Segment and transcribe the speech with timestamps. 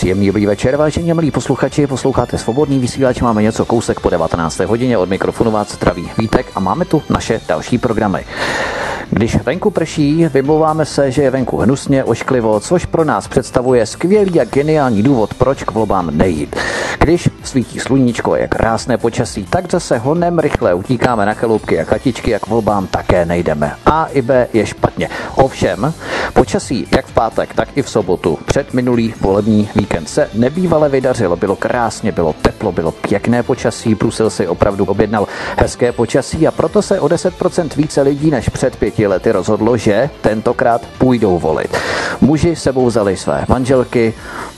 [0.00, 4.58] Příjemný dobrý večer, vážení milí posluchači, posloucháte svobodný vysílač, máme něco kousek po 19.
[4.58, 8.24] hodině, od mikrofonu vás zdraví Vítek a máme tu naše další programy.
[9.12, 14.40] Když venku prší, vymlouváme se, že je venku hnusně, ošklivo, což pro nás představuje skvělý
[14.40, 16.56] a geniální důvod, proč k volbám nejít.
[16.98, 22.34] Když svítí sluníčko, je krásné počasí, tak zase honem rychle utíkáme na chaloupky a chatičky
[22.34, 23.72] a k volbám také nejdeme.
[23.86, 25.08] A i B je špatně.
[25.34, 25.92] Ovšem,
[26.32, 31.36] počasí jak v pátek, tak i v sobotu před minulý volební víkend se nebývale vydařilo.
[31.36, 36.82] Bylo krásně, bylo teplo, bylo pěkné počasí, Brusel si opravdu objednal hezké počasí a proto
[36.82, 41.76] se o 10% více lidí než před pěti lety rozhodlo, že tentokrát půjdou volit.
[42.20, 44.14] Muži sebou vzali své manželky,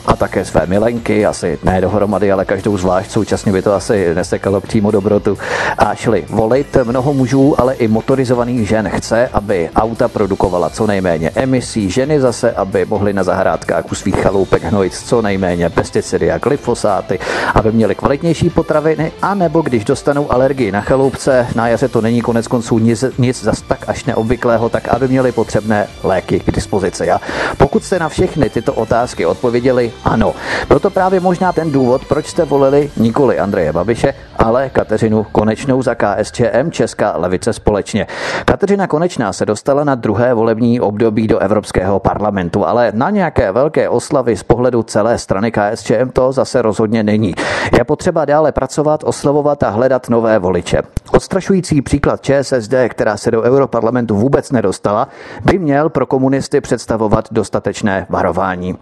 [0.07, 4.61] a také své milenky, asi ne dohromady, ale každou zvlášť, současně by to asi nesekalo
[4.61, 5.39] přímo dobrotu
[5.79, 6.77] a šli volit.
[6.85, 12.53] Mnoho mužů, ale i motorizovaných žen chce, aby auta produkovala co nejméně emisí, ženy zase,
[12.53, 17.19] aby mohly na zahrádkách u svých chaloupek hnojit co nejméně pesticidy a glyfosáty,
[17.55, 22.21] aby měli kvalitnější potraviny, a nebo když dostanou alergii na chaloupce, na jaře to není
[22.21, 27.11] konec konců nic, nic zas tak až neobvyklého, tak aby měli potřebné léky k dispozici.
[27.11, 27.21] A
[27.57, 30.35] pokud jste na všechny tyto otázky odpověděli ano.
[30.69, 35.83] Byl to právě možná ten důvod, proč jste volili nikoli Andreje Babiše, ale Kateřinu Konečnou
[35.83, 38.07] za KSČM Česká levice společně.
[38.45, 43.89] Kateřina Konečná se dostala na druhé volební období do Evropského parlamentu, ale na nějaké velké
[43.89, 47.35] oslavy z pohledu celé strany KSČM to zase rozhodně není.
[47.79, 50.83] Je potřeba dále pracovat, oslovovat a hledat nové voliče.
[51.13, 55.09] Odstrašující příklad ČSSD, která se do Europarlamentu vůbec nedostala,
[55.45, 58.77] by měl pro komunisty představovat dostatečné varování.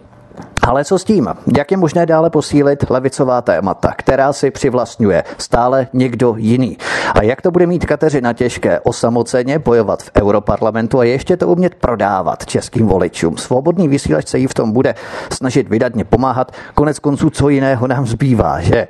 [0.67, 1.27] Ale co s tím?
[1.57, 6.77] Jak je možné dále posílit levicová témata, která si přivlastňuje stále někdo jiný?
[7.15, 11.75] A jak to bude mít Kateřina těžké osamoceně bojovat v Europarlamentu a ještě to umět
[11.75, 13.37] prodávat českým voličům?
[13.37, 14.95] Svobodný vysílač se jí v tom bude
[15.33, 16.51] snažit vydatně pomáhat.
[16.73, 18.87] Konec konců, co jiného nám zbývá, že?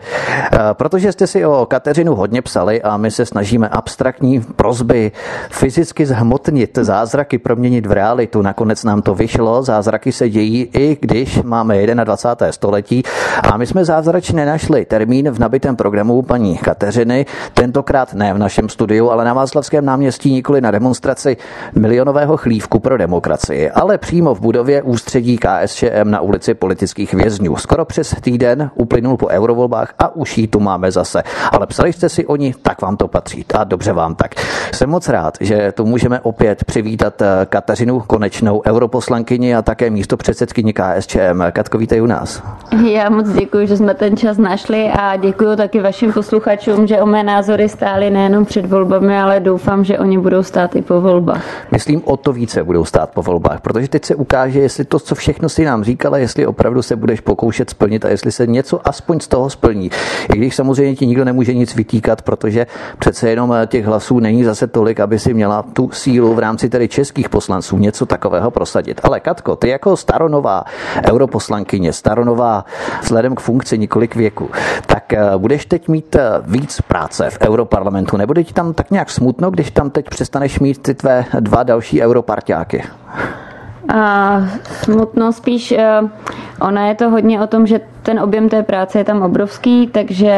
[0.53, 5.11] Eh, protože jste si o Kateřinu hodně psali a my se snažíme abstraktní prozby
[5.49, 8.41] fyzicky zhmotnit, zázraky proměnit v realitu.
[8.41, 12.51] Nakonec nám to vyšlo, zázraky se dějí i když má máme 21.
[12.51, 13.03] století
[13.53, 18.69] a my jsme zázračně našli termín v nabitém programu paní Kateřiny, tentokrát ne v našem
[18.69, 21.37] studiu, ale na Václavském náměstí nikoli na demonstraci
[21.75, 27.55] milionového chlívku pro demokracii, ale přímo v budově ústředí KSČM na ulici politických vězňů.
[27.55, 31.23] Skoro přes týden uplynul po eurovolbách a už jí tu máme zase.
[31.51, 33.45] Ale psali jste si oni, tak vám to patří.
[33.53, 34.31] A dobře vám tak.
[34.73, 40.17] Jsem moc rád, že tu můžeme opět přivítat eh, Kateřinu Konečnou, europoslankyni a také místo
[40.17, 41.50] předsedkyni KSČM.
[41.51, 42.43] Katko, vítej u nás.
[42.91, 47.05] Já moc děkuji, že jsme ten čas našli a děkuji taky vašim posluchačům, že o
[47.05, 51.43] mé názory stály nejenom před volbami, ale doufám, že oni budou stát i po volbách.
[51.71, 55.15] Myslím, o to více budou stát po volbách, protože teď se ukáže, jestli to, co
[55.15, 59.19] všechno si nám říkala, jestli opravdu se budeš pokoušet splnit a jestli se něco aspoň
[59.19, 59.91] z toho splní.
[60.35, 62.67] I když samozřejmě ti nikdo nemůže nic vytýkat, protože
[62.99, 66.87] přece jenom těch hlasů není zase tolik, aby si měla tu sílu v rámci tedy
[66.87, 69.01] českých poslanců něco takového prosadit.
[69.03, 70.63] Ale Katko, ty jako staronová
[71.11, 72.65] europoslankyně poslankyně Staronová
[73.01, 74.49] vzhledem k funkci několik věku,
[74.85, 78.17] tak eh, budeš teď mít eh, víc práce v Europarlamentu.
[78.17, 82.01] Nebude ti tam tak nějak smutno, když tam teď přestaneš mít ty tvé dva další
[82.01, 82.83] europarťáky?
[83.95, 84.37] A
[84.83, 86.09] smutno spíš, uh,
[86.61, 90.33] ona je to hodně o tom, že ten objem té práce je tam obrovský, takže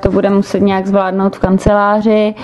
[0.00, 2.34] to budeme muset nějak zvládnout v kanceláři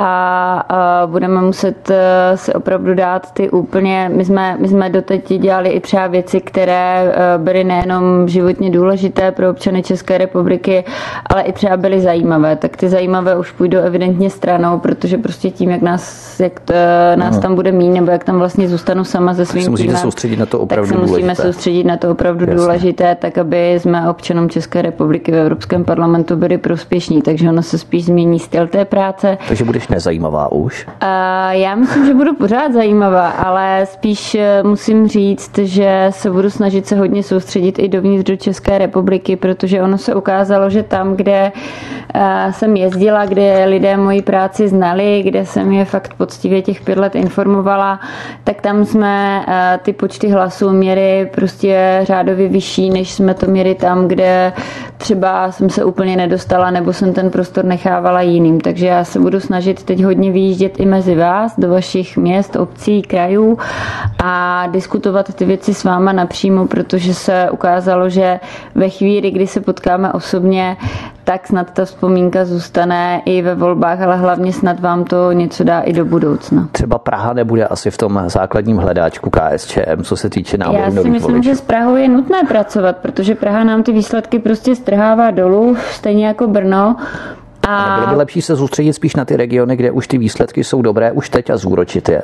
[0.00, 5.32] a, a budeme muset eh, si opravdu dát ty úplně, my jsme, my jsme doteď
[5.32, 10.84] dělali i třeba věci, které eh, byly nejenom životně důležité pro občany České republiky,
[11.26, 15.70] ale i třeba byly zajímavé, tak ty zajímavé už půjdou evidentně stranou, protože prostě tím,
[15.70, 19.34] jak nás, jak to, eh, nás tam bude mít, nebo jak tam vlastně zůstanu sama
[19.34, 21.42] ze svým týmem, soustředit na to opravdu tak se musíme důležité.
[21.42, 22.56] soustředit na to opravdu Jasně.
[22.56, 27.78] důležité, tak aby jsme občanům České republiky v Evropském parlamentu byli prospěšní, takže ono se
[27.78, 29.38] spíš změní styl té práce.
[29.48, 30.86] Takže budeš nezajímavá už?
[31.00, 36.50] A já myslím, že budu pořád zajímavá, ale spíš eh, musím říct, že se budu
[36.50, 41.16] snažit se hodně soustředit i dovnitř do České republiky, protože ono se ukázalo, že tam,
[41.16, 41.52] kde
[42.14, 46.98] eh, jsem jezdila, kde lidé moji práci znali, kde jsem je fakt poctivě těch pět
[46.98, 48.00] let informovala,
[48.44, 53.74] tak tam jsme eh, ty počty hlasů měli prostě řádově vyšší, než jsme to měli
[53.74, 54.52] tam, tam, kde
[54.98, 58.60] třeba jsem se úplně nedostala nebo jsem ten prostor nechávala jiným.
[58.60, 63.02] Takže já se budu snažit teď hodně vyjíždět i mezi vás, do vašich měst, obcí,
[63.02, 63.58] krajů
[64.24, 68.40] a diskutovat ty věci s váma napřímo, protože se ukázalo, že
[68.74, 70.76] ve chvíli, kdy se potkáme osobně,
[71.24, 75.80] tak snad ta vzpomínka zůstane i ve volbách, ale hlavně snad vám to něco dá
[75.80, 76.68] i do budoucna.
[76.72, 81.10] Třeba Praha nebude asi v tom základním hledáčku KSČM, co se týče náboru Já si
[81.10, 81.42] myslím, voličů.
[81.42, 86.26] že s Prahou je nutné pracovat, protože Praha nám ty výsledky prostě strhává dolů, stejně
[86.26, 86.96] jako Brno.
[87.68, 90.82] A bylo by lepší se soustředit spíš na ty regiony, kde už ty výsledky jsou
[90.82, 92.22] dobré už teď a zúročit je.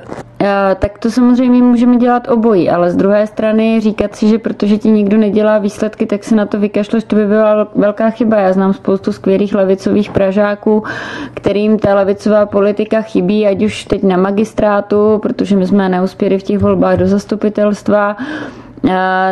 [0.78, 4.90] Tak to samozřejmě můžeme dělat obojí, ale z druhé strany říkat si, že protože ti
[4.90, 8.36] nikdo nedělá výsledky, tak se na to vykašleš, to by byla velká chyba.
[8.36, 10.82] Já znám spoustu skvělých levicových pražáků,
[11.34, 16.42] kterým ta levicová politika chybí, ať už teď na magistrátu, protože my jsme neuspěli v
[16.42, 18.16] těch volbách do zastupitelstva,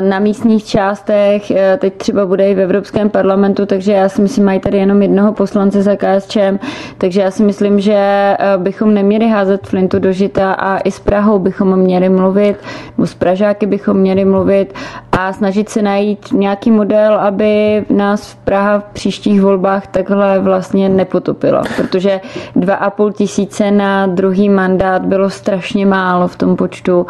[0.01, 4.45] na místních částech, e, teď třeba bude i v Evropském parlamentu, takže já si myslím,
[4.45, 6.59] mají tady jenom jednoho poslance za KSČM,
[6.99, 11.01] takže já si myslím, že e, bychom neměli házet flintu do žita a i s
[11.01, 12.56] Prahou bychom měli mluvit,
[12.97, 14.75] nebo s Pražáky bychom měli mluvit
[15.12, 20.89] a snažit se najít nějaký model, aby nás v Praha v příštích volbách takhle vlastně
[20.89, 22.21] nepotopila, protože
[22.56, 27.06] dva a půl tisíce na druhý mandát bylo strašně málo v tom počtu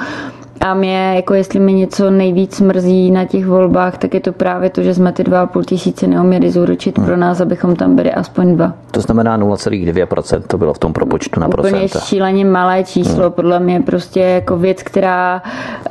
[0.61, 4.71] a mě, jako jestli mi něco nejvíc mrzí na těch volbách, tak je to právě
[4.71, 7.07] to, že jsme ty 2,5 tisíce neuměli zúročit hmm.
[7.07, 8.73] pro nás, abychom tam byli aspoň dva.
[8.91, 11.99] To znamená 0,2% to bylo v tom propočtu na Úplně procenta.
[11.99, 13.33] šíleně malé číslo, hmm.
[13.33, 15.43] podle mě prostě jako věc, která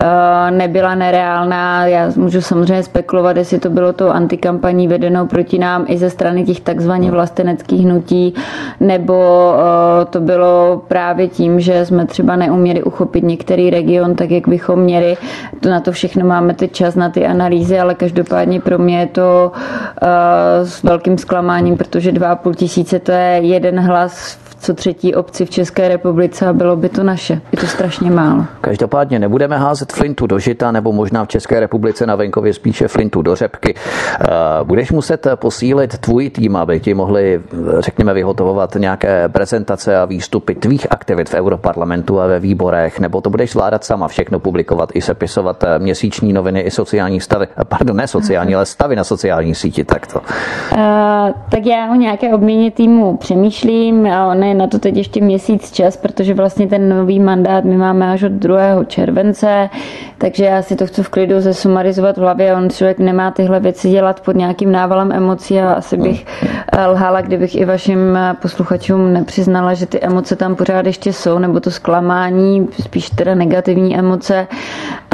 [0.02, 1.86] uh, nebyla nereálná.
[1.88, 6.44] Já můžu samozřejmě spekulovat, jestli to bylo to antikampaní vedenou proti nám i ze strany
[6.44, 7.14] těch takzvaně hmm.
[7.14, 8.34] vlasteneckých hnutí,
[8.80, 9.14] nebo
[9.54, 14.80] uh, to bylo právě tím, že jsme třeba neuměli uchopit některý region tak, jak bychom
[14.80, 15.18] měli.
[15.60, 19.08] To na to všechno máme teď čas na ty analýzy, ale každopádně pro mě je
[19.08, 20.08] to uh,
[20.68, 25.88] s velkým zklamáním, protože 2,5 tisíce to je jeden hlas co třetí obci v České
[25.88, 27.42] republice a bylo by to naše.
[27.52, 28.46] Je to strašně málo.
[28.62, 33.22] Každopádně nebudeme házet flintu do žita, nebo možná v České republice na venkově spíše flintu
[33.22, 33.76] do řepky.
[33.76, 34.28] Eh,
[34.64, 37.42] budeš muset posílit tvůj tým, aby ti mohli,
[37.80, 43.30] řekněme, vyhotovovat nějaké prezentace a výstupy tvých aktivit v Europarlamentu a ve výborech, nebo to
[43.30, 47.98] budeš zvládat sama všechno publikovat i sepisovat eh, měsíční noviny i sociální stavy, eh, pardon,
[47.98, 50.20] ne sociální, ale stavy na sociální síti, takto.
[50.20, 50.80] Uh,
[51.50, 56.34] tak já o nějaké obměně týmu přemýšlím, ale na to teď ještě měsíc čas, protože
[56.34, 58.84] vlastně ten nový mandát my máme až od 2.
[58.88, 59.70] července,
[60.18, 62.56] takže já si to chci v klidu zesumarizovat v hlavě.
[62.56, 66.26] On člověk nemá tyhle věci dělat pod nějakým návalem emocí a asi bych
[66.74, 71.40] eh, lhala, kdybych i vašim eh, posluchačům nepřiznala, že ty emoce tam pořád ještě jsou,
[71.40, 74.48] nebo to zklamání, spíš teda negativní emoce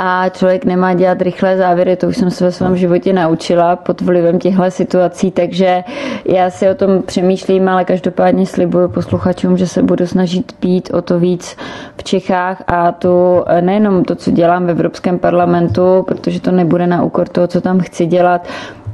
[0.01, 4.01] a člověk nemá dělat rychlé závěry, to už jsem se ve svém životě naučila pod
[4.01, 5.84] vlivem těchto situací, takže
[6.25, 11.01] já si o tom přemýšlím, ale každopádně slibuju posluchačům, že se budu snažit být o
[11.01, 11.57] to víc
[11.98, 17.04] v Čechách a to nejenom to, co dělám v Evropském parlamentu, protože to nebude na
[17.04, 18.48] úkor toho, co tam chci dělat,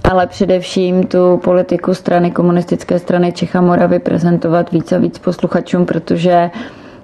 [0.03, 6.49] ale především tu politiku strany komunistické strany Čecha Moravy prezentovat víc a víc posluchačům, protože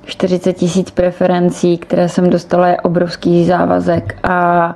[0.06, 4.76] 40 tisíc preferencí, které jsem dostala, je obrovský závazek a,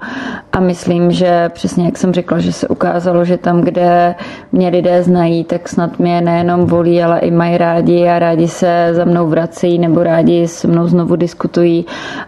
[0.51, 4.15] a myslím, že přesně jak jsem řekla, že se ukázalo, že tam, kde
[4.51, 8.89] mě lidé znají, tak snad mě nejenom volí, ale i mají rádi a rádi se
[8.91, 11.85] za mnou vrací nebo rádi se mnou znovu diskutují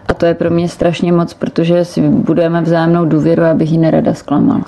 [0.08, 4.14] a to je pro mě strašně moc, protože si budeme vzájemnou důvěru, abych ji nerada
[4.14, 4.60] zklamala.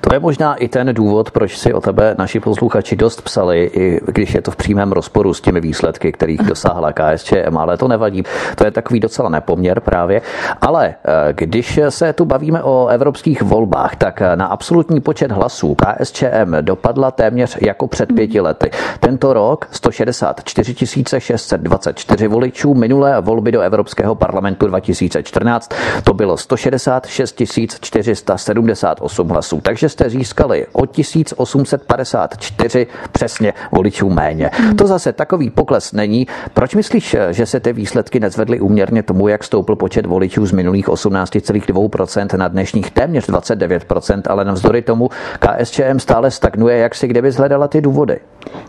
[0.00, 4.00] To je možná i ten důvod, proč si o tebe naši posluchači dost psali, i
[4.06, 8.22] když je to v přímém rozporu s těmi výsledky, kterých dosáhla KSČM, ale to nevadí.
[8.54, 10.22] To je takový docela nepoměr právě.
[10.60, 15.74] Ale eh, když se tu bavíme o evropských volbách, tak eh, na absolutní počet hlasů
[15.74, 18.70] KSČM dopadla téměř jako před pěti lety.
[19.00, 20.74] Tento rok 164
[21.18, 25.70] 624 voličů, minulé volby do Evropského parlamentu 2014
[26.04, 27.42] to bylo 166
[27.80, 29.60] 478 hlasů.
[29.60, 34.50] Takže jste získali o 1854 přesně voličů méně.
[34.78, 36.26] To zase takový pokles není.
[36.54, 40.88] Proč myslíš, že se ty výsledky nezvedly úměrně tomu, jak stoupl počet voličů z minulých
[40.88, 47.30] 18,2% na dnešních téměř 29%, ale navzdory tomu KSČM stále stagnuje, jak si kde by
[47.30, 48.18] zhledala ty důvody?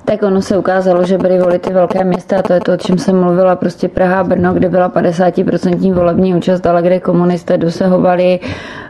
[0.05, 2.77] Tak ono se ukázalo, že byly volit ty velké města, a to je to, o
[2.77, 8.39] čem jsem mluvila, prostě Praha, Brno, kde byla 50% volební účast, ale kde komunisté dosahovali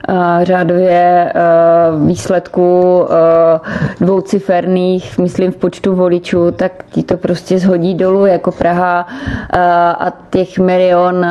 [0.09, 1.33] uh, řádově
[1.95, 3.07] uh, výsledků uh,
[4.01, 9.59] dvouciferných, myslím v počtu voličů, tak ti to prostě zhodí dolů jako Praha uh,
[9.99, 11.25] a těch milion,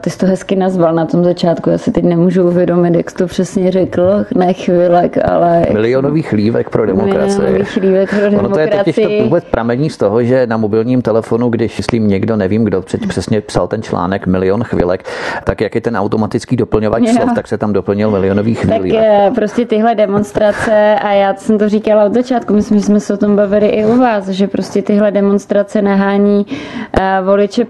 [0.00, 3.16] ty jsi to hezky nazval na tom začátku, já si teď nemůžu uvědomit, jak jsi
[3.16, 5.66] to přesně řekl, ne chvílek, ale...
[5.72, 7.38] Milionový chlívek pro demokracii.
[7.38, 8.46] Milionový chlívek pro demokracii.
[8.46, 12.08] Ono to je totiž to vůbec pramení z toho, že na mobilním telefonu, když myslím
[12.08, 15.04] někdo, nevím kdo přesně psal ten článek Milion chvilek,
[15.44, 17.12] tak jak je ten automatický doplňovač jo.
[17.16, 18.92] slov, tak se tam doplnil milionový chvílí.
[18.92, 23.00] Tak je, prostě tyhle demonstrace, a já jsem to říkala od začátku, myslím, že jsme
[23.00, 27.64] se o tom bavili i u vás, že prostě tyhle demonstrace nahání uh, voliče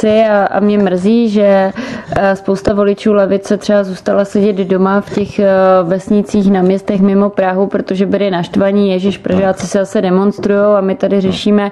[0.00, 5.14] pravici a, a mě mrzí, že uh, spousta voličů levice třeba zůstala sedět doma v
[5.14, 10.58] těch uh, vesnicích na městech mimo Prahu, protože byli naštvaní, Ježíš, Pražáci se zase demonstrují
[10.58, 11.70] a my tady řešíme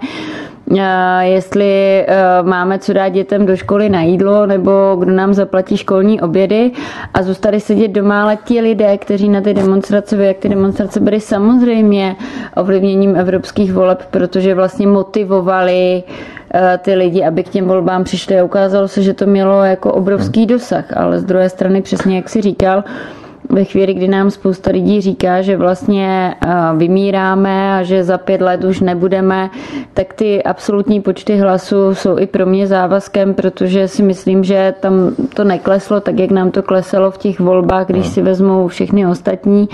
[1.20, 2.06] jestli
[2.42, 6.70] máme co dát dětem do školy na jídlo, nebo kdo nám zaplatí školní obědy
[7.14, 11.20] a zůstali sedět doma, ale ti lidé, kteří na ty demonstrace, jak ty demonstrace byly
[11.20, 12.16] samozřejmě
[12.56, 16.02] ovlivněním evropských voleb, protože vlastně motivovali
[16.78, 18.40] ty lidi, aby k těm volbám přišli.
[18.40, 22.28] A ukázalo se, že to mělo jako obrovský dosah, ale z druhé strany přesně jak
[22.28, 22.84] si říkal,
[23.50, 28.40] ve chvíli, kdy nám spousta lidí říká, že vlastně eh, vymíráme a že za pět
[28.40, 29.50] let už nebudeme,
[29.94, 34.92] tak ty absolutní počty hlasů jsou i pro mě závazkem, protože si myslím, že tam
[35.34, 39.68] to nekleslo tak, jak nám to kleselo v těch volbách, když si vezmou všechny ostatní.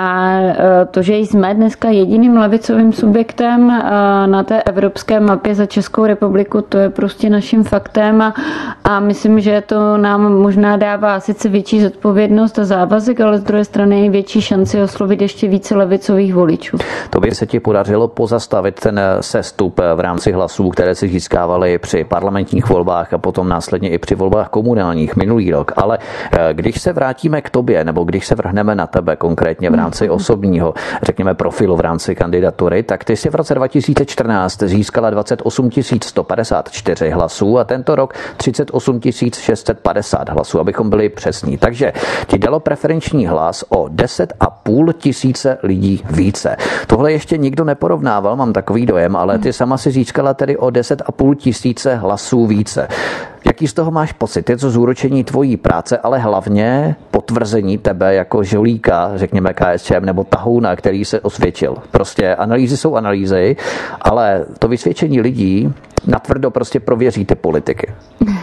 [0.00, 3.82] A eh, to, že jsme dneska jediným levicovým subjektem eh,
[4.26, 8.34] na té evropské mapě za Českou republiku, to je prostě naším faktem a,
[8.84, 13.64] a myslím, že to nám možná dává sice větší zodpovědnost a závazek, ale z druhé
[13.64, 16.76] strany je větší šanci oslovit ještě více levicových voličů.
[17.10, 22.04] To by se ti podařilo pozastavit ten sestup v rámci hlasů, které si získávaly při
[22.04, 25.72] parlamentních volbách a potom následně i při volbách komunálních minulý rok.
[25.76, 25.98] Ale
[26.52, 30.10] když se vrátíme k tobě, nebo když se vrhneme na tebe konkrétně v rámci mhm.
[30.10, 35.70] osobního, řekněme, profilu v rámci kandidatury, tak ty si v roce 2014 získala 28
[36.02, 39.00] 154 hlasů a tento rok 38
[39.38, 41.58] 650 hlasů, abychom byli přesní.
[41.58, 41.92] Takže
[42.26, 46.56] ti dalo preferenční hlas o 10,5 tisíce lidí více.
[46.86, 51.34] Tohle ještě nikdo neporovnával, mám takový dojem, ale ty sama si získala tedy o 10,5
[51.34, 52.88] tisíce hlasů více.
[53.46, 54.50] Jaký z toho máš pocit?
[54.50, 60.76] Je to zúročení tvojí práce, ale hlavně potvrzení tebe jako žolíka, řekněme KSČM, nebo tahouna,
[60.76, 61.76] který se osvědčil.
[61.90, 63.56] Prostě analýzy jsou analýzy,
[64.00, 65.72] ale to vysvědčení lidí
[66.06, 67.92] natvrdo prostě prověří ty politiky.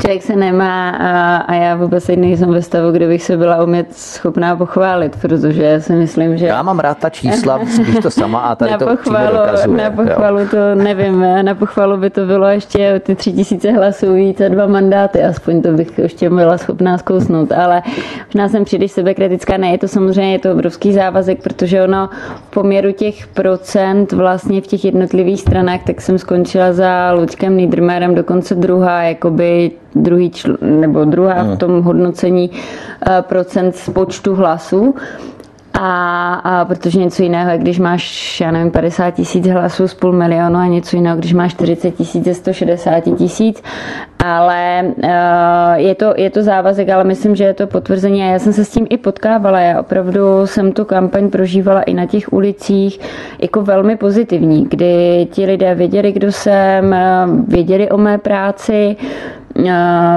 [0.00, 3.94] Člověk se nemá a, a já vůbec nejsem ve stavu, kde bych se byla umět
[3.96, 6.46] schopná pochválit, protože já si myslím, že...
[6.46, 9.76] Já mám rád ta čísla, když to sama a tady na to pochvalu, dokazuje.
[9.76, 10.46] Na pochvalu jo.
[10.50, 14.66] to nevím, na pochvalu by to bylo ještě ty tři tisíce hlasů víc a dva
[14.66, 17.82] mandáty, aspoň to bych ještě byla schopná zkousnout, ale
[18.26, 22.08] možná jsem příliš sebekritická, ne, je to samozřejmě je to obrovský závazek, protože ono
[22.48, 28.14] v poměru těch procent vlastně v těch jednotlivých stranách, tak jsem skončila za Luďkem Niedermayerem
[28.14, 34.94] dokonce druhá, jakoby druhý čl- nebo druhá v tom hodnocení eh, procent z počtu hlasů.
[35.80, 40.56] A, a protože něco jiného když máš, já nevím, 50 tisíc hlasů z půl milionu
[40.56, 43.62] a něco jiného, když máš 40 tisíc ze 160 tisíc,
[44.24, 45.10] ale uh,
[45.74, 48.22] je, to, je to závazek, ale myslím, že je to potvrzení.
[48.22, 51.94] A já jsem se s tím i potkávala, já opravdu jsem tu kampaň prožívala i
[51.94, 53.00] na těch ulicích
[53.42, 58.96] jako velmi pozitivní, kdy ti lidé věděli, kdo jsem, eh, věděli o mé práci,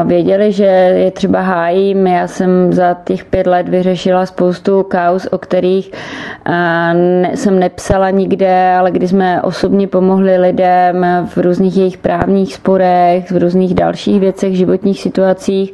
[0.06, 0.66] věděli, že
[0.96, 2.08] je třeba hájím.
[2.08, 5.92] Já jsem za těch pět let vyřešila spoustu kaus, o kterých
[7.36, 13.38] jsem nepsala nikde, ale kdy jsme osobně pomohli lidem v různých jejich právních sporech, v
[13.38, 15.74] různých dalších věcech, životních situacích.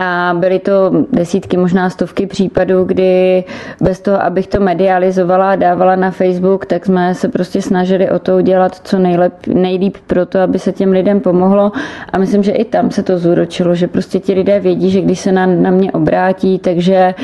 [0.00, 3.44] A byly to desítky, možná stovky případů, kdy
[3.80, 8.18] bez toho, abych to medializovala a dávala na Facebook, tak jsme se prostě snažili o
[8.18, 11.72] to udělat co nejlep, nejlíp pro to, aby se těm lidem pomohlo.
[12.12, 15.20] A myslím, že i tam se to zúročilo, že prostě ti lidé vědí, že když
[15.20, 17.14] se na, na mě obrátí, takže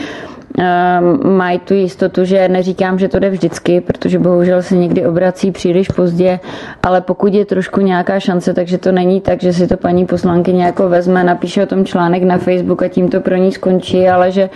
[1.24, 5.88] mají tu jistotu, že neříkám, že to jde vždycky, protože bohužel se někdy obrací příliš
[5.88, 6.40] pozdě,
[6.82, 10.64] ale pokud je trošku nějaká šance, takže to není tak, že si to paní poslankyně
[10.64, 14.30] jako vezme, napíše o tom článek na Facebook a tím to pro ní skončí, ale
[14.30, 14.50] že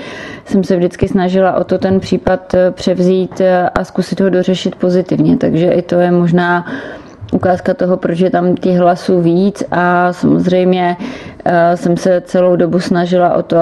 [0.44, 4.74] jsem se vždycky snažila o to ten případ eh, převzít eh, a zkusit ho dořešit
[4.74, 6.66] pozitivně, takže i to je možná
[7.32, 9.64] ukázka toho, proč je tam těch hlasů víc.
[9.70, 10.96] A samozřejmě
[11.74, 13.56] jsem se celou dobu snažila o to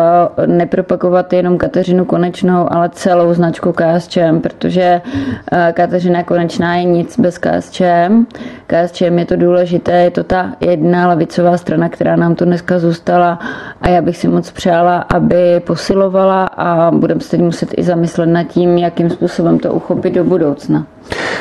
[0.47, 5.03] nepropagovat jenom Kateřinu Konečnou, ale celou značku KSČM, protože
[5.53, 8.25] eh, Kateřina Konečná je nic bez KSČM.
[8.67, 13.39] KSČM je to důležité, je to ta jedna levicová strana, která nám tu dneska zůstala
[13.81, 18.45] a já bych si moc přála, aby posilovala a budeme se muset i zamyslet nad
[18.45, 20.87] tím, jakým způsobem to uchopit do budoucna.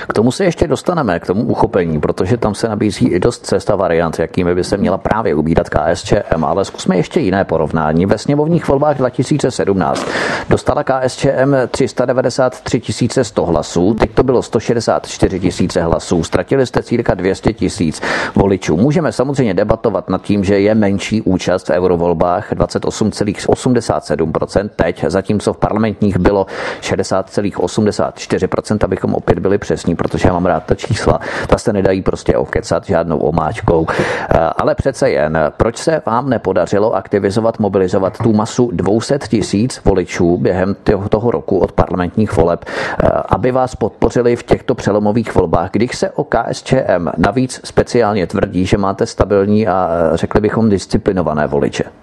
[0.09, 3.75] K tomu se ještě dostaneme, k tomu uchopení, protože tam se nabízí i dost cesta
[3.75, 8.05] variant, jakými by se měla právě ubírat KSČM, ale zkusme ještě jiné porovnání.
[8.05, 10.05] Ve sněmovních volbách 2017
[10.49, 12.81] dostala KSČM 393
[13.21, 15.41] 100 hlasů, teď to bylo 164
[15.75, 18.01] 000 hlasů, ztratili jste cirka 200 tisíc
[18.35, 18.77] voličů.
[18.77, 25.57] Můžeme samozřejmě debatovat nad tím, že je menší účast v eurovolbách 28,87% teď, zatímco v
[25.57, 26.45] parlamentních bylo
[26.81, 31.19] 60,84%, abychom opět byli přesní, protože já mám rád ta čísla.
[31.47, 33.87] Ta se nedají prostě okecat žádnou omáčkou.
[33.89, 40.37] Eh, ale přece jen, proč se vám nepodařilo aktivizovat, mobilizovat tu masu 200 tisíc voličů
[40.37, 40.75] během
[41.09, 46.09] toho roku od parlamentních voleb, eh, aby vás podpořili v těchto přelomových volbách, když se
[46.09, 52.00] o KSČM navíc speciálně tvrdí, že máte stabilní a eh, řekli bychom disciplinované voliče?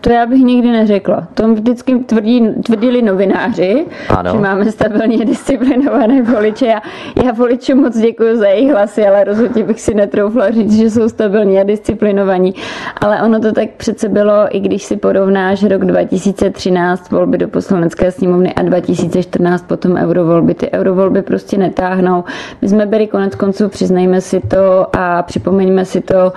[0.00, 1.28] To já bych nikdy neřekla.
[1.34, 4.32] To vždycky tvrdí, tvrdili novináři, ano.
[4.32, 6.66] že máme stabilně disciplinované voliče.
[6.66, 6.82] Já,
[7.24, 11.08] já voličům moc děkuji za jejich hlasy, ale rozhodně bych si netroufla říct, že jsou
[11.08, 12.54] stabilní a disciplinovaní.
[13.00, 18.10] Ale ono to tak přece bylo, i když si porovnáš rok 2013 volby do poslanecké
[18.10, 20.54] sněmovny a 2014 potom eurovolby.
[20.54, 22.24] Ty eurovolby prostě netáhnou.
[22.62, 26.32] My jsme byli konec konců, přiznejme si to a připomeňme si to,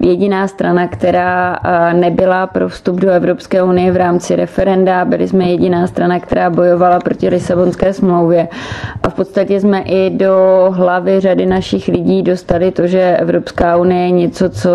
[0.00, 1.56] jediná strana, která
[1.92, 5.04] nebyla pro vstup do Evropské unie v rámci referenda.
[5.04, 8.48] Byli jsme jediná strana, která bojovala proti Lisabonské smlouvě.
[9.02, 10.36] A v podstatě jsme i do
[10.70, 14.70] hlavy řady našich lidí dostali to, že Evropská unie je něco, co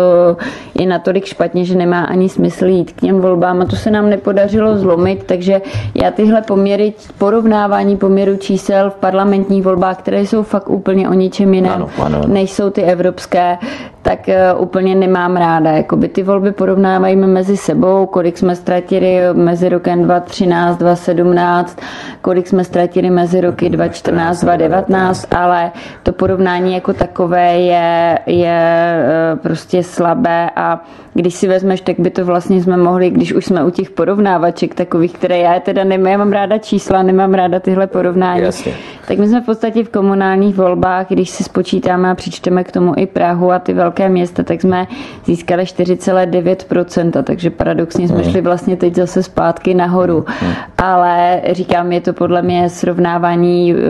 [0.80, 3.62] je natolik špatně, že nemá ani smysl jít k těm volbám.
[3.62, 5.60] A to se nám nepodařilo zlomit, takže
[5.94, 11.54] já tyhle poměry, porovnávání poměru čísel v parlamentních volbách, které jsou fakt úplně o ničem
[11.54, 12.20] jiném, ano, ano.
[12.26, 13.58] než jsou ty evropské,
[14.02, 15.70] tak eh, úplně nemám ráda.
[15.70, 21.78] Jakoby ty volby porovnávají mezi sebou, kolik jsme ztratili mezi rokem 2013, 2017,
[22.20, 28.60] kolik jsme ztratili mezi roky 2014, 2019, ale to porovnání jako takové je, je
[29.04, 33.44] eh, prostě slabé a když si vezmeš, tak by to vlastně jsme mohli, když už
[33.44, 37.60] jsme u těch porovnávaček takových, které já teda nemám, já mám ráda čísla, nemám ráda
[37.60, 38.74] tyhle porovnání, Jasně.
[39.08, 42.94] tak my jsme v podstatě v komunálních volbách, když si spočítáme a přičteme k tomu
[42.96, 44.86] i Prahu a ty velké města, tak jsme
[45.24, 48.30] získali 4,9%, takže paradoxně jsme hmm.
[48.30, 50.24] šli vlastně teď zase zpátky nahoru.
[50.26, 50.52] Hmm.
[50.78, 53.80] Ale říkám, je to podle mě srovnávání uh,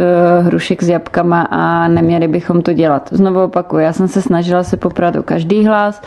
[0.46, 3.08] hrušek s jabkama a neměli bychom to dělat.
[3.12, 6.02] Znovu opakuju, já jsem se snažila se poprat o každý hlas,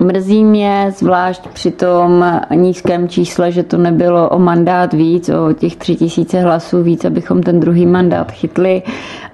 [0.00, 5.76] Mrzí mě, zvlášť při tom nízkém čísle, že to nebylo o mandát víc, o těch
[5.76, 8.82] tři tisíce hlasů víc, abychom ten druhý mandát chytli,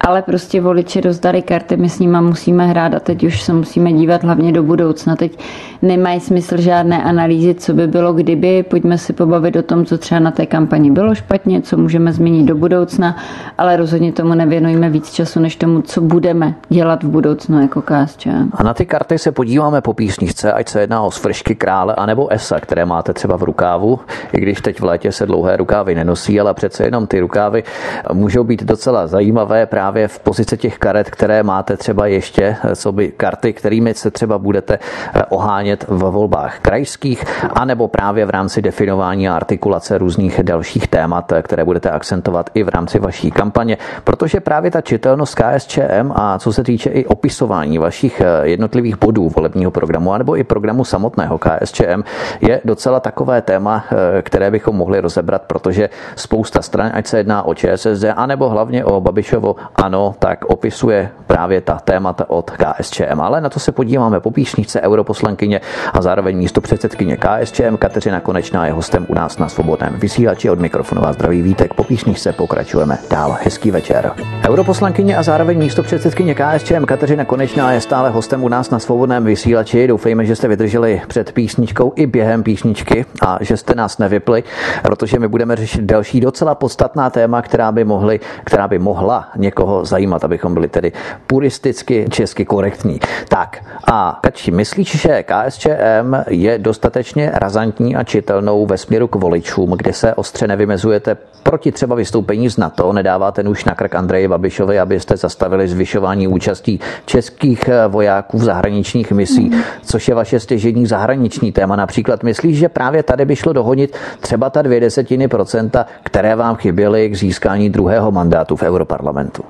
[0.01, 3.93] ale prostě voliči rozdali karty, my s nimi musíme hrát a teď už se musíme
[3.93, 5.17] dívat hlavně do budoucna.
[5.17, 5.39] Teď
[5.83, 10.19] nemají smysl žádné analýzy, co by bylo kdyby, pojďme si pobavit o tom, co třeba
[10.19, 13.17] na té kampani bylo špatně, co můžeme změnit do budoucna,
[13.59, 18.51] ale rozhodně tomu nevěnujeme víc času, než tomu, co budeme dělat v budoucnu jako KSČM.
[18.53, 22.33] A na ty karty se podíváme po písničce ať se jedná o svršky krále anebo
[22.33, 24.01] esa, které máte třeba v rukávu,
[24.33, 27.65] i když teď v létě se dlouhé rukávy nenosí, ale přece jenom ty rukávy
[28.13, 33.13] můžou být docela zajímavé právě v pozici těch karet, které máte třeba ještě, co by
[33.13, 39.29] karty, kterými se třeba budete eh, ohánět v volbách krajských, anebo právě v rámci definování
[39.29, 44.41] a artikulace různých dalších témat, eh, které budete akcentovat i v rámci vaší kampaně, protože
[44.41, 49.71] právě ta čitelnost KSČM a co se týče i opisování vašich eh, jednotlivých bodů volebního
[49.71, 52.03] programu, anebo i programu samotného KSČM
[52.41, 57.43] je docela takové téma, eh, které bychom mohli rozebrat, protože spousta stran, ať se jedná
[57.43, 63.21] o ČSSD, anebo hlavně o Babišovo ano, tak opisuje právě ta témata od KSČM.
[63.21, 65.61] Ale na to se podíváme po píšničce europoslankyně
[65.93, 70.59] a zároveň místo předsedkyně KSČM Kateřina Konečná je hostem u nás na svobodném vysílači od
[70.59, 71.75] mikrofonu vás zdraví vítek.
[71.75, 73.37] Po píšničce pokračujeme dál.
[73.43, 74.13] Hezký večer.
[74.49, 79.25] Europoslankyně a zároveň místo předsedkyně KSČM Kateřina Konečná je stále hostem u nás na svobodném
[79.25, 79.87] vysílači.
[79.87, 84.45] Doufejme, že jste vydrželi před písničkou i během písničky a že jste nás nevypli,
[84.83, 89.85] protože my budeme řešit další docela podstatná téma, která by, mohly, která by mohla někoho
[89.85, 90.93] zajímat, abychom byli tedy
[91.27, 93.01] puristicky česky korektní.
[93.29, 99.71] Tak a Kači, myslíš, že KSČM je dostatečně razantní a čitelnou ve směru k voličům,
[99.71, 104.79] kde se ostře nevymezujete proti třeba vystoupení z NATO, nedáváte nůž na krk Andreji Babišovi,
[104.79, 111.77] abyste zastavili zvyšování účastí českých vojáků v zahraničních misích, což je vaše stěžení zahraniční téma.
[111.77, 116.57] Například myslíš, že právě tady by šlo dohodit třeba ta dvě desetiny procenta, které vám
[116.57, 119.43] chyběly k získání druhého mandátu v Europarlamentu?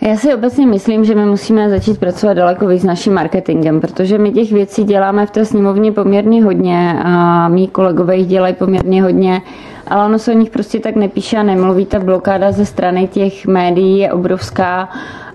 [0.00, 4.18] Já si obecně myslím, že my musíme začít pracovat daleko víc s naším marketingem, protože
[4.18, 9.02] my těch věcí děláme v té sněmovně poměrně hodně a mý kolegové jich dělají poměrně
[9.02, 9.42] hodně,
[9.88, 11.86] ale ono se o nich prostě tak nepíše a nemluví.
[11.86, 14.88] Ta blokáda ze strany těch médií je obrovská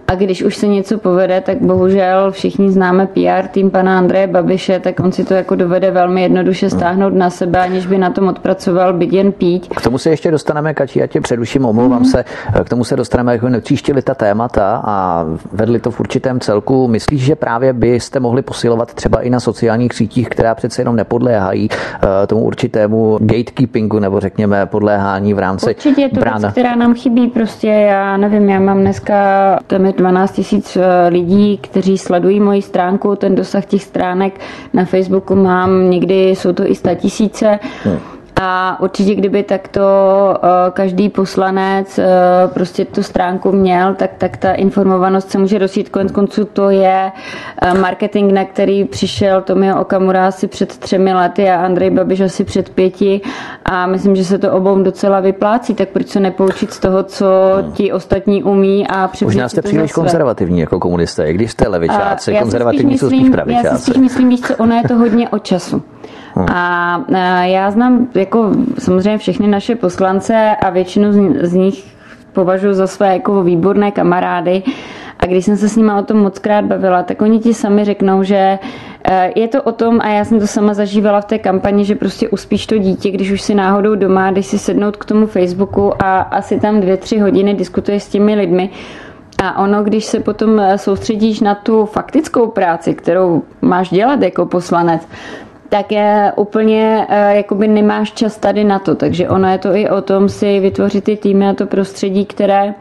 [0.09, 4.79] a když už se něco povede, tak bohužel všichni známe PR tým pana Andreje Babiše,
[4.79, 8.27] tak on si to jako dovede velmi jednoduše stáhnout na sebe, aniž by na tom
[8.27, 9.67] odpracoval byt jen pít.
[9.67, 12.11] K tomu se ještě dostaneme, Kači, já tě předuším, omlouvám mm-hmm.
[12.11, 12.25] se,
[12.63, 16.87] k tomu se dostaneme, jako nepříštili ta témata a vedli to v určitém celku.
[16.87, 21.69] Myslíš, že právě byste mohli posilovat třeba i na sociálních sítích, která přece jenom nepodléhají
[21.69, 26.93] uh, tomu určitému gatekeepingu nebo řekněme podléhání v rámci Určitě je to věc, která nám
[26.93, 27.27] chybí.
[27.27, 29.15] Prostě já nevím, já mám dneska
[29.67, 34.39] téměř 12 tisíc eh, lidí, kteří sledují moji stránku, ten dosah těch stránek
[34.73, 37.59] na Facebooku mám, někdy jsou to i 100 tisíce.
[37.83, 37.99] Hmm.
[38.41, 39.81] A určitě, kdyby takto
[40.37, 42.07] eh, každý poslanec eh,
[42.53, 45.89] prostě tu stránku měl, tak, tak ta informovanost se může rozjít.
[45.89, 47.11] Konec konců to je
[47.81, 52.69] marketing, na který přišel Tomio Okamura asi před třemi lety a Andrej Babiš asi před
[52.69, 53.21] pěti
[53.65, 57.27] a myslím, že se to obou docela vyplácí, tak proč se nepoučit z toho, co
[57.73, 63.07] ti ostatní umí a Možná jste příliš konzervativní jako komunisté, když jste levičáci, konzervativní jsou
[63.07, 63.67] spíš pravičáci.
[63.67, 65.83] Já si spíš myslím, víš co, ono je to hodně o času.
[66.35, 66.45] Hmm.
[66.49, 71.85] A já znám jako samozřejmě všechny naše poslance a většinu z nich
[72.33, 74.63] považuji za své jako výborné kamarády.
[75.19, 77.85] A když jsem se s nimi o tom moc krát bavila, tak oni ti sami
[77.85, 78.59] řeknou, že
[79.03, 81.95] eh, je to o tom, a já jsem to sama zažívala v té kampani, že
[81.95, 86.03] prostě uspíš to dítě, když už si náhodou doma, když si sednout k tomu Facebooku
[86.03, 88.69] a asi tam dvě, tři hodiny diskutuješ s těmi lidmi,
[89.43, 94.45] a ono, když se potom eh, soustředíš na tu faktickou práci, kterou máš dělat jako
[94.45, 95.07] poslanec,
[95.69, 98.95] tak je úplně, eh, jakoby nemáš čas tady na to.
[98.95, 102.73] Takže ono je to i o tom si vytvořit ty týmy a to prostředí, které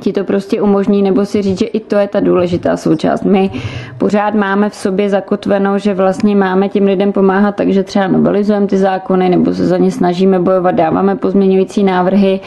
[0.00, 3.24] ti to prostě umožní, nebo si říct, že i to je ta důležitá součást.
[3.24, 3.50] My
[3.98, 8.76] pořád máme v sobě zakotveno, že vlastně máme těm lidem pomáhat, takže třeba novelizujeme ty
[8.76, 12.40] zákony, nebo se za ně snažíme bojovat, dáváme pozměňující návrhy,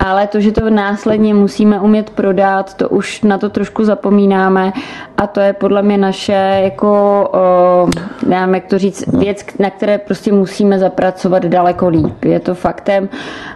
[0.00, 4.72] ale to, že to následně musíme umět prodat, to už na to trošku zapomínáme
[5.16, 6.90] a to je podle mě naše jako,
[7.32, 7.88] o,
[8.26, 12.24] nevím, jak to říct, věc, na které prostě musíme zapracovat daleko líp.
[12.24, 13.08] Je to faktem,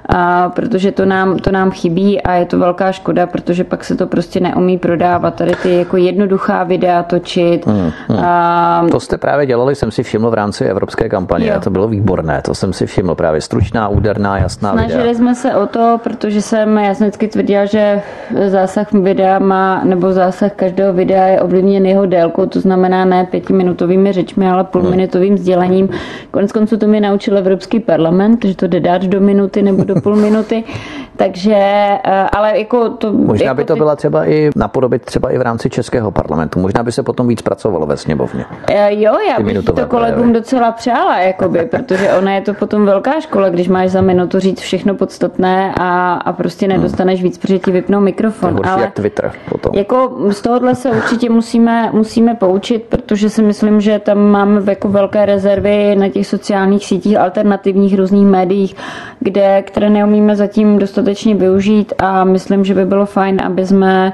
[0.09, 3.97] a, protože to nám, to nám chybí a je to velká škoda, protože pak se
[3.97, 5.35] to prostě neumí prodávat.
[5.35, 7.67] Tady ty jako jednoduchá videa točit.
[7.67, 8.19] Hmm, hmm.
[8.25, 8.87] A...
[8.91, 11.55] To jste právě dělali, jsem si všiml v rámci evropské kampaně jo.
[11.57, 12.43] a to bylo výborné.
[12.45, 15.15] To jsem si všiml právě stručná, úderná, jasná Snažili videa.
[15.15, 18.03] jsme se o to, protože jsem, já jsem vždycky tvrdila, že
[18.47, 24.13] zásah videa má, nebo zásah každého videa je ovlivněn jeho délkou, to znamená ne pětiminutovými
[24.13, 25.89] řečmi, ale půlminutovým sdělením.
[26.31, 29.95] Konec konců to mi naučil Evropský parlament, že to jde dát do minuty nebo do
[29.95, 30.65] půl minuty.
[31.17, 33.13] Takže, eh, ale jako to...
[33.13, 36.61] Možná jako by to byla třeba i napodobit třeba i v rámci Českého parlamentu.
[36.61, 38.45] Možná by se potom víc pracovalo ve sněmovně.
[38.71, 40.33] Eh, jo, já bych to kolegům projevy.
[40.33, 44.61] docela přála, jakoby, protože ona je to potom velká škola, když máš za minutu říct
[44.61, 47.29] všechno podstatné a, a prostě nedostaneš hmm.
[47.29, 48.57] víc, protože ti vypnou mikrofon.
[48.57, 49.75] To ale jak Twitter potom.
[49.75, 54.89] Jako z tohohle se určitě musíme, musíme poučit, protože si myslím, že tam máme jako
[54.89, 58.75] velké rezervy na těch sociálních sítích, alternativních různých médiích,
[59.21, 64.13] kde, které neumíme zatím dostatečně využít a myslím, že by bylo fajn, aby jsme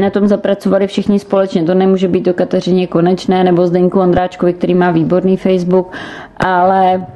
[0.00, 1.62] na tom zapracovali všichni společně.
[1.62, 5.92] To nemůže být o Kateřině Konečné nebo Zdeňku Ondráčkovi, který má výborný Facebook,
[6.36, 7.06] ale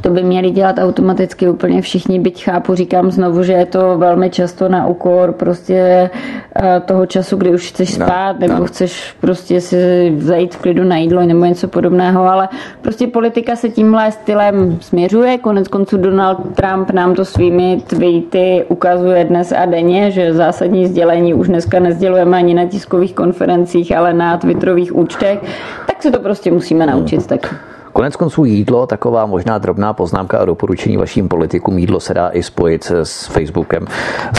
[0.00, 4.30] to by měli dělat automaticky úplně všichni, byť chápu, říkám znovu, že je to velmi
[4.30, 6.10] často na úkor prostě
[6.56, 8.64] eh, toho času, kdy už chceš spát, no, nebo no.
[8.64, 9.76] chceš prostě si
[10.18, 12.48] zajít v klidu na jídlo nebo něco podobného, ale
[12.82, 15.38] prostě politika se tímhle stylem směřuje.
[15.38, 21.34] Konec konců Donald Trump nám to svými tweety ukazuje dnes a denně, že zásadní sdělení
[21.34, 25.38] už dneska nezdělujeme ani na tiskových konferencích, ale na twitterových účtech,
[25.86, 27.67] tak se to prostě musíme naučit tak.
[27.98, 32.42] Konec konců jídlo, taková možná drobná poznámka a doporučení vaším politikům, jídlo se dá i
[32.42, 33.86] spojit s Facebookem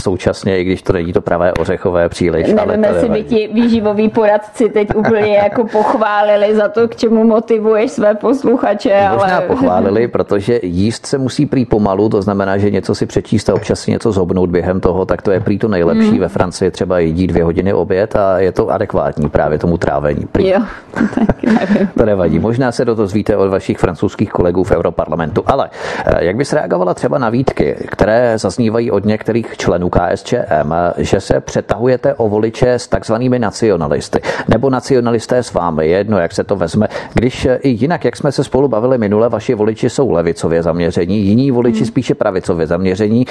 [0.02, 2.52] současně, i když to není to pravé ořechové příliš.
[2.52, 7.90] Nevím, jestli by ti výživoví poradci teď úplně jako pochválili za to, k čemu motivuješ
[7.90, 9.08] své posluchače.
[9.12, 9.46] Možná ale...
[9.46, 13.80] pochválili, protože jíst se musí prý pomalu, to znamená, že něco si přečíst a občas
[13.80, 16.08] si něco zobnout během toho, tak to je prý to nejlepší.
[16.08, 16.18] Hmm.
[16.18, 20.26] Ve Francii třeba jedí dvě hodiny oběd a je to adekvátní právě tomu trávení.
[20.32, 20.48] Prý.
[20.48, 20.60] Jo,
[21.14, 21.88] tak nevím.
[21.98, 22.38] to nevadí.
[22.38, 25.42] Možná se do toho zvíte od vašich francouzských kolegů v Europarlamentu.
[25.46, 25.70] Ale
[26.18, 32.14] jak bys reagovala třeba na výtky, které zaznívají od některých členů KSČM, že se přetahujete
[32.14, 36.88] o voliče s takzvanými nacionalisty, nebo nacionalisté s vámi, jedno, jak se to vezme.
[37.14, 41.50] Když i jinak, jak jsme se spolu bavili minule, vaši voliči jsou levicově zaměření, jiní
[41.50, 41.86] voliči hmm.
[41.86, 43.26] spíše pravicově zaměření.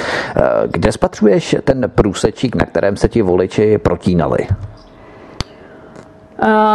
[0.71, 4.47] Kde spatřuješ ten průsečík, na kterém se ti voliči protínali?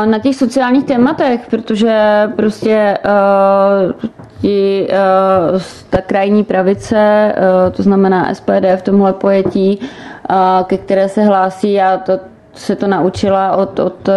[0.04, 3.92] Na těch sociálních tématech, protože prostě uh,
[4.40, 4.88] ti,
[5.52, 7.34] uh, ta krajní pravice,
[7.72, 9.80] to znamená SPD v tomhle pojetí,
[10.64, 12.18] ke které se hlásí, já to
[12.54, 14.08] se to naučila od, od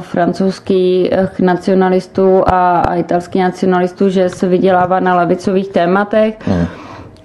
[0.00, 6.34] francouzských nacionalistů a, a italských nacionalistů, že se vydělává na levicových tématech.
[6.46, 6.66] Hmm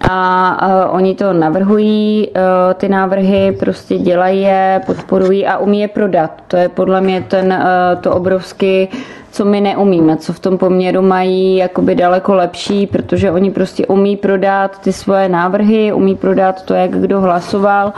[0.02, 6.32] a oni to navrhují, e, ty návrhy prostě dělají je, podporují a umí je prodat.
[6.48, 8.90] To je podle mě ten, e, to obrovsky
[9.32, 14.18] co my neumíme, co v tom poměru mají jakoby daleko lepší, protože oni prostě umí
[14.18, 17.94] prodat ty svoje návrhy, umí prodat to, jak kdo hlasoval.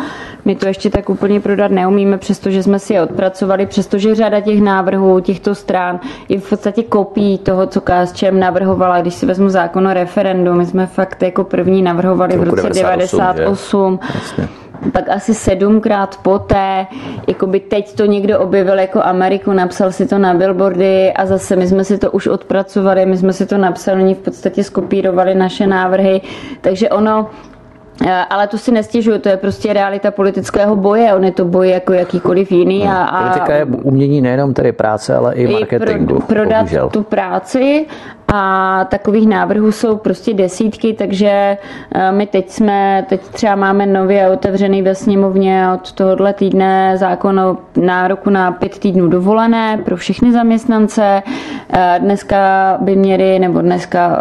[0.46, 4.62] My to ještě tak úplně prodat neumíme, přestože jsme si je odpracovali, přestože řada těch
[4.62, 9.88] návrhů, těchto stran je v podstatě kopií toho, co KSČM navrhovala, když si vezmu zákon
[9.88, 10.58] o referendum.
[10.58, 14.00] My jsme fakt jako první navrhovali v roce 98.
[14.00, 16.88] 98 pak asi sedmkrát poté,
[17.28, 21.56] jako by teď to někdo objevil jako Ameriku, napsal si to na billboardy a zase
[21.56, 25.36] my jsme si to už odpracovali, my jsme si to napsali, oni v podstatě skopírovali
[25.36, 26.22] naše návrhy,
[26.62, 27.30] takže ono
[28.29, 31.93] ale to si nestěžuju, to je prostě realita politického boje, on je to boj jako
[31.93, 32.79] jakýkoliv jiný.
[32.85, 36.15] No, a, a politika je umění nejenom tedy práce, ale i marketingu.
[36.15, 36.89] I pro, prodat bohužel.
[36.89, 37.85] tu práci
[38.33, 41.57] a takových návrhů jsou prostě desítky, takže
[41.95, 47.39] eh, my teď jsme, teď třeba máme nově otevřený ve sněmovně od tohohle týdne zákon
[47.39, 51.23] o nároku na pět týdnů dovolené pro všechny zaměstnance.
[51.73, 54.19] Eh, dneska by měli, nebo dneska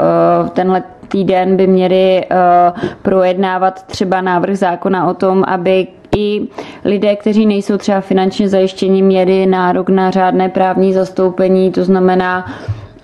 [0.52, 2.26] tenhle týden by měli eh,
[3.02, 6.40] projednávat třeba návrh zákona o tom, aby i
[6.84, 12.46] lidé, kteří nejsou třeba finančně zajištěni, měli nárok na řádné právní zastoupení, to znamená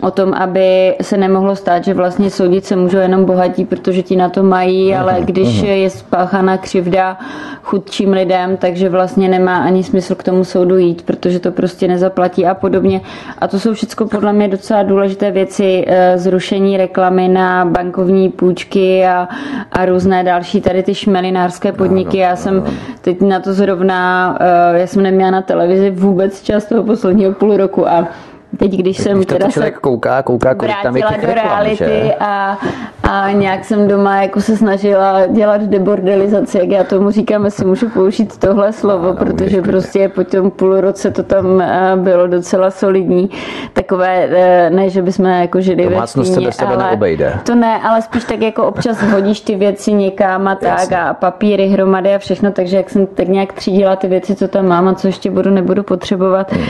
[0.01, 4.17] o tom, aby se nemohlo stát, že vlastně soudit se můžou jenom bohatí, protože ti
[4.17, 7.19] na to mají, ale když je spáchána křivda
[7.63, 12.47] chudším lidem, takže vlastně nemá ani smysl k tomu soudu jít, protože to prostě nezaplatí
[12.47, 13.01] a podobně.
[13.39, 19.07] A to jsou všechno podle mě docela důležité věci, eh, zrušení reklamy na bankovní půjčky
[19.07, 19.29] a,
[19.73, 22.19] a různé další tady ty šmelinářské podniky.
[22.19, 22.65] Já jsem
[23.01, 27.57] teď na to zrovna, eh, já jsem neměla na televizi vůbec čas toho posledního půl
[27.57, 28.09] roku a
[28.57, 32.59] teď, když jsem když teda se kouká, kouká, kolik tam je do reklam, reality a,
[33.03, 37.89] a nějak jsem doma jako se snažila dělat debordelizaci, jak já tomu říkám, si můžu
[37.89, 42.71] použít tohle slovo, no, protože prostě po tom půl roce to tam eh, bylo docela
[42.71, 43.31] solidní.
[43.73, 47.39] Takové, eh, ne, že bychom jako žili ve se bez tebe neobejde.
[47.47, 51.01] To ne, ale spíš tak jako občas hodíš ty věci někam a tak Jasně.
[51.01, 54.69] a papíry hromady a všechno, takže jak jsem tak nějak třídila ty věci, co tam
[54.69, 56.65] mám a co ještě budu, nebudu potřebovat, hmm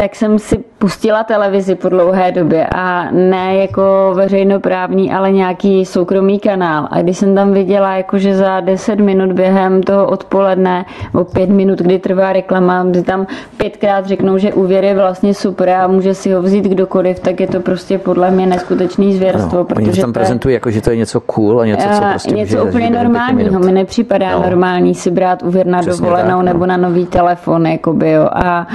[0.00, 6.38] tak jsem si pustila televizi po dlouhé době a ne jako veřejnoprávní, ale nějaký soukromý
[6.38, 6.88] kanál.
[6.90, 11.50] A když jsem tam viděla, jako že za 10 minut během toho odpoledne, nebo 5
[11.50, 16.14] minut, kdy trvá reklama, kdy tam pětkrát řeknou, že úvěr je vlastně super a může
[16.14, 19.58] si ho vzít kdokoliv, tak je to prostě podle mě neskutečný zvěrstvo.
[19.58, 22.34] No, protože oni tam prezentují jako, že to je něco cool a něco, co prostě
[22.34, 23.60] Něco úplně normálního.
[23.60, 24.42] Mi nepřipadá no.
[24.42, 26.42] normální si brát úvěr na Přesně dovolenou tak, no.
[26.42, 28.28] nebo na nový telefon, jakoby, jo.
[28.32, 28.66] A,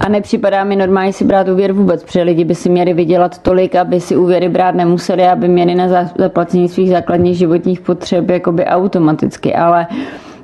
[0.00, 3.74] a nepřipadá mi normálně si brát úvěr vůbec, protože lidi by si měli vydělat tolik,
[3.74, 9.54] aby si úvěry brát nemuseli, aby měli na zaplacení svých základních životních potřeb jakoby automaticky,
[9.54, 9.86] ale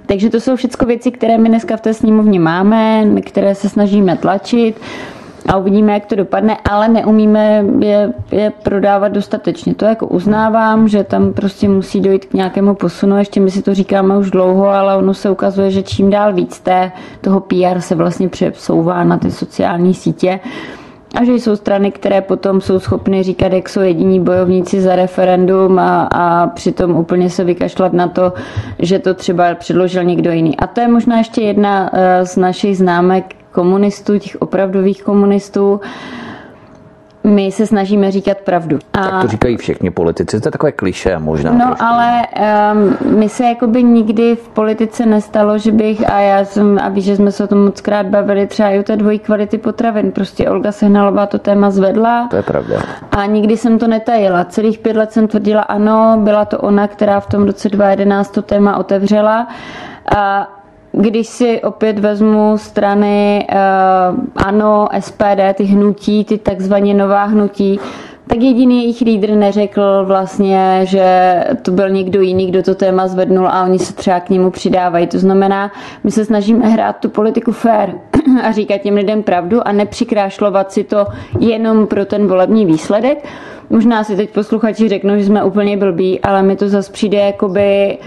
[0.07, 4.17] takže to jsou všechno věci, které my dneska v té sněmovně máme, které se snažíme
[4.17, 4.81] tlačit
[5.49, 9.75] a uvidíme, jak to dopadne, ale neumíme je, je prodávat dostatečně.
[9.75, 13.75] To jako uznávám, že tam prostě musí dojít k nějakému posunu, ještě my si to
[13.75, 17.95] říkáme už dlouho, ale ono se ukazuje, že čím dál víc té, toho PR se
[17.95, 20.41] vlastně přesouvá na ty sociální sítě
[21.17, 25.79] a že jsou strany, které potom jsou schopny říkat, jak jsou jediní bojovníci za referendum
[25.79, 28.33] a, a přitom úplně se vykašlat na to,
[28.79, 30.57] že to třeba předložil někdo jiný.
[30.57, 35.81] A to je možná ještě jedna eh, z našich známek komunistů, těch opravdových komunistů,
[37.27, 38.79] my se snažíme říkat pravdu.
[38.93, 38.99] A...
[39.03, 41.53] Tak to říkají všichni politici, to je takové kliše možná.
[41.53, 41.85] No trošku.
[41.85, 42.23] ale
[42.75, 47.05] um, my se jakoby nikdy v politice nestalo, že bych, a já jsem, a víš,
[47.05, 50.13] že jsme se o tom moc krát bavili, třeba i o té dvojí kvality potravin.
[50.13, 52.27] Prostě Olga Sehnalová to téma zvedla.
[52.31, 52.77] To je pravda.
[53.11, 54.45] A nikdy jsem to netajila.
[54.45, 58.43] Celých pět let jsem tvrdila ano, byla to ona, která v tom roce 2011 to
[58.43, 59.49] téma otevřela.
[60.17, 60.56] A
[60.99, 67.81] když si opět vezmu strany uh, ANO, SPD, ty hnutí, ty takzvaně nová hnutí,
[68.27, 73.49] tak jediný jejich lídr neřekl vlastně, že to byl někdo jiný, kdo to téma zvednul
[73.49, 75.07] a oni se třeba k němu přidávají.
[75.07, 75.73] To znamená,
[76.05, 77.91] my se snažíme hrát tu politiku fair
[78.43, 81.07] a říkat těm lidem pravdu a nepřikrášlovat si to
[81.41, 83.25] jenom pro ten volební výsledek.
[83.71, 87.99] Možná si teď posluchači řeknou, že jsme úplně blbí, ale mi to zase přijde jakoby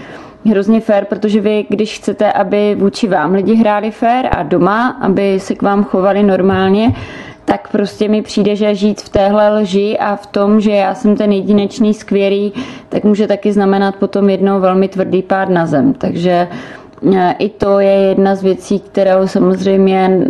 [0.44, 5.40] hrozně fér, protože vy, když chcete, aby vůči vám lidi hráli fér a doma, aby
[5.40, 6.94] se k vám chovali normálně,
[7.44, 11.16] tak prostě mi přijde, že žít v téhle lži a v tom, že já jsem
[11.16, 12.52] ten jedinečný skvělý,
[12.88, 15.94] tak může taky znamenat potom jednou velmi tvrdý pád na zem.
[15.94, 16.48] Takže
[17.16, 20.20] e, i to je jedna z věcí, kterou samozřejmě,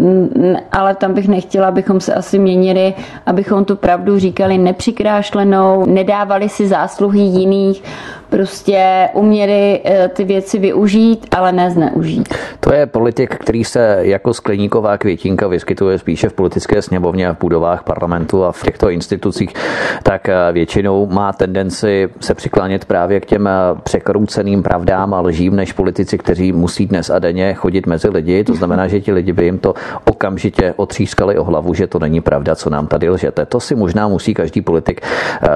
[0.73, 2.95] ale tam bych nechtěla, abychom se asi měnili,
[3.27, 7.83] abychom tu pravdu říkali nepřikrášlenou, nedávali si zásluhy jiných,
[8.31, 12.35] prostě uměli eh, ty věci využít, ale ne zneužít.
[12.61, 17.39] To je politik, který se jako skleníková květinka vyskytuje spíše v politické sněmovně a v
[17.39, 19.55] budovách parlamentu a v těchto institucích,
[20.03, 25.57] tak eh, většinou má tendenci se přiklánět právě k těm eh, překrouceným pravdám a lžím,
[25.57, 28.45] než politici, kteří musí dnes a denně chodit mezi lidi.
[28.45, 32.21] To znamená, že ti lidi by jim to okamžitě otřískali o hlavu, že to není
[32.21, 33.47] pravda, co nám tady lžete.
[33.47, 35.01] To si možná musí každý politik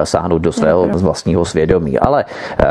[0.03, 1.99] sáhnout do svého vlastního svědomí.
[1.99, 2.25] Ale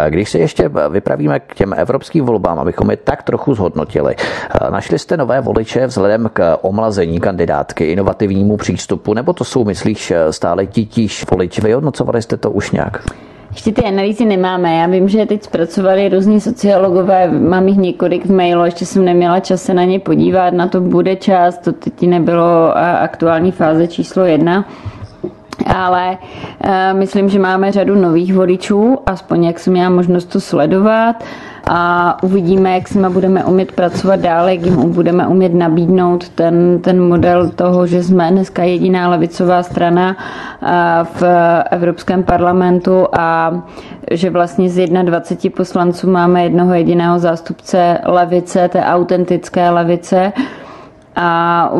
[0.09, 4.17] když se ještě vypravíme k těm evropským volbám, abychom je tak trochu zhodnotili,
[4.71, 10.67] našli jste nové voliče vzhledem k omlazení kandidátky, inovativnímu přístupu, nebo to jsou, myslíš, stále
[10.67, 11.61] titíž voliči?
[11.61, 13.05] Vyhodnocovali jste to už nějak?
[13.51, 14.77] Ještě ty analýzy nemáme.
[14.77, 19.41] Já vím, že teď zpracovali různí sociologové, mám jich několik v mailu, ještě jsem neměla
[19.41, 24.25] čas se na ně podívat, na to bude čas, to teď nebylo aktuální fáze číslo
[24.25, 24.69] jedna
[25.67, 26.19] ale
[26.65, 31.25] uh, myslím, že máme řadu nových voličů, aspoň jak jsem měla možnost to sledovat.
[31.71, 36.81] A uvidíme, jak s nimi budeme umět pracovat dále, jak jim budeme umět nabídnout ten,
[36.81, 40.17] ten model toho, že jsme dneska jediná levicová strana
[40.63, 40.69] uh,
[41.21, 41.23] v
[41.71, 43.53] Evropském parlamentu a
[44.11, 50.33] že vlastně z 21 poslanců máme jednoho jediného zástupce levice, té autentické levice.
[51.17, 51.71] A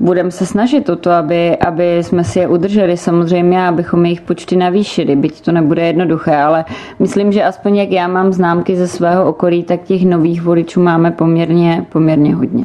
[0.00, 4.56] budeme se snažit o to, aby, aby jsme si je udrželi samozřejmě, abychom jejich počty
[4.56, 6.64] navýšili, byť to nebude jednoduché, ale
[6.98, 11.10] myslím, že aspoň jak já mám známky ze svého okolí, tak těch nových voličů máme
[11.10, 12.64] poměrně, poměrně hodně.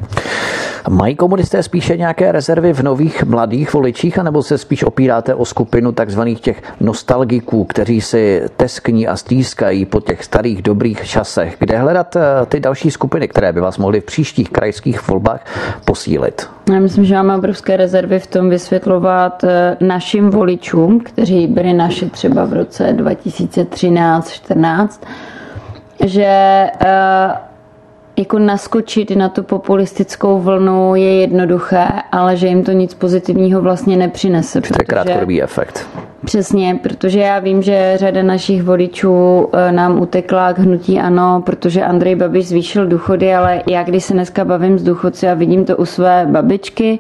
[0.90, 5.92] Mají komunisté spíše nějaké rezervy v nových mladých voličích, anebo se spíš opíráte o skupinu
[5.92, 11.56] takzvaných těch nostalgiků, kteří si teskní a stýskají po těch starých dobrých časech?
[11.60, 15.46] Kde hledat eh, ty další skupiny, které by vás mohly v příštích krajských volbách
[15.86, 16.50] posílit?
[16.74, 22.10] Já myslím, že máme obrovské rezervy v tom vysvětlovat eh, našim voličům, kteří byli naši
[22.10, 24.88] třeba v roce 2013-14,
[26.06, 26.72] že eh,
[28.18, 33.98] jako naskočit na tu populistickou vlnu je jednoduché, ale že jim to nic pozitivního vlastně
[33.98, 34.62] nepřinese.
[34.62, 35.88] To je krátkodobý efekt.
[36.26, 41.84] Přesně, protože já vím, že řada našich voličů eh, nám utekla k hnutí ano, protože
[41.84, 45.78] Andrej Babiš zvýšil důchody, ale já když se dneska bavím s důchodci a vidím to
[45.78, 47.00] u své babičky,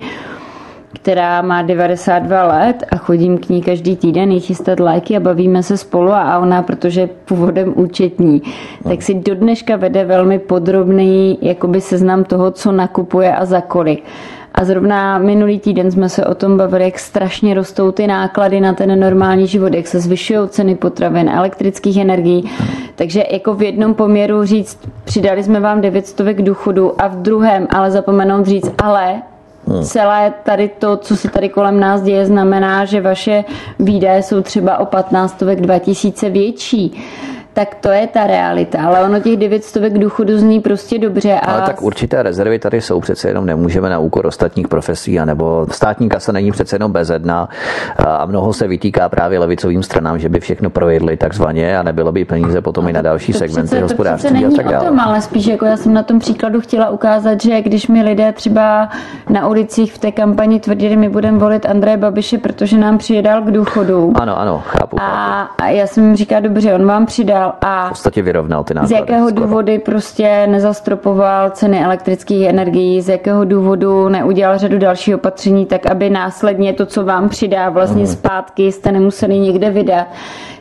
[0.94, 5.64] která má 92 let a chodím k ní každý týden jí chystat lajky a bavíme
[5.64, 8.42] se spolu a ona, protože je původem účetní,
[8.84, 14.04] tak si do dneška vede velmi podrobný jakoby seznam toho, co nakupuje a za kolik.
[14.62, 18.74] A zrovna minulý týden jsme se o tom bavili, jak strašně rostou ty náklady na
[18.74, 22.52] ten normální život, jak se zvyšují ceny potravin, elektrických energií.
[22.96, 27.92] Takže jako v jednom poměru říct, přidali jsme vám 900 důchodu a v druhém ale
[27.92, 29.22] zapomenout říct, ale
[29.68, 29.84] Hmm.
[29.84, 33.44] Celé tady to, co se tady kolem nás děje, znamená, že vaše
[33.80, 37.04] výdaje jsou třeba o 15 2000 větší
[37.54, 38.80] tak to je ta realita.
[38.86, 41.34] Ale ono těch 900 důchodu zní prostě dobře.
[41.34, 41.52] A...
[41.52, 46.10] Ale tak určité rezervy tady jsou přece jenom nemůžeme na úkor ostatních profesí, anebo státní
[46.10, 47.50] kasa není přece jenom bezedná
[47.98, 52.26] a mnoho se vytýká právě levicovým stranám, že by všechno projedli takzvaně a nebylo by
[52.26, 54.86] peníze potom i na další to segmenty přece, hospodářství a tak dále.
[54.86, 58.32] Tom, ale spíš jako já jsem na tom příkladu chtěla ukázat, že když mi lidé
[58.32, 58.90] třeba
[59.30, 63.52] na ulicích v té kampani tvrdili, my budeme volit Andreje Babiše, protože nám přidal k
[63.52, 64.14] důchodu.
[64.22, 65.02] Ano, ano, chápu.
[65.02, 68.64] A, a já jsem jim říkala, dobře, on vám přidal vyrovnal a v podstatě vyrovnal
[68.64, 68.96] ty náklady.
[68.96, 69.46] Z jakého skoro.
[69.46, 76.10] důvody prostě nezastropoval ceny elektrických energií, z jakého důvodu neudělal řadu dalších opatření, tak aby
[76.10, 78.14] následně to, co vám přidá vlastně hmm.
[78.14, 80.08] zpátky, jste nemuseli někde vydat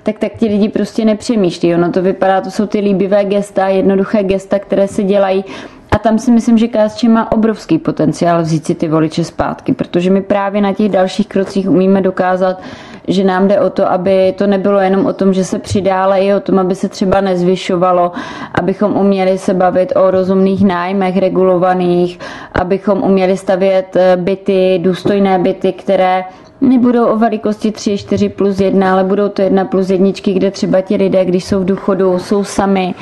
[0.03, 1.75] tak tak ti lidi prostě nepřemýšlí.
[1.75, 5.45] Ono to vypadá, to jsou ty líbivé gesta, jednoduché gesta, které se dělají
[5.90, 10.11] a tam si myslím, že KSČ má obrovský potenciál vzít si ty voliče zpátky, protože
[10.11, 12.61] my právě na těch dalších krocích umíme dokázat,
[13.09, 16.20] že nám jde o to, aby to nebylo jenom o tom, že se přidá, ale
[16.20, 18.12] i o tom, aby se třeba nezvyšovalo,
[18.55, 22.18] abychom uměli se bavit o rozumných nájmech regulovaných,
[22.53, 26.24] abychom uměli stavět eh, byty, důstojné byty, které
[26.61, 30.81] nebudou o velikosti 3, 4 plus 1, ale budou to 1 plus jedničky, kde třeba
[30.81, 32.94] ti lidé, když jsou v důchodu, jsou sami,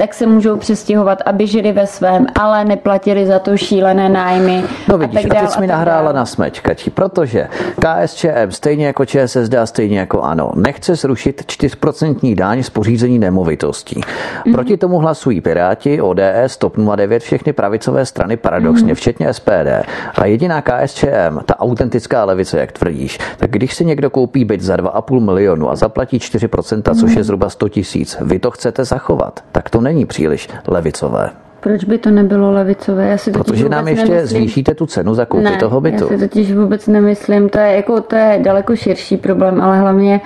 [0.00, 4.64] tak se můžou přestěhovat, aby žili ve svém, ale neplatili za to šílené nájmy.
[4.88, 7.48] No vidíš, a, tak dál, a teď jsi mi nahrála na smečkači, protože
[7.80, 14.00] KSČM, stejně jako ČSSD a stejně jako ANO, nechce zrušit 4% daň z pořízení nemovitostí.
[14.00, 14.52] Mm-hmm.
[14.52, 18.96] Proti tomu hlasují Piráti, ODS, TOP 09, všechny pravicové strany paradoxně, mm-hmm.
[18.96, 19.86] včetně SPD.
[20.14, 24.76] A jediná KSČM, ta autentická levice, jak tvrdíš, tak když si někdo koupí byt za
[24.76, 27.24] 2,5 milionu a zaplatí 4%, což je mhm.
[27.24, 31.30] zhruba 100 tisíc, vy to chcete zachovat, tak to ne není příliš levicové.
[31.60, 33.08] Proč by to nebylo levicové?
[33.08, 34.38] Já si Protože nám ještě nemyslím.
[34.38, 36.04] zvýšíte tu cenu za koupy ne, toho bytu.
[36.04, 40.20] Já si totiž vůbec nemyslím, to je, jako, to je daleko širší problém, ale hlavně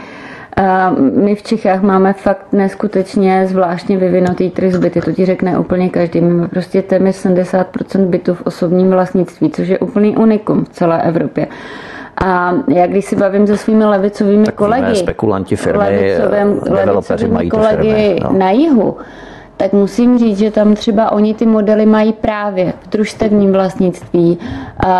[0.58, 5.88] uh, my v Čechách máme fakt neskutečně zvláštně vyvinutý trh byty, to ti řekne úplně
[5.88, 6.20] každý.
[6.20, 11.02] My máme prostě téměř 70% bytů v osobním vlastnictví, což je úplný unikum v celé
[11.02, 11.46] Evropě.
[12.24, 17.48] A já když si bavím se svými levicovými tak kolegy, spekulanti firmy, levicovým, levicovými mají
[17.48, 18.32] kolegy firmy, no.
[18.38, 18.96] na jihu,
[19.56, 24.38] tak musím říct, že tam třeba oni ty modely mají právě v družstevním vlastnictví,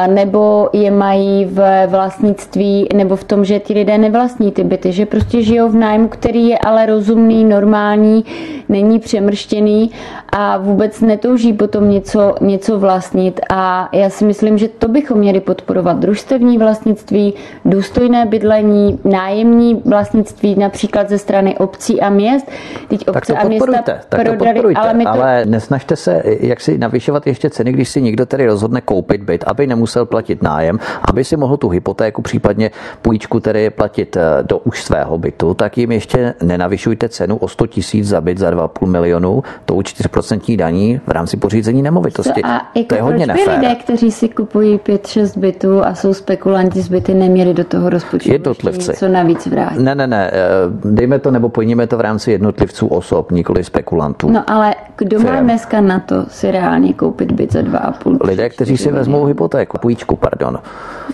[0.07, 5.07] nebo je mají v vlastnictví, nebo v tom, že ti lidé nevlastní ty byty, že
[5.07, 8.25] prostě žijou v nájmu, který je ale rozumný, normální,
[8.69, 9.91] není přemrštěný
[10.33, 13.41] a vůbec netouží potom něco, něco vlastnit.
[13.51, 15.99] A já si myslím, že to bychom měli podporovat.
[15.99, 17.35] Družstevní vlastnictví,
[17.65, 22.51] důstojné bydlení, nájemní vlastnictví, například ze strany obcí a měst.
[22.89, 25.11] Teď obce tak to a města tak to podporujte, ale, my to...
[25.11, 29.45] ale nesnažte se jak si navyšovat ještě ceny, když si někdo tedy rozhodne koupit byt,
[29.47, 30.79] aby nemusel platit nájem,
[31.09, 32.71] aby si mohl tu hypotéku, případně
[33.03, 37.67] půjčku tedy platit eh, do už svého bytu, tak jim ještě nenavyšujte cenu o 100
[37.67, 42.43] tisíc za byt za 2,5 milionu tou 4% daní v rámci pořízení nemovitosti.
[42.43, 43.59] To, a jako to je hodně nefér.
[43.59, 48.33] lidé, kteří si kupují 5-6 bytů a jsou spekulanti z byty, neměli do toho rozpočtu
[48.33, 48.91] jednotlivci.
[48.91, 49.81] něco navíc vrátit.
[49.81, 50.41] Ne, ne, ne, eh,
[50.85, 54.31] dejme to nebo pojďme to v rámci jednotlivců osob, nikoli spekulantů.
[54.35, 55.33] No ale kdo firm.
[55.33, 58.27] má dneska na to si reálně koupit byt za 2,5?
[58.27, 60.59] Lidé, kteří si vezmou hypotéku, půjčku, pardon.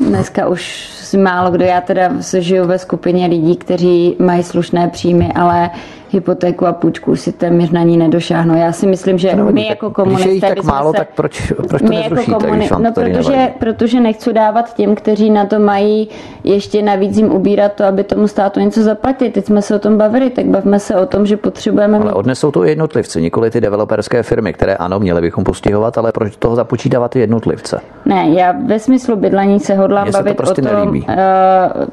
[0.00, 5.32] Dneska už si málo kdo, já teda žiju ve skupině lidí, kteří mají slušné příjmy,
[5.34, 5.70] ale
[6.12, 8.56] hypotéku a půjčku si téměř na ní nedošáhnou.
[8.56, 10.28] Já si myslím, že no, my jako komunisté...
[10.28, 14.00] Když je tak málo, se, tak proč, proč to my jako komuni- No protože, protože
[14.00, 16.08] nechci dávat těm, kteří na to mají
[16.44, 19.30] ještě navíc jim ubírat to, aby tomu státu něco zaplatili.
[19.30, 21.98] Teď jsme se o tom bavili, tak bavme se o tom, že potřebujeme...
[21.98, 26.36] Ale odnesou to jednotlivci, nikoli ty developerské firmy, které ano, měly bychom postihovat, ale proč
[26.36, 27.80] toho započítávat jednotlivce?
[28.04, 31.06] Ne, já ve smyslu bydlení se hodlám Mně bavit se to prostě o tom, nelíbí.
[31.08, 31.14] Uh,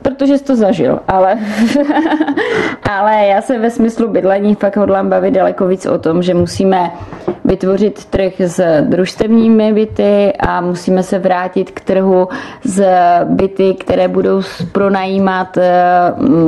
[0.01, 1.37] protože jsi to zažil, ale,
[2.91, 6.91] ale já se ve smyslu bydlení fakt hodlám bavit daleko víc o tom, že musíme
[7.45, 12.27] vytvořit trh s družstevními byty a musíme se vrátit k trhu
[12.63, 12.83] s
[13.23, 14.41] byty, které budou
[14.71, 15.71] pronajímat eh,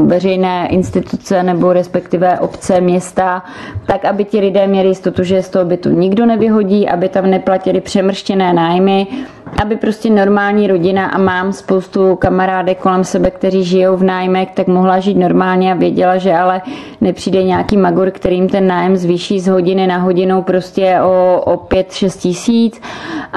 [0.06, 3.44] veřejné instituce nebo respektive obce, města,
[3.88, 7.82] tak, aby ti lidé měli jistotu, že z toho bytu nikdo nevyhodí, aby tam neplatili
[7.82, 9.08] přemrštěné nájmy,
[9.62, 14.68] aby prostě normální rodina a mám spoustu kamarádek kolem sebe, kteří žijou v nájmech, tak
[14.68, 16.62] mohla žít normálně a věděla, že ale
[17.02, 22.20] nepřijde nějaký magor, kterým ten nájem zvýší z hodiny na hodinu prostě o, o 5-6
[22.20, 22.82] tisíc,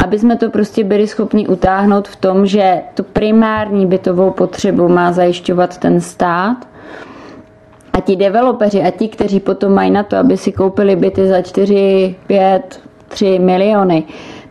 [0.04, 5.12] aby jsme to prostě byli schopni utáhnout v tom, že tu primární bytovou potřebu má
[5.12, 6.56] zajišťovat ten stát,
[7.92, 11.42] a ti developeři a ti, kteří potom mají na to, aby si koupili byty za
[11.42, 14.04] 4, 5, 3 miliony,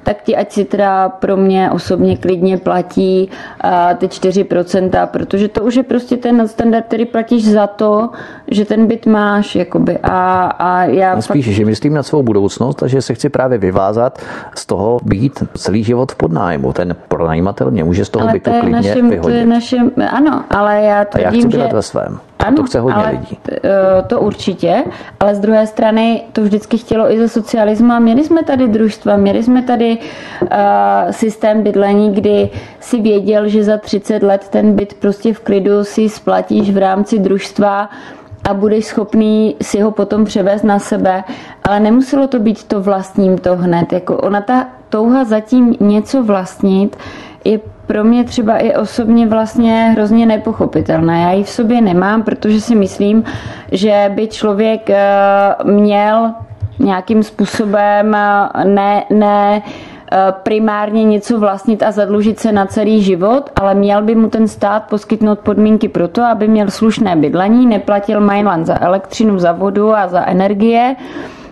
[0.03, 3.29] tak ti ať si teda pro mě osobně klidně platí
[3.97, 8.09] ty 4%, protože to už je prostě ten standard, který platíš za to,
[8.47, 9.97] že ten byt máš, jakoby.
[9.97, 11.53] A, a já no spíš, fakt...
[11.55, 14.19] že myslím na svou budoucnost a že se chci právě vyvázat
[14.55, 16.73] z toho být celý život v podnájmu.
[16.73, 19.21] Ten pronajímatel mě může z toho ale bytu to klidně našem, vyhodit.
[19.21, 21.75] To je našem, ano, ale já tvrdím, a já chci že...
[21.75, 22.19] ve svém.
[22.45, 23.37] Ano, to chce hodně ale lidí.
[23.51, 23.59] Eh,
[24.07, 24.83] to určitě,
[25.19, 29.17] ale z druhé strany to vždycky chtělo i ze socialismu a měli jsme tady družstva,
[29.17, 29.97] měli jsme tady
[30.41, 30.47] uh,
[31.11, 36.09] systém bydlení, kdy si věděl, že za 30 let ten byt prostě v klidu si
[36.09, 37.89] splatíš v rámci družstva
[38.49, 41.23] a budeš schopný si ho potom převést na sebe,
[41.63, 43.93] ale nemuselo to být to vlastním to hned.
[43.93, 46.97] Jako ona ta touha zatím něco vlastnit
[47.45, 47.59] je
[47.91, 51.17] pro mě třeba i osobně vlastně hrozně nepochopitelná.
[51.17, 53.23] Já ji v sobě nemám, protože si myslím,
[53.71, 54.99] že by člověk eh,
[55.63, 56.31] měl
[56.79, 63.49] nějakým způsobem eh, ne, ne eh, primárně něco vlastnit a zadlužit se na celý život,
[63.61, 68.21] ale měl by mu ten stát poskytnout podmínky pro to, aby měl slušné bydlení, neplatil
[68.21, 70.95] Mainland za elektřinu, za vodu a za energie,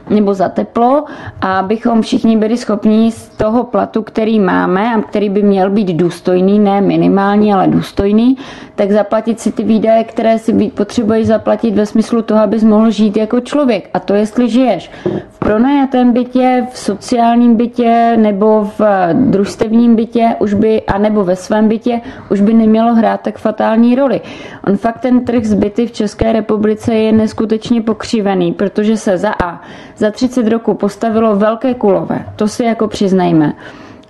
[0.09, 1.05] nebo za teplo
[1.41, 5.93] a abychom všichni byli schopni z toho platu, který máme a který by měl být
[5.93, 8.37] důstojný, ne minimální, ale důstojný,
[8.75, 13.17] tak zaplatit si ty výdaje, které si potřebuješ zaplatit ve smyslu toho, abys mohl žít
[13.17, 13.89] jako člověk.
[13.93, 14.91] A to jestli žiješ
[15.29, 18.81] v pronajatém bytě, v sociálním bytě nebo v
[19.13, 22.01] družstevním bytě, už by, anebo ve svém bytě,
[22.31, 24.21] už by nemělo hrát tak fatální roli.
[24.67, 29.61] On fakt ten trh zbyty v České republice je neskutečně pokřivený, protože se za A
[29.99, 33.53] za 30 roků postavilo velké kulové, to si jako přiznejme.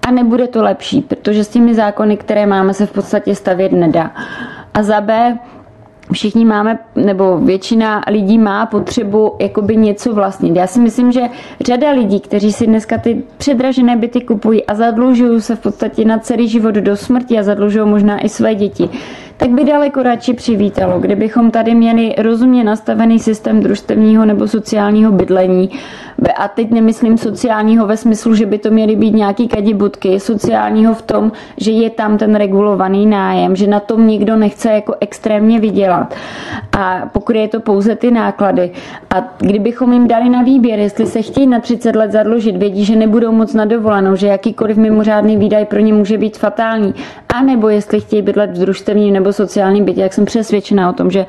[0.07, 4.11] A nebude to lepší, protože s těmi zákony, které máme, se v podstatě stavět nedá.
[4.73, 5.37] A za B,
[6.11, 10.55] všichni máme, nebo většina lidí má potřebu jakoby něco vlastnit.
[10.55, 11.21] Já si myslím, že
[11.65, 16.17] řada lidí, kteří si dneska ty předražené byty kupují a zadlužují se v podstatě na
[16.17, 18.89] celý život do smrti a zadlužují možná i své děti,
[19.39, 25.69] tak by daleko radši přivítalo, kdybychom tady měli rozumně nastavený systém družstevního nebo sociálního bydlení.
[26.37, 31.01] A teď nemyslím sociálního ve smyslu, že by to měly být nějaký kadibutky, sociálního v
[31.01, 36.15] tom, že je tam ten regulovaný nájem, že na tom nikdo nechce jako extrémně vydělat.
[36.79, 38.71] A pokryje to pouze ty náklady.
[39.09, 42.95] A kdybychom jim dali na výběr, jestli se chtějí na 30 let zadlužit, vědí, že
[42.95, 46.95] nebudou moc na dovolenou, že jakýkoliv mimořádný výdaj pro ně může být fatální,
[47.35, 51.11] a nebo jestli chtějí bydlet v družstevním nebo sociálním bytě, jak jsem přesvědčená o tom,
[51.11, 51.25] že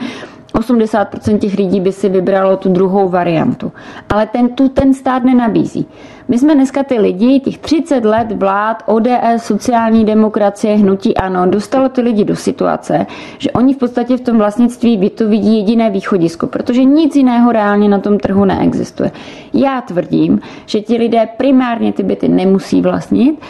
[0.55, 3.73] 80% těch lidí by si vybralo tu druhou variantu.
[4.09, 5.87] Ale ten tu ten stát nenabízí.
[6.29, 11.89] My jsme dneska ty lidi, těch 30 let vlád, ODS, sociální demokracie, hnutí ano, dostalo
[11.89, 13.07] ty lidi do situace,
[13.39, 17.89] že oni v podstatě v tom vlastnictví to vidí jediné východisko, protože nic jiného reálně
[17.89, 19.11] na tom trhu neexistuje.
[19.55, 23.41] Já tvrdím, že ti lidé primárně ty byty nemusí vlastnit,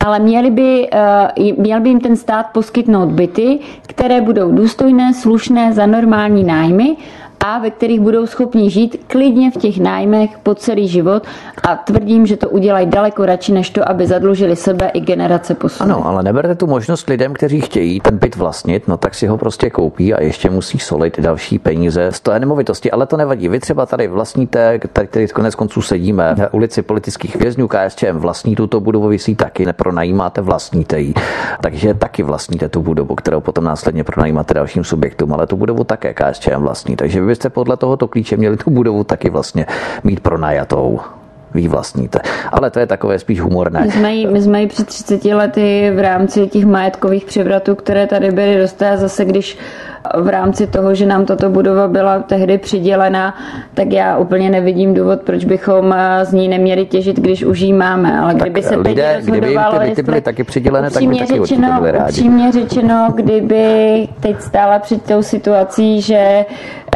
[0.00, 5.72] ale měli by, eh, měl by jim ten stát poskytnout byty, které budou důstojné, slušné
[5.72, 6.96] za normální nájmy
[7.40, 11.26] a ve kterých budou schopni žít klidně v těch nájmech po celý život
[11.68, 15.68] a tvrdím, že to udělají daleko radši, než to, aby zadlužili sebe i generace po
[15.80, 19.38] Ano, ale neberte tu možnost lidem, kteří chtějí ten byt vlastnit, no tak si ho
[19.38, 23.48] prostě koupí a ještě musí solit další peníze z té nemovitosti, ale to nevadí.
[23.48, 28.80] Vy třeba tady vlastníte, tady konec konců sedíme na ulici politických vězňů KSČM, vlastní tuto
[28.80, 31.14] budovu, vy si taky nepronajímáte, vlastníte ji.
[31.60, 36.14] Takže taky vlastníte tu budovu, kterou potom následně pronajímáte dalším subjektům, ale tu budovu také
[36.14, 36.96] KSČM vlastní.
[36.96, 39.66] Takže byste podle tohoto klíče měli tu budovu taky vlastně
[40.04, 41.00] mít pronajatou
[41.54, 42.18] vy vlastníte.
[42.52, 43.80] Ale to je takové spíš humorné.
[43.80, 48.06] My jsme, jí, my jsme jí před 30 lety v rámci těch majetkových převratů, které
[48.06, 49.58] tady byly, dostali zase, když
[50.16, 53.34] v rámci toho, že nám tato budova byla tehdy přidělena,
[53.74, 57.72] tak já úplně nevidím důvod, proč bychom eh, z ní neměli těžit, když už ji
[57.72, 58.20] máme.
[58.20, 61.72] Ale kdyby se lidé, teď rozhodovalo, kdyby ty byly taky přidělené, tak by taky řečeno,
[61.78, 62.04] byli rádi.
[62.04, 66.44] Upřímně řečeno, kdyby teď stála před tou situací, že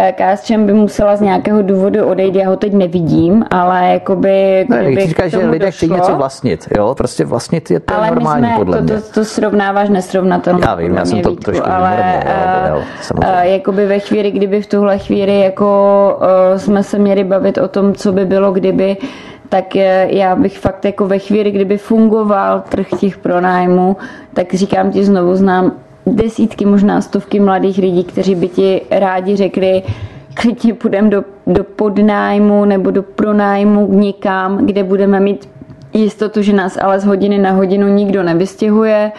[0.00, 4.66] eh, KSČM by musela z nějakého důvodu odejít, já ho teď nevidím, ale jakoby...
[4.68, 6.94] Ne, kdyby říká, že lidé chtějí něco vlastnit, jo?
[6.94, 8.94] Prostě vlastnit je to ale normální jsme, podle to, mě.
[8.94, 10.64] To, to, to srovnáváš nesrovnatelně.
[10.66, 13.52] Já vím, já jsem to Vítku, trošku ale, ale samozřejmě.
[13.52, 17.94] Jakoby ve chvíli, kdyby v tuhle chvíli jako uh, jsme se měli bavit o tom,
[17.94, 18.96] co by bylo, kdyby
[19.48, 19.74] tak
[20.06, 23.96] já bych fakt jako ve chvíli, kdyby fungoval trh těch pronájmů,
[24.34, 25.72] tak říkám ti znovu, znám
[26.06, 29.82] desítky, možná stovky mladých lidí, kteří by ti rádi řekli,
[30.34, 35.48] klidně půjdeme do, do podnájmu nebo do pronájmu někam, kde budeme mít
[35.92, 39.12] jistotu, že nás ale z hodiny na hodinu nikdo nevystěhuje,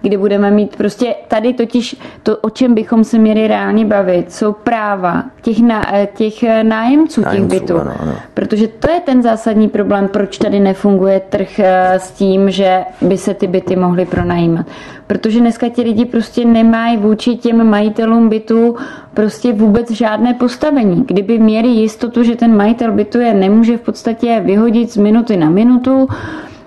[0.00, 4.52] kdy budeme mít prostě tady totiž to, o čem bychom se měli reálně bavit, jsou
[4.52, 5.84] práva těch, na,
[6.14, 7.80] těch nájemců, nájemců těch bytů.
[7.80, 8.12] Ano, ano.
[8.34, 13.18] Protože to je ten zásadní problém, proč tady nefunguje trh eh, s tím, že by
[13.18, 14.66] se ty byty mohly pronajímat.
[15.06, 18.76] Protože dneska ti lidi prostě nemají vůči těm majitelům bytů
[19.14, 21.04] prostě vůbec žádné postavení.
[21.06, 25.50] Kdyby měli jistotu, že ten majitel bytu je nemůže v podstatě vyhodit z minuty na
[25.50, 26.08] minutu,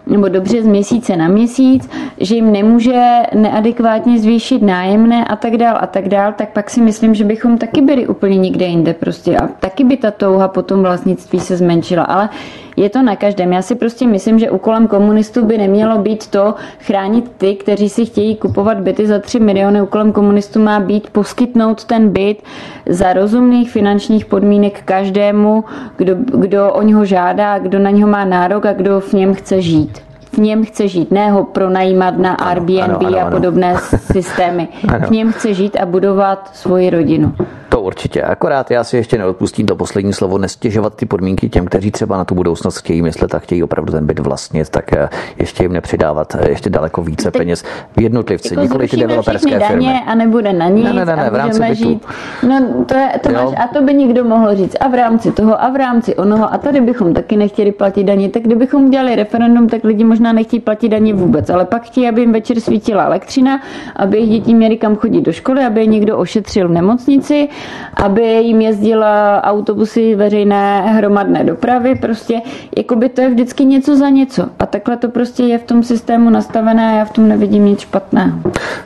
[0.10, 3.04] nebo dobře z měsíce na měsíc, že jim nemůže
[3.36, 7.58] neadekvátně zvýšit nájemné a tak dál a tak dál, tak pak si myslím, že bychom
[7.58, 9.38] taky byli úplně někde jinde prostě.
[9.38, 12.30] A taky by ta touha po tom vlastnictví se zmenšila, ale
[12.80, 13.54] je to na každém.
[13.54, 18.06] Já si prostě myslím, že úkolem komunistů by nemělo být to chránit ty, kteří si
[18.06, 19.82] chtějí kupovat byty za 3 miliony.
[19.82, 22.44] Úkolem komunistů má být poskytnout ten byt
[22.86, 25.64] za rozumných finančních podmínek každému,
[25.98, 29.62] kdo, kdo o něho žádá, kdo na něho má nárok a kdo v něm chce
[29.62, 30.00] žít
[30.34, 33.76] v něm chce žít, ne ho pronajímat na Airbnb ano, ano, ano, a podobné
[34.12, 34.68] systémy.
[34.88, 35.08] Ano.
[35.08, 37.34] V něm chce žít a budovat svoji rodinu.
[37.70, 38.22] To určitě.
[38.22, 42.26] Akorát já si ještě neodpustím to poslední slovo, nestěžovat ty podmínky těm, kteří třeba na
[42.26, 46.36] tu budoucnost chtějí myslet a chtějí opravdu ten byt vlastnit, tak eh, ještě jim nepřidávat
[46.36, 47.64] eh, ještě daleko více Teď, peněz
[47.98, 49.86] v jednotlivci, jako nikoli ty developerské firmy.
[49.86, 50.84] daně a nebude na nic.
[50.86, 51.76] Ne, ne, ne, ne v rámci bytu.
[51.76, 52.06] Žít.
[52.48, 54.76] No to, je, to máš, a to by nikdo mohl říct.
[54.80, 56.54] A v rámci toho, a v rámci onoho.
[56.54, 58.30] A tady bychom taky nechtěli platit daně.
[58.30, 61.50] Tak kdybychom udělali referendum, tak lidi možná nechtějí platit daně vůbec.
[61.50, 63.62] Ale pak chtějí, aby jim večer svítila elektřina,
[63.96, 67.50] aby jejich děti měli kam chodit do školy, aby je někdo ošetřil v nemocnici,
[67.94, 71.96] aby jim jezdila autobusy veřejné hromadné dopravy.
[71.96, 72.42] Prostě
[72.78, 74.46] jakoby to je vždycky něco za něco.
[74.60, 77.80] A takhle to prostě je v tom systému nastavené a já v tom nevidím nic
[77.80, 78.40] špatného.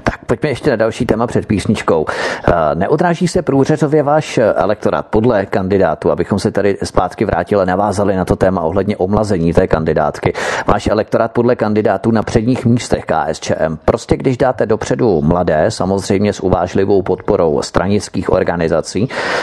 [0.04, 2.06] Tak pojďme ještě na další téma před písničkou.
[2.48, 8.16] Eh, neodráží se průřezově váš elektorát podle kandidátu, abychom se tady zpátky vrátili a navázali
[8.16, 10.34] na to téma ohledně omlazení té kandidátky.
[10.68, 13.78] Váš elektorát podle kandidátů na předních místech KSČM.
[13.86, 18.63] Prostě když dáte dopředu mladé, samozřejmě s uvážlivou podporou stranických organizací,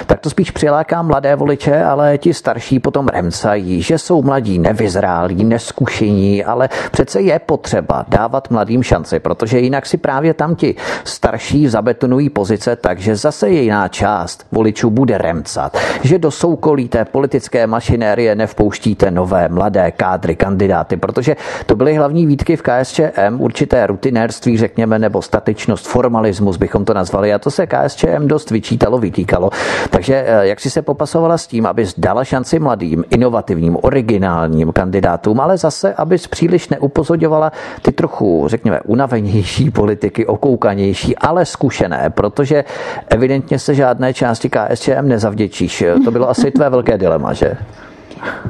[0.07, 5.45] tak to spíš přiláká mladé voliče, ale ti starší potom remcají, že jsou mladí nevyzrálí,
[5.45, 11.68] neskušení, ale přece je potřeba dávat mladým šanci, protože jinak si právě tam ti starší
[11.68, 17.66] zabetonují pozice tak, že zase jiná část voličů bude remcat, že do soukolí té politické
[17.66, 24.59] mašinérie nevpouštíte nové mladé kádry kandidáty, protože to byly hlavní výtky v KSČM, určité rutinérství,
[24.59, 29.51] řekněme, nebo statičnost, formalismus bychom to nazvali a to se KSČM dost vyčítalo, vytýkalo.
[29.91, 35.41] Takže eh, jak si se popasovala s tím, aby dala šanci mladým, inovativním, originálním kandidátům,
[35.41, 37.53] ale zase, aby příliš neupozodovala
[37.83, 42.65] ty trochu, řekněme, unavenější politiky, okoukanější, ale zkušené, protože
[43.09, 45.85] evidentně se žádné části KSČM nezavděčíš.
[46.05, 47.57] To bylo asi tvé velké dilema, že?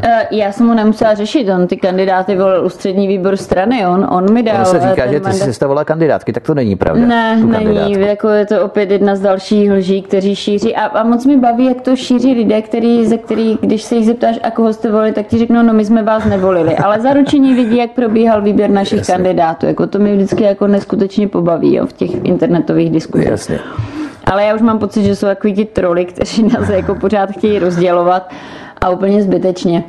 [0.02, 4.32] Eh, já jsem mu nemusela řešit, on ty kandidáty volil ústřední výbor strany, on, on
[4.32, 4.56] mi dal.
[4.56, 7.06] Ono se eh, říká, že ty jsi sestavovala kandidátky, tak to není pravda.
[7.06, 11.26] Ne, není, jako je to opět jedna z dalších lží, kteří šíří a, a moc
[11.26, 14.72] mi baví, jak to šíří lidé, který, ze který, když se jich zeptáš, a koho
[14.72, 18.42] jste volili, tak ti řeknou, no my jsme vás nevolili, ale zaručení vidí, jak probíhal
[18.42, 19.14] výběr našich Jasně.
[19.14, 23.28] kandidátů, jako to mi vždycky jako neskutečně pobaví jo, v těch internetových diskuzích.
[23.28, 23.58] Jasně.
[24.24, 27.58] Ale já už mám pocit, že jsou takový ti troly, kteří nás jako pořád chtějí
[27.58, 28.30] rozdělovat
[28.80, 29.84] a úplně zbytečně.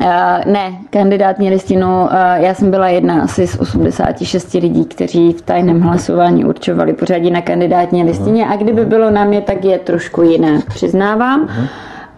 [0.00, 0.06] Uh,
[0.52, 5.80] ne, kandidátní listinu, uh, já jsem byla jedna asi z 86 lidí, kteří v tajném
[5.80, 10.60] hlasování určovali pořadí na kandidátní listině a kdyby bylo na mě, tak je trošku jiné,
[10.68, 11.46] přiznávám.
[11.46, 11.68] Uh-huh.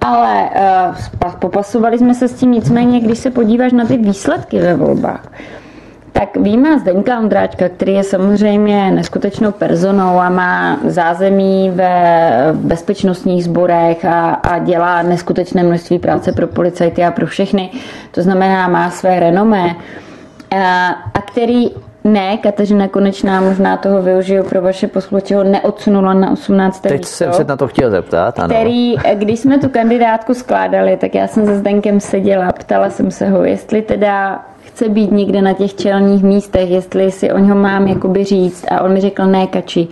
[0.01, 0.51] Ale
[1.25, 5.33] uh, popasovali jsme se s tím, nicméně, když se podíváš na ty výsledky ve volbách,
[6.13, 14.05] tak víme Zdeňka Ondráčka, který je samozřejmě neskutečnou personou a má zázemí ve bezpečnostních sborech
[14.05, 17.71] a, a dělá neskutečné množství práce pro policajty a pro všechny.
[18.11, 19.77] To znamená, má své renomé.
[20.51, 21.71] A, a který
[22.05, 26.81] ne, Kateřina Konečná možná toho využiju pro vaše posluchače, ho neodsunula na 18.
[26.81, 28.55] Teď místo, jsem se na to chtěl zeptat, ano.
[28.55, 33.29] Který, když jsme tu kandidátku skládali, tak já jsem se Zdenkem seděla, ptala jsem se
[33.29, 34.45] ho, jestli teda
[34.75, 38.65] chce být někde na těch čelních místech, jestli si o něho mám jakoby říct.
[38.71, 39.89] A on mi řekl, ne, kači,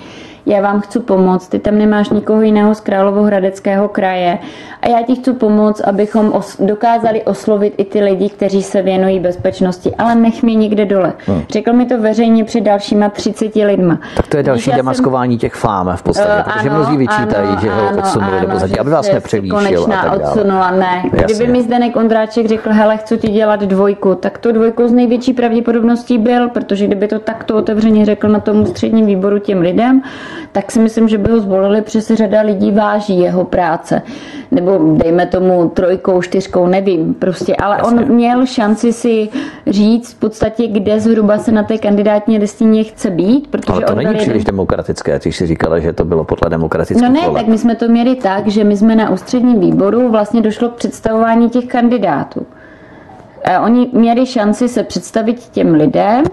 [0.48, 4.38] já vám chci pomoct, ty tam nemáš nikoho jiného z Královohradeckého kraje
[4.82, 9.20] a já ti chci pomoct, abychom os- dokázali oslovit i ty lidi, kteří se věnují
[9.20, 11.12] bezpečnosti, ale nech mě někde dole.
[11.26, 11.42] Hmm.
[11.50, 13.98] Řekl mi to veřejně před dalšíma 30 lidma.
[14.16, 15.38] Tak to je další demaskování jsem...
[15.38, 18.78] těch fám v podstatě, uh, protože ano, mnozí vyčítají, ano, že ho odsunuli do pozadí,
[18.78, 19.58] aby vás nepřevýšil.
[19.58, 21.02] Konečná odsunula, ne.
[21.04, 21.34] Jasně.
[21.34, 25.32] Kdyby mi Zdenek Ondráček řekl, hele, chci ti dělat dvojku, tak to dvojku z největší
[25.32, 30.02] pravděpodobností byl, protože kdyby to takto otevřeně řekl na tom středním výboru těm lidem,
[30.52, 34.02] tak si myslím, že by ho zvolili, protože řada lidí váží jeho práce.
[34.50, 38.00] Nebo dejme tomu trojkou, čtyřkou, nevím prostě, ale Jasně.
[38.00, 39.28] on měl šanci si
[39.66, 43.48] říct v podstatě, kde zhruba se na té kandidátní listině chce být.
[43.50, 44.44] Protože ale to není příliš jeden...
[44.44, 47.42] demokratické, když si říkala, že to bylo podle demokratického No ne, voleb.
[47.42, 50.74] tak my jsme to měli tak, že my jsme na ústředním výboru vlastně došlo k
[50.74, 52.46] představování těch kandidátů.
[53.64, 56.24] Oni měli šanci se představit těm lidem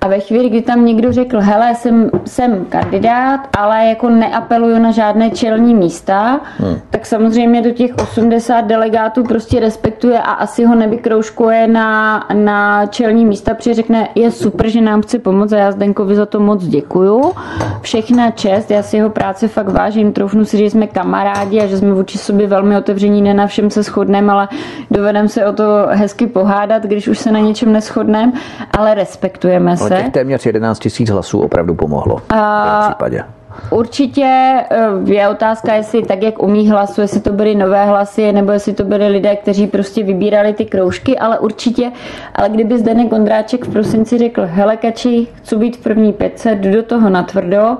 [0.00, 4.90] a ve chvíli, kdy tam někdo řekl, hele, jsem, jsem kandidát, ale jako neapeluju na
[4.90, 6.80] žádné čelní místa, hmm.
[6.90, 13.24] tak samozřejmě do těch 80 delegátů prostě respektuje a asi ho nevykrouškuje na, na čelní
[13.24, 16.64] místa, protože řekne, je super, že nám chce pomoct a já Zdenkovi za to moc
[16.64, 17.32] děkuju.
[17.80, 21.78] Všechna čest, já si jeho práce fakt vážím, troufnu si, že jsme kamarádi a že
[21.78, 24.48] jsme vůči sobě velmi otevření, ne na všem se shodneme, ale
[24.90, 28.32] dovedeme se o to hezky pohádat, když už se na něčem neschodneme,
[28.78, 33.24] ale respektujeme se těch téměř 11 tisíc hlasů opravdu pomohlo v případě.
[33.70, 34.24] Určitě
[34.70, 38.72] eh, je otázka, jestli tak, jak umí hlasu, jestli to byly nové hlasy, nebo jestli
[38.72, 41.92] to byly lidé, kteří prostě vybírali ty kroužky, ale určitě,
[42.34, 46.70] ale kdyby Zdenek Kondráček v prosinci řekl, hele kači, chci být v první pece, jdu
[46.70, 47.76] do toho natvrdo,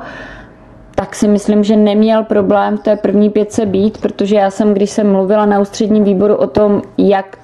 [0.94, 4.74] tak tak si myslím, že neměl problém v té první pětce být, protože já jsem,
[4.74, 7.38] když jsem mluvila na ústředním výboru o tom, jak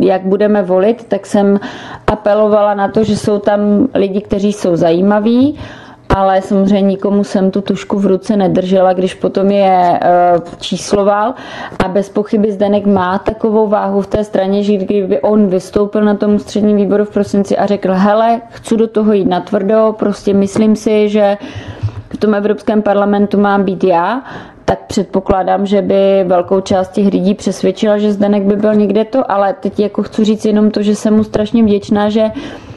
[0.00, 1.60] jak budeme volit, tak jsem
[2.06, 5.58] apelovala na to, že jsou tam lidi, kteří jsou zajímaví,
[6.08, 10.00] ale samozřejmě nikomu jsem tu tušku v ruce nedržela, když potom je
[10.34, 11.34] uh, čísloval.
[11.84, 16.14] A bez pochyby Zdenek má takovou váhu v té straně, že kdyby on vystoupil na
[16.14, 20.34] tom středním výboru v prosinci a řekl, hele, chci do toho jít na tvrdo, prostě
[20.34, 21.38] myslím si, že
[22.20, 24.22] tom Evropském parlamentu mám být já,
[24.64, 29.30] tak předpokládám, že by velkou část těch lidí přesvědčila, že Zdenek by byl někde to,
[29.30, 32.69] ale teď jako chci říct jenom to, že jsem mu strašně vděčná, že Eh,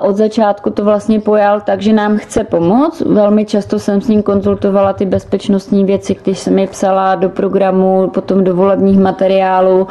[0.00, 3.00] od začátku to vlastně pojal tak, že nám chce pomoct.
[3.00, 8.10] Velmi často jsem s ním konzultovala ty bezpečnostní věci, když jsem je psala do programu,
[8.14, 9.86] potom do volebních materiálů.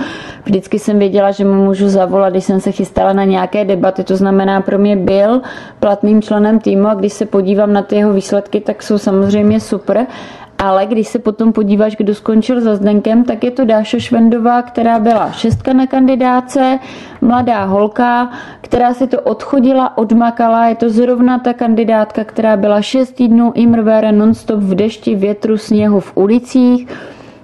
[0.45, 4.03] Vždycky jsem věděla, že mu můžu zavolat, když jsem se chystala na nějaké debaty.
[4.03, 5.41] To znamená, pro mě byl
[5.79, 10.05] platným členem týmu a když se podívám na ty jeho výsledky, tak jsou samozřejmě super
[10.61, 14.99] ale když se potom podíváš, kdo skončil za Zdenkem, tak je to Dáša Švendová, která
[14.99, 16.79] byla šestka na kandidáce,
[17.21, 18.31] mladá holka,
[18.61, 20.67] která si to odchodila, odmakala.
[20.67, 25.99] Je to zrovna ta kandidátka, která byla šest týdnů imrvére nonstop v dešti, větru, sněhu
[25.99, 26.87] v ulicích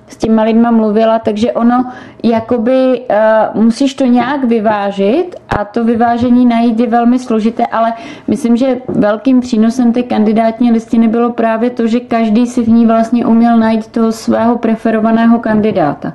[0.07, 1.91] s těma lidma mluvila, takže ono
[2.23, 3.01] jakoby
[3.53, 7.93] uh, musíš to nějak vyvážit a to vyvážení najít je velmi složité, ale
[8.27, 12.85] myslím, že velkým přínosem té kandidátní listiny bylo právě to, že každý si v ní
[12.85, 16.13] vlastně uměl najít toho svého preferovaného kandidáta,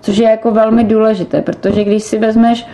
[0.00, 2.66] což je jako velmi důležité, protože když si vezmeš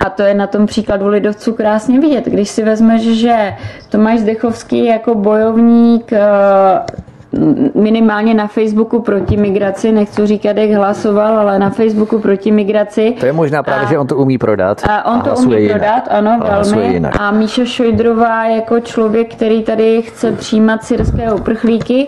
[0.00, 2.24] a to je na tom příkladu lidovců krásně vidět.
[2.24, 3.54] Když si vezmeš, že
[3.88, 6.20] Tomáš Zdechovský jako bojovník eh,
[7.74, 13.14] minimálně na Facebooku proti migraci, nechci říkat, jak hlasoval, ale na Facebooku proti migraci.
[13.20, 14.82] To je možná právě, a, že on to umí prodat.
[14.88, 15.78] A on a to umí jinak.
[15.78, 17.02] prodat, ano, a velmi.
[17.20, 22.06] A Míša Šojdrová jako člověk, který tady chce přijímat syrské uprchlíky,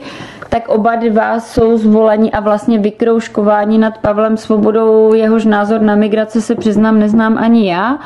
[0.50, 6.40] tak oba dva jsou zvoleni a vlastně vykrouškování nad Pavlem Svobodou, jehož názor na migraci
[6.40, 7.98] se přiznám, neznám ani já.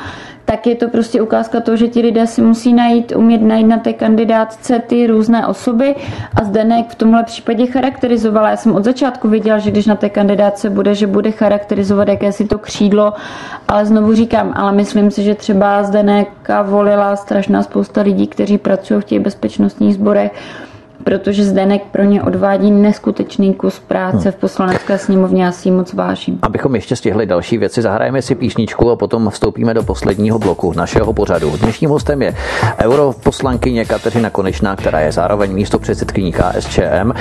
[0.45, 3.77] Tak je to prostě ukázka toho, že ti lidé si musí najít, umět najít na
[3.77, 5.95] té kandidátce ty různé osoby.
[6.35, 8.49] A Zdenek v tomhle případě charakterizovala.
[8.49, 12.45] Já jsem od začátku viděla, že když na té kandidátce bude, že bude charakterizovat jakési
[12.45, 13.13] to křídlo,
[13.67, 19.01] ale znovu říkám, ale myslím si, že třeba Zdeneka volila strašná spousta lidí, kteří pracují
[19.01, 20.31] v těch bezpečnostních sborech,
[21.05, 26.39] protože Zdenek pro ně odvádí neskutečný kus práce v poslanecké sněmovně a si moc vážím.
[26.41, 31.13] Abychom ještě stihli další věci, zahrajeme si písničku a potom vstoupíme do posledního bloku našeho
[31.13, 31.57] pořadu.
[31.57, 32.35] Dnešním hostem je
[32.81, 37.11] europoslankyně Kateřina Konečná, která je zároveň místo předsedkyní KSČM.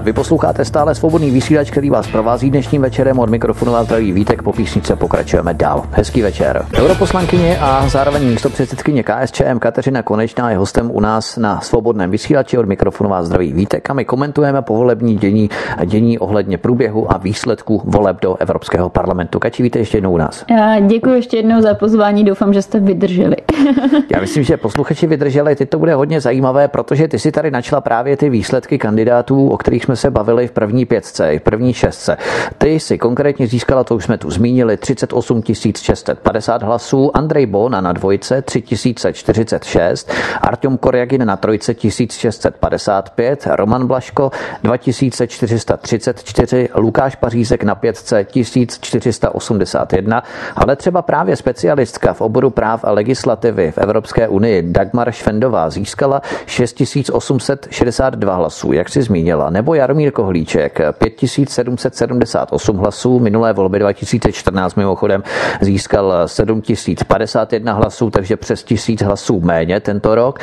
[0.00, 4.42] Vy posloucháte stále svobodný vysílač, který vás provází dnešním večerem od mikrofonu a zdraví Vítek.
[4.42, 5.82] Po písničce pokračujeme dál.
[5.90, 6.66] Hezký večer.
[6.74, 12.58] Europoslankyně a zároveň místo předsedkyně KSČM Kateřina Konečná je hostem u nás na svobodném vysílači
[12.58, 15.50] od mikrofonu vás zdraví Vítek a my komentujeme povolební dění,
[15.84, 19.38] dění ohledně průběhu a výsledků voleb do Evropského parlamentu.
[19.38, 20.44] Kači, víte ještě jednou u nás.
[20.50, 23.36] Já děkuji ještě jednou za pozvání, doufám, že jste vydrželi.
[24.10, 27.80] Já myslím, že posluchači vydrželi, teď to bude hodně zajímavé, protože ty si tady načla
[27.80, 32.16] právě ty výsledky kandidátů, o kterých jsme se bavili v první pětce, v první šestce.
[32.58, 35.42] Ty si konkrétně získala, to už jsme tu zmínili, 38
[35.82, 44.30] 650 hlasů, Andrej Bona na dvojce 3046, Artyom Korjagin na trojce 1650 55, Roman Blaško
[44.62, 50.22] 2434, Lukáš Pařízek na pětce 1481,
[50.56, 56.22] ale třeba právě specialistka v oboru práv a legislativy v Evropské unii Dagmar Švendová získala
[56.46, 65.22] 6862 hlasů, jak si zmínila, nebo Jaromír Kohlíček 5778 hlasů, minulé volby 2014 mimochodem
[65.60, 70.38] získal 7051 hlasů, takže přes 1000 hlasů méně tento rok.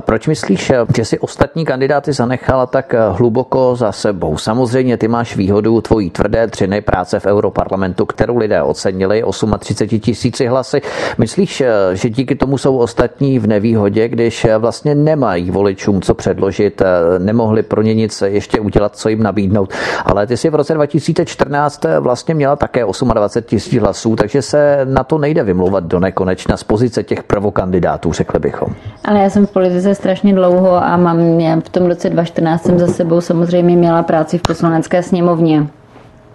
[0.00, 4.38] Proč myslíš, že si ostatní kandidáti kandidáty zanechala tak eh, hluboko za sebou.
[4.38, 9.22] Samozřejmě ty máš výhodu tvojí tvrdé třiny práce v Europarlamentu, kterou lidé ocenili
[9.58, 10.82] 38 tisíci hlasy.
[11.18, 16.14] Myslíš, eh, že díky tomu jsou ostatní v nevýhodě, když eh, vlastně nemají voličům co
[16.14, 16.82] předložit,
[17.18, 19.70] nemohli pro ně nic ještě udělat, co jim nabídnout.
[20.04, 22.84] Ale ty si v roce 2014 vlastně měla také
[23.14, 28.12] 28 tisíc hlasů, takže se na to nejde vymlouvat do nekonečna z pozice těch prvokandidátů,
[28.12, 28.68] řekli bychom.
[29.04, 31.18] Ale já jsem v politice strašně dlouho a mám
[31.60, 35.66] v tom roce 2014 jsem za sebou samozřejmě měla práci v poslanecké sněmovně.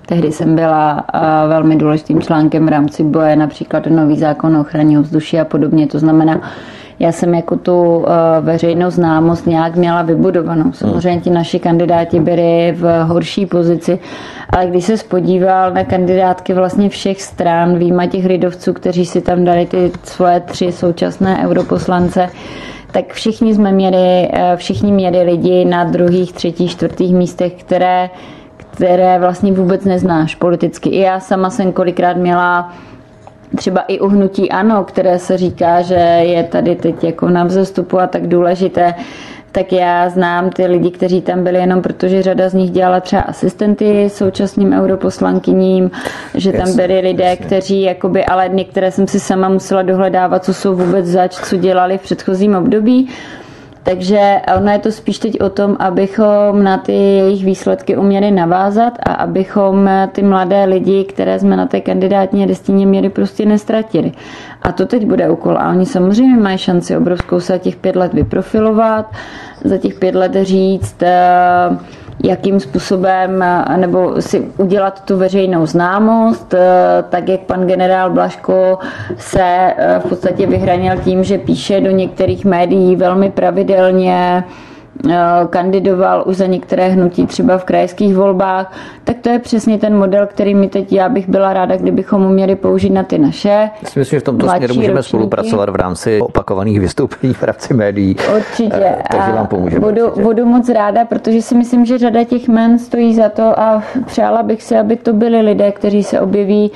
[0.06, 1.06] Tehdy jsem byla
[1.48, 5.88] velmi důležitým článkem v rámci boje, například nový zákon o ochraně ovzduší a podobně.
[5.88, 6.42] To znamená,
[7.00, 8.06] já jsem jako tu
[8.42, 10.72] veřejnou známost nějak měla vybudovanou.
[10.72, 14.00] Samozřejmě ti naši kandidáti byli v horší pozici,
[14.50, 19.44] ale když se spodíval na kandidátky vlastně všech stran, výjima těch lidovců, kteří si tam
[19.44, 22.30] dali ty svoje tři současné europoslance,
[22.92, 28.10] tak všichni jsme měli, eh, všichni měli lidi na druhých, třetích, čtvrtých místech, které,
[28.58, 30.90] které vlastně vůbec neznáš politicky.
[30.90, 32.74] I já sama jsem kolikrát měla
[33.56, 38.08] třeba i uhnutí ano, které se říká, že je tady teď jako na vzestupu a
[38.08, 38.94] tak důležité,
[39.52, 43.22] tak já znám ty lidi, kteří tam byli jenom protože řada z nich dělala třeba
[43.22, 45.92] asistenty současným europoslankyním,
[46.36, 47.46] že tam byli lidé, jasně.
[47.46, 51.98] kteří jakoby, ale některé jsem si sama musela dohledávat, co jsou vůbec zač, co dělali
[51.98, 53.10] v předchozím období.
[53.90, 58.94] Takže ono je to spíš teď o tom, abychom na ty jejich výsledky uměli navázat
[59.06, 64.12] a abychom ty mladé lidi, které jsme na té kandidátní listině měli, prostě nestratili.
[64.62, 65.58] A to teď bude úkol.
[65.58, 69.12] A oni samozřejmě mají šanci obrovskou se těch pět let vyprofilovat,
[69.64, 71.78] za těch pět let říct, eh,
[72.24, 73.46] jakým způsobem
[73.78, 76.60] nebo si udělat tu veřejnou známost, eh,
[77.10, 78.80] tak jak pan generál Blaško
[79.18, 79.44] se
[79.78, 84.69] eh, v podstatě vyhranil tím, že píše do některých médií velmi pravidelně, Eh,
[85.50, 88.74] kandidoval už za některé hnutí třeba v krajských volbách,
[89.04, 92.56] tak to je přesně ten model, který mi teď já bych byla ráda, kdybychom uměli
[92.56, 93.70] použít na ty naše.
[93.82, 95.10] Myslím, že v tomto směru můžeme ročníky.
[95.10, 98.16] spolupracovat v rámci opakovaných vystoupení v rámci médií.
[98.36, 98.76] Určitě.
[98.76, 99.86] Eh, takže vám pomůžeme.
[99.86, 100.22] Budu, určitě.
[100.22, 104.44] budu moc ráda, protože si myslím, že řada těch men stojí za to a přála
[104.44, 106.72] bych si, aby to byli lidé, kteří se objeví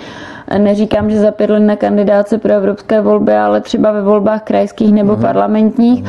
[0.58, 4.94] Neříkám, že za pět let na kandidáce pro evropské volby, ale třeba ve volbách krajských
[4.94, 5.22] nebo mm.
[5.22, 6.04] parlamentních,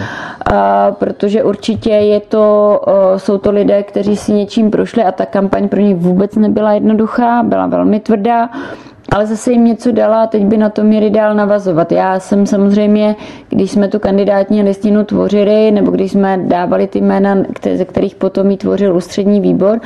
[0.52, 2.80] a, protože určitě je to,
[3.16, 7.42] jsou to lidé, kteří si něčím prošli a ta kampaň pro ně vůbec nebyla jednoduchá,
[7.42, 8.48] byla velmi tvrdá
[9.14, 11.92] ale zase jim něco dala a teď by na to měli dál navazovat.
[11.92, 13.16] Já jsem samozřejmě,
[13.48, 17.36] když jsme tu kandidátní listinu tvořili, nebo když jsme dávali ty jména,
[17.74, 19.80] ze kterých potom ji tvořil ústřední výbor,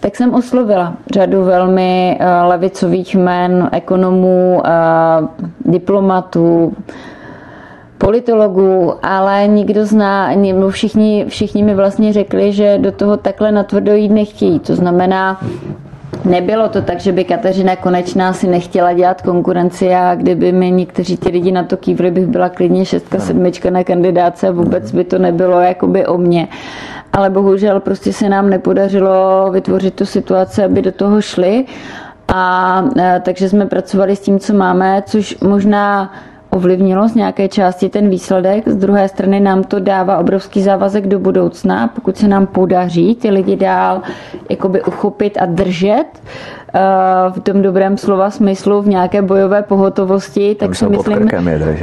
[0.00, 4.70] tak jsem oslovila řadu velmi eh, levicových jmén, ekonomů, eh,
[5.64, 6.72] diplomatů,
[7.98, 10.30] politologů, ale nikdo zná,
[10.70, 14.58] všichni, všichni mi vlastně řekli, že do toho takhle natvrdo jít nechtějí.
[14.58, 15.40] To znamená,
[16.24, 21.16] Nebylo to tak, že by Kateřina Konečná si nechtěla dělat konkurenci a kdyby mi někteří
[21.16, 25.04] ti lidi na to kývli, bych byla klidně šestka, sedmička na kandidáce a vůbec by
[25.04, 26.48] to nebylo jakoby o mě.
[27.12, 31.64] Ale bohužel prostě se nám nepodařilo vytvořit tu situaci, aby do toho šli.
[32.34, 36.12] A e, takže jsme pracovali s tím, co máme, což možná
[36.54, 38.68] ovlivnilo z nějaké části ten výsledek.
[38.68, 43.30] Z druhé strany nám to dává obrovský závazek do budoucna, pokud se nám podaří ty
[43.30, 44.02] lidi dál
[44.50, 46.06] jakoby uchopit a držet,
[47.30, 51.28] v tom dobrém slova smyslu v nějaké bojové pohotovosti, tak si myslím,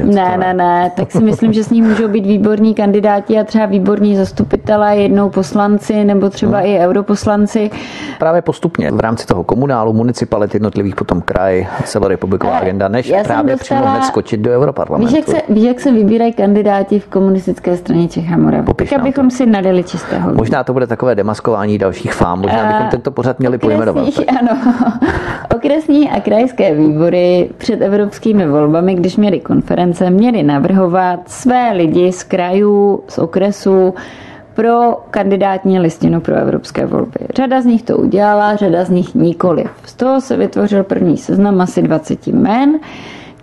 [0.03, 3.65] ne, ne, ne, tak si myslím, že s ním můžou být výborní kandidáti a třeba
[3.65, 6.67] výborní zastupitelé, jednou poslanci nebo třeba hmm.
[6.67, 7.71] i europoslanci.
[8.19, 13.81] Právě postupně v rámci toho komunálu, municipalit jednotlivých, potom kraj, celorepubliková agenda, než právě dostala...
[13.81, 15.15] přímo hned skočit do Europarlamentu.
[15.15, 18.73] Víš, jak se, víš, jak se vybírají kandidáti v komunistické straně Čech a Moravy?
[18.73, 19.35] Tak abychom to.
[19.35, 20.33] si nadali čistého.
[20.33, 24.07] Možná to bude takové demaskování dalších fám, možná bychom eh, tento pořad měli pojmenovat.
[24.39, 24.57] Ano,
[25.55, 32.23] Okresní a krajské výbory před evropskými volbami, když měli konference, měli navrhovat své lidi z
[32.23, 33.93] krajů, z okresů,
[34.53, 37.19] pro kandidátní listinu pro evropské volby.
[37.35, 39.63] Řada z nich to udělala, řada z nich nikoli.
[39.85, 42.79] Z toho se vytvořil první seznam asi 20 jmen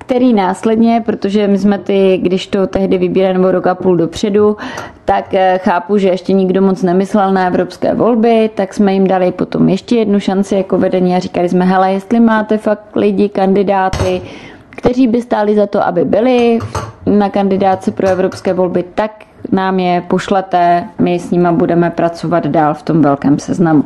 [0.09, 4.57] který následně, protože my jsme ty, když to tehdy vybírali nebo rok a půl dopředu,
[5.05, 9.33] tak eh, chápu, že ještě nikdo moc nemyslel na evropské volby, tak jsme jim dali
[9.33, 14.23] potom ještě jednu šanci jako vedení a říkali jsme, hele, jestli máte fakt lidi, kandidáty,
[14.71, 16.59] kteří by stáli za to, aby byli
[17.07, 19.11] na kandidáci pro evropské volby, tak
[19.53, 23.85] nám je pošlete, my s nimi budeme pracovat dál v tom velkém seznamu.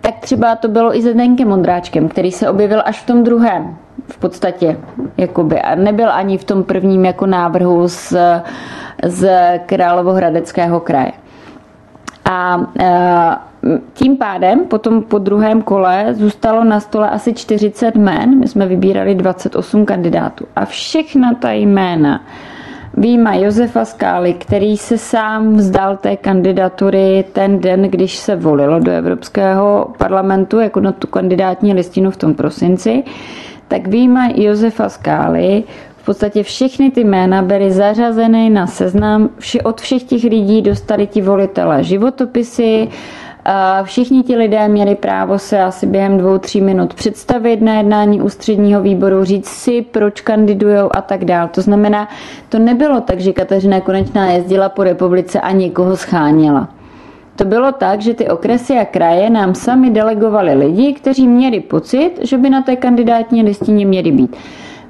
[0.00, 3.76] Tak třeba to bylo i se Zdenkem Mondráčkem, který se objevil až v tom druhém
[4.08, 4.76] v podstatě.
[5.16, 5.60] Jakoby.
[5.60, 8.14] A nebyl ani v tom prvním jako návrhu z,
[9.04, 9.30] z
[9.66, 11.12] Královohradeckého kraje.
[12.24, 13.36] A e,
[13.94, 18.38] tím pádem potom po druhém kole zůstalo na stole asi 40 jmén.
[18.38, 20.46] My jsme vybírali 28 kandidátů.
[20.56, 22.20] A všechna ta jména
[22.98, 28.92] Výjima Josefa Skály, který se sám vzdal té kandidatury ten den, když se volilo do
[28.92, 33.04] Evropského parlamentu, jako na tu kandidátní listinu v tom prosinci,
[33.68, 35.64] tak výjima Josefa Skály
[35.96, 41.06] v podstatě všechny ty jména byly zařazeny na seznam, vši, od všech těch lidí dostali
[41.06, 42.88] ti volitelé životopisy,
[43.82, 48.82] Všichni ti lidé měli právo se asi během dvou, tří minut představit na jednání ústředního
[48.82, 51.48] výboru, říct si, proč kandidují a tak dál.
[51.48, 52.08] To znamená,
[52.48, 56.68] to nebylo tak, že Kateřina Konečná jezdila po republice a někoho scháněla.
[57.36, 62.10] To bylo tak, že ty okresy a kraje nám sami delegovali lidi, kteří měli pocit,
[62.22, 64.36] že by na té kandidátní listině měli být.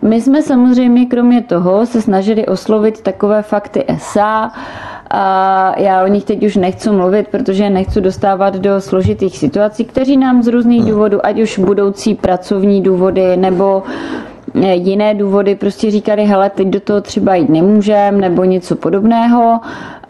[0.03, 4.53] My jsme samozřejmě kromě toho se snažili oslovit takové fakty ESA,
[5.11, 10.16] a já o nich teď už nechci mluvit, protože nechci dostávat do složitých situací, kteří
[10.16, 13.82] nám z různých důvodů, ať už budoucí pracovní důvody nebo
[14.62, 19.61] eh, jiné důvody prostě říkali, hele, teď do toho třeba jít nemůžem, nebo něco podobného.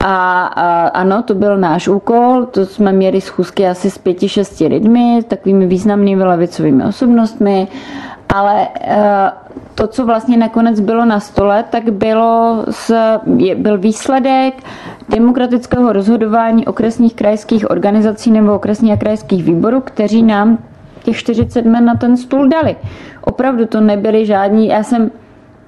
[0.08, 4.66] A, a ano, to byl náš úkol, to jsme měli schůzky asi s pěti, šesti
[4.66, 7.68] lidmi, takovými významnými levicovými osobnostmi,
[8.28, 9.30] ale eh,
[9.74, 12.92] to, co vlastně nakonec bylo na stole, tak bylo z,
[13.36, 14.54] je, byl výsledek
[15.08, 20.58] demokratického rozhodování okresních krajských organizací nebo okresních a krajských výborů, kteří nám
[21.04, 22.76] těch 40 men na ten stůl dali.
[23.20, 25.10] Opravdu to nebyli žádní, já jsem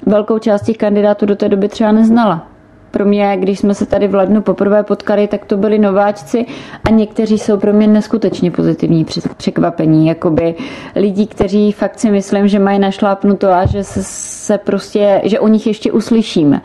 [0.07, 2.47] velkou část těch kandidátů do té doby třeba neznala
[2.91, 6.47] pro mě, když jsme se tady v lednu poprvé potkali, tak to byli nováčci
[6.85, 10.55] a někteří jsou pro mě neskutečně pozitivní překvapení, jakoby
[10.97, 15.49] lidí, kteří fakt si myslím, že mají našlápnuto a že se, se prostě, že o
[15.49, 16.61] nich ještě uslyšíme.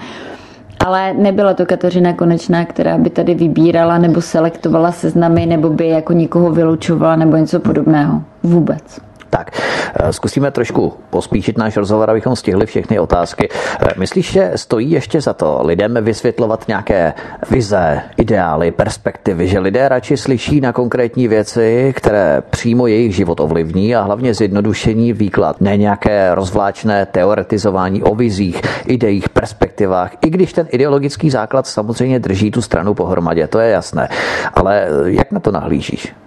[0.86, 6.14] Ale nebyla to Kateřina Konečná, která by tady vybírala nebo selektovala seznamy, nebo by jako
[6.14, 8.22] nikoho vylučovala nebo něco podobného.
[8.44, 9.02] Vůbec.
[9.34, 13.50] Tak, eh, zkusíme trošku pospíšit náš rozhovor, abychom stihli všechny otázky.
[13.50, 17.14] Eh, myslíš, že stojí ještě za to lidem vysvětlovat nějaké
[17.50, 23.96] vize, ideály, perspektivy, že lidé radši slyší na konkrétní věci, které přímo jejich život ovlivní
[23.96, 30.68] a hlavně zjednodušení výklad, ne nějaké rozvláčné teoretizování o vizích, ideích, perspektivách, i když ten
[30.70, 34.10] ideologický základ samozřejmě drží tu stranu pohromadě, to je jasné.
[34.54, 36.23] Ale jak na to nahlížíš?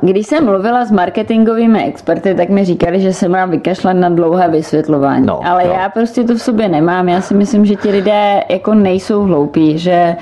[0.00, 4.48] Když jsem mluvila s marketingovými experty, tak mi říkali, že se mám vykašlat na dlouhé
[4.48, 5.26] vysvětlování.
[5.26, 5.72] No, Ale no.
[5.72, 7.08] já prostě to v sobě nemám.
[7.08, 10.16] Já si myslím, že ti lidé jako nejsou hloupí, že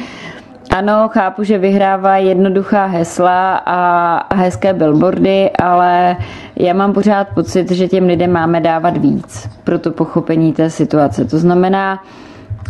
[0.70, 6.16] ano, chápu, že vyhrává jednoduchá hesla a hezké billboardy, ale
[6.56, 11.24] já mám pořád pocit, že těm lidem máme dávat víc pro to pochopení té situace.
[11.24, 12.02] To znamená,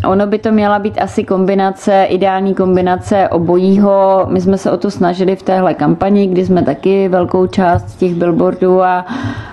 [0.05, 4.27] Ono by to měla být asi kombinace, ideální kombinace obojího.
[4.29, 8.15] My jsme se o to snažili v téhle kampani, kdy jsme taky velkou část těch
[8.15, 9.07] billboardů a,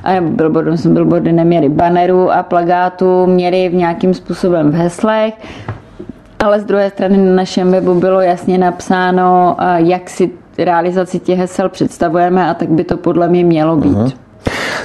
[0.04, 5.34] a billboardů, jsme billboardy neměli, bannerů a plagátů měli v nějakým způsobem v heslech.
[6.40, 11.70] Ale z druhé strany na našem webu bylo jasně napsáno, jak si realizaci těch hesel
[11.70, 13.98] představujeme a tak by to podle mě mělo být.
[13.98, 14.29] Uh-huh.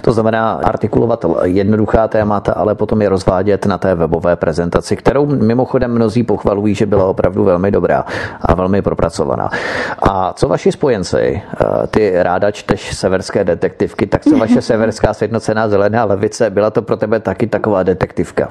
[0.04, 5.90] To znamená artikulovat jednoduchá témata, ale potom je rozvádět na té webové prezentaci, kterou mimochodem
[5.94, 8.04] mnozí pochvalují, že byla opravdu velmi dobrá
[8.40, 9.50] a velmi propracovaná.
[10.02, 11.42] A co vaši spojenci?
[11.42, 16.50] Eh, ty ráda čteš severské detektivky, tak co vaše severská sjednocená zelená levice?
[16.50, 18.48] Byla to pro tebe taky taková detektivka?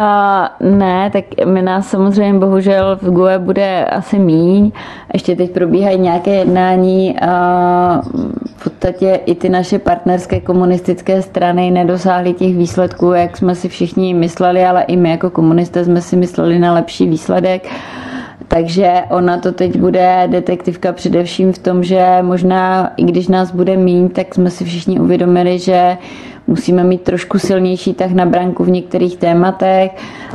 [0.00, 4.72] Uh, ne, tak my nás samozřejmě bohužel v GUE bude asi míň.
[5.14, 7.16] Ještě teď probíhají nějaké jednání.
[7.22, 13.68] Uh, v podstatě i ty naše partnerské komunistické strany nedosáhly těch výsledků, jak jsme si
[13.68, 17.68] všichni mysleli, ale i my jako komunisté jsme si mysleli na lepší výsledek.
[18.48, 23.76] Takže ona to teď bude detektivka především v tom, že možná i když nás bude
[23.76, 25.96] míň, tak jsme si všichni uvědomili, že
[26.48, 29.90] musíme mít trošku silnější tak na branku v některých tématech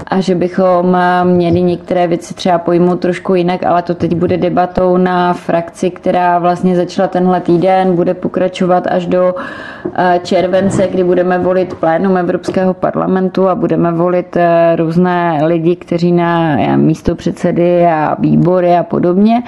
[0.07, 4.97] a že bychom měli některé věci třeba pojmout trošku jinak, ale to teď bude debatou
[4.97, 9.35] na frakci, která vlastně začala tenhle týden, bude pokračovat až do
[9.95, 16.11] eh, července, kdy budeme volit plénum Evropského parlamentu a budeme volit eh, různé lidi, kteří
[16.11, 19.43] na místo předsedy a výbory a podobně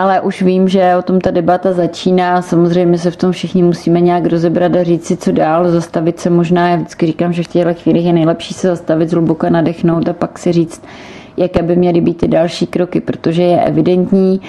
[0.00, 2.42] ale už vím, že o tom ta debata začíná.
[2.42, 6.30] Samozřejmě se v tom všichni musíme nějak rozebrat a říct si, co dál, zastavit se
[6.30, 6.68] možná.
[6.68, 10.38] Já vždycky říkám, že v těchto chvílích je nejlepší se zastavit, zhluboka nadechnout a pak
[10.38, 10.82] si říct,
[11.36, 14.40] jaké by měly být ty další kroky, protože je evidentní,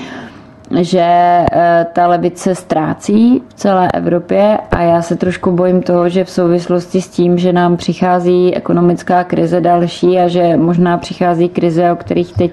[0.80, 1.06] že
[1.52, 6.30] eh, ta levice ztrácí v celé Evropě a já se trošku bojím toho, že v
[6.30, 11.96] souvislosti s tím, že nám přichází ekonomická krize další a že možná přichází krize, o
[11.96, 12.52] kterých teď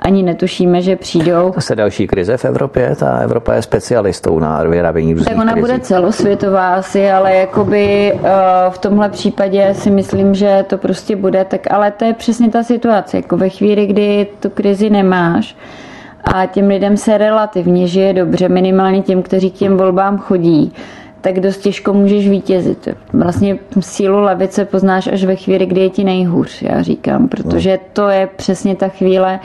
[0.00, 1.50] ani netušíme, že přijdou.
[1.50, 5.52] To se další krize v Evropě, ta Evropa je specialistou na vyrábění různých Tak ona
[5.52, 5.60] krizí.
[5.60, 8.18] bude celosvětová asi, ale jakoby eh,
[8.70, 12.62] v tomhle případě si myslím, že to prostě bude, tak ale to je přesně ta
[12.62, 15.56] situace, jako ve chvíli, kdy tu krizi nemáš,
[16.24, 20.72] a těm lidem se relativně žije dobře, minimálně těm, kteří k těm volbám chodí,
[21.20, 22.88] tak dost těžko můžeš vítězit.
[23.12, 28.08] Vlastně sílu levice poznáš až ve chvíli, kdy je ti nejhůř, já říkám, protože to
[28.08, 29.40] je přesně ta chvíle,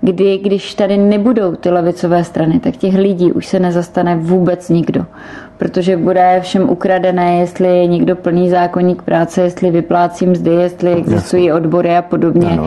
[0.00, 5.06] kdy, když tady nebudou ty levicové strany, tak těch lidí už se nezastane vůbec nikdo.
[5.58, 11.52] Protože bude všem ukradené, jestli je někdo plný zákonník práce, jestli vyplácí mzdy, jestli existují
[11.52, 12.58] odbory a podobně.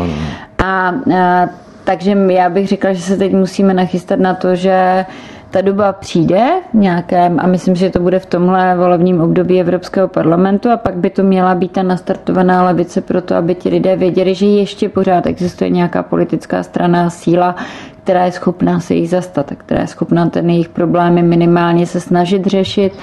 [0.57, 1.49] A, a
[1.83, 5.05] takže já bych řekla, že se teď musíme nachystat na to, že
[5.51, 10.07] ta doba přijde v nějakém, a myslím, že to bude v tomhle volebním období Evropského
[10.07, 13.95] parlamentu a pak by to měla být ta nastartovaná levice pro to, aby ti lidé
[13.95, 17.55] věděli, že ještě pořád existuje nějaká politická strana, síla,
[18.03, 22.45] která je schopná se jich zastat, která je schopná ten jejich problémy minimálně se snažit
[22.45, 22.93] řešit,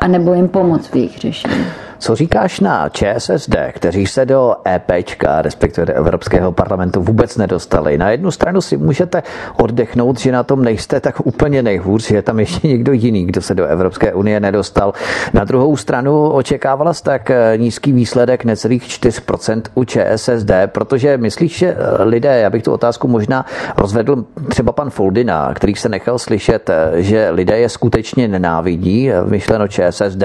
[0.00, 1.64] anebo jim pomoct v jejich řešení.
[2.00, 7.98] Co říkáš na ČSSD, kteří se do EPčka, respektive do Evropského parlamentu vůbec nedostali?
[7.98, 9.22] Na jednu stranu si můžete
[9.56, 13.42] oddechnout, že na tom nejste tak úplně nejhůř, že je tam ještě někdo jiný, kdo
[13.42, 14.92] se do Evropské unie nedostal.
[15.32, 21.76] Na druhou stranu očekávala jste tak nízký výsledek necelých 4% u ČSSD, protože myslíš, že
[21.98, 23.46] lidé, já bych tu otázku možná
[23.76, 30.22] rozvedl třeba pan Foldina, který se nechal slyšet, že lidé je skutečně nenávidí, myšleno ČSSD,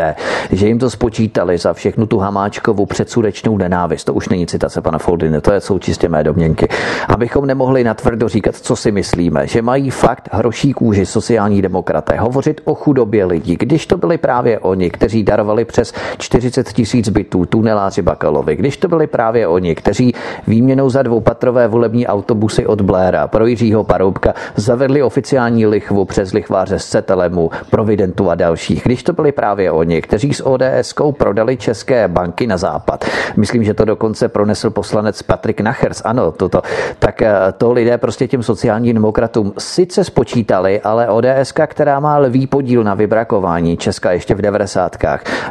[0.51, 4.03] že jim to spočítali za všechnu tu hamáčkovou předsudečnou nenávist.
[4.03, 6.67] To už není citace pana Foldiny, to jsou čistě mé domněnky.
[7.07, 12.61] Abychom nemohli natvrdo říkat, co si myslíme, že mají fakt hroší kůži sociální demokraté, hovořit
[12.65, 18.01] o chudobě lidí, když to byli právě oni, kteří darovali přes 40 tisíc bytů tuneláři
[18.01, 20.13] Bakalovi, když to byli právě oni, kteří
[20.47, 26.79] výměnou za dvoupatrové volební autobusy od Blaira pro Jiřího Paroubka zavedli oficiální lichvu přes lichváře
[26.79, 32.07] z Cetelemu, Providentu a dalších, když to byli právě oni, kteří s ODS prodali české
[32.07, 33.05] banky na západ.
[33.37, 36.01] Myslím, že to dokonce pronesl poslanec Patrik Nachers.
[36.05, 36.61] Ano, toto.
[36.99, 42.47] Tak eh, to lidé prostě těm sociálním demokratům sice spočítali, ale ODS, která má lvý
[42.47, 44.97] podíl na vybrakování Česka ještě v 90.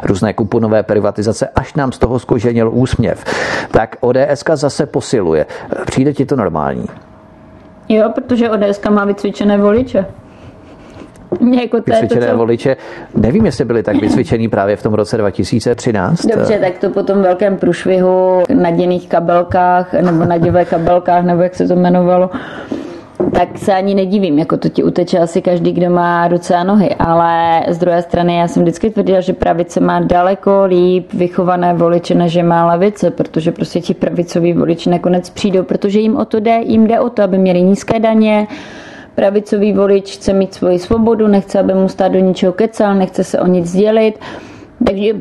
[0.03, 3.23] různé kuponové privatizace, až nám z toho skoženil úsměv,
[3.71, 5.45] tak ODS zase posiluje.
[5.85, 6.85] Přijde ti to normální?
[7.89, 10.05] Jo, protože ODS má vycvičené voliče.
[11.61, 12.37] Jako to vycvičené to, co...
[12.37, 12.77] voliče.
[13.15, 16.25] Nevím, jestli byli tak vycvičení právě v tom roce 2013.
[16.25, 21.41] Dobře, tak to po tom velkém průšvihu na děných kabelkách nebo na divé kabelkách, nebo
[21.41, 22.29] jak se to jmenovalo,
[23.35, 26.95] tak se ani nedivím, jako to ti uteče asi každý, kdo má ruce a nohy,
[26.99, 32.15] ale z druhé strany já jsem vždycky tvrdila, že pravice má daleko líp vychované voliče,
[32.15, 36.59] než má levice, protože prostě ti pravicoví voliči nakonec přijdou, protože jim o to jde,
[36.63, 38.47] jim jde o to, aby měli nízké daně,
[39.15, 43.39] Pravicový volič chce mít svoji svobodu, nechce, aby mu stát do ničeho kecal, nechce se
[43.39, 44.19] o nic dělit.
[44.87, 45.13] Takže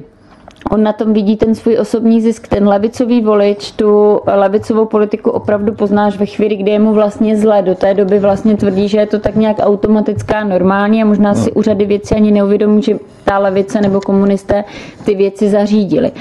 [0.70, 2.49] on na tom vidí ten svůj osobní zisk.
[2.49, 7.62] Ten levicový volič, tu levicovou politiku opravdu poznáš ve chvíli, kdy je mu vlastně zle.
[7.62, 11.53] Do té doby vlastně tvrdí, že je to tak nějak automatická, normální a možná si
[11.53, 14.64] u řady věcí ani neuvědomí, že ta levice nebo komunisté
[15.05, 16.12] ty věci zařídili.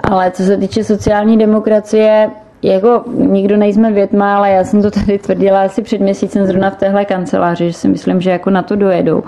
[0.00, 2.30] Ale co se týče sociální demokracie,
[2.62, 6.76] jako nikdo nejsme větma, ale já jsem to tady tvrdila asi před měsícem zrovna v
[6.76, 9.22] téhle kanceláři, že si myslím, že jako na to dojedou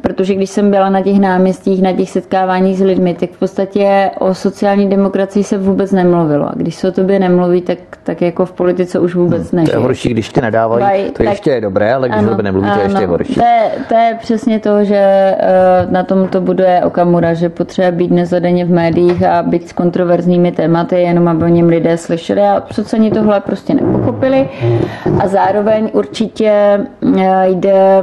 [0.00, 4.10] protože když jsem byla na těch náměstích, na těch setkáváních s lidmi, tak v podstatě
[4.18, 6.48] o sociální demokracii se vůbec nemluvilo.
[6.48, 9.64] A když se o tobě nemluví, tak, tak jako v politice už vůbec ne.
[9.64, 12.28] To je horší, když tě nedávají, Baj, to tak, ještě je dobré, ale když ano,
[12.28, 13.34] o tobě nemluví, to je ještě horší.
[13.34, 15.34] To je, to je přesně to, že
[15.84, 19.72] uh, na tom to buduje Okamura, že potřebuje být nezadeně v médiích a být s
[19.72, 24.48] kontroverzními tématy, jenom aby o něm lidé slyšeli a sociální tohle prostě nepochopili.
[25.20, 28.02] A zároveň určitě uh, jde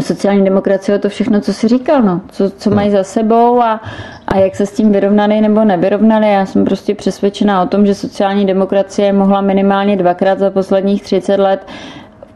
[0.00, 2.20] sociální demokracie to všechno, co si říkal, no.
[2.32, 3.80] co, co mají za sebou a,
[4.28, 6.32] a jak se s tím vyrovnali nebo nevyrovnali.
[6.32, 11.36] Já jsem prostě přesvědčená o tom, že sociální demokracie mohla minimálně dvakrát za posledních 30
[11.36, 11.66] let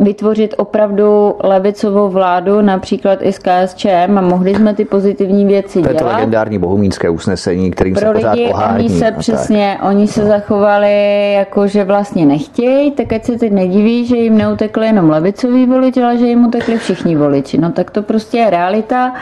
[0.01, 5.97] vytvořit opravdu levicovou vládu, například i s KSČM a mohli jsme ty pozitivní věci dělat.
[5.97, 8.89] To je to legendární bohumínské usnesení, kterým Pro se pořád lidi, pohádní.
[8.89, 9.89] Oni se přesně, tak.
[9.89, 14.87] oni se zachovali jako, že vlastně nechtějí, tak ať se teď nediví, že jim neutekli
[14.87, 17.59] jenom levicoví voliči, ale že jim utekli všichni voliči.
[17.59, 19.13] No tak to prostě je realita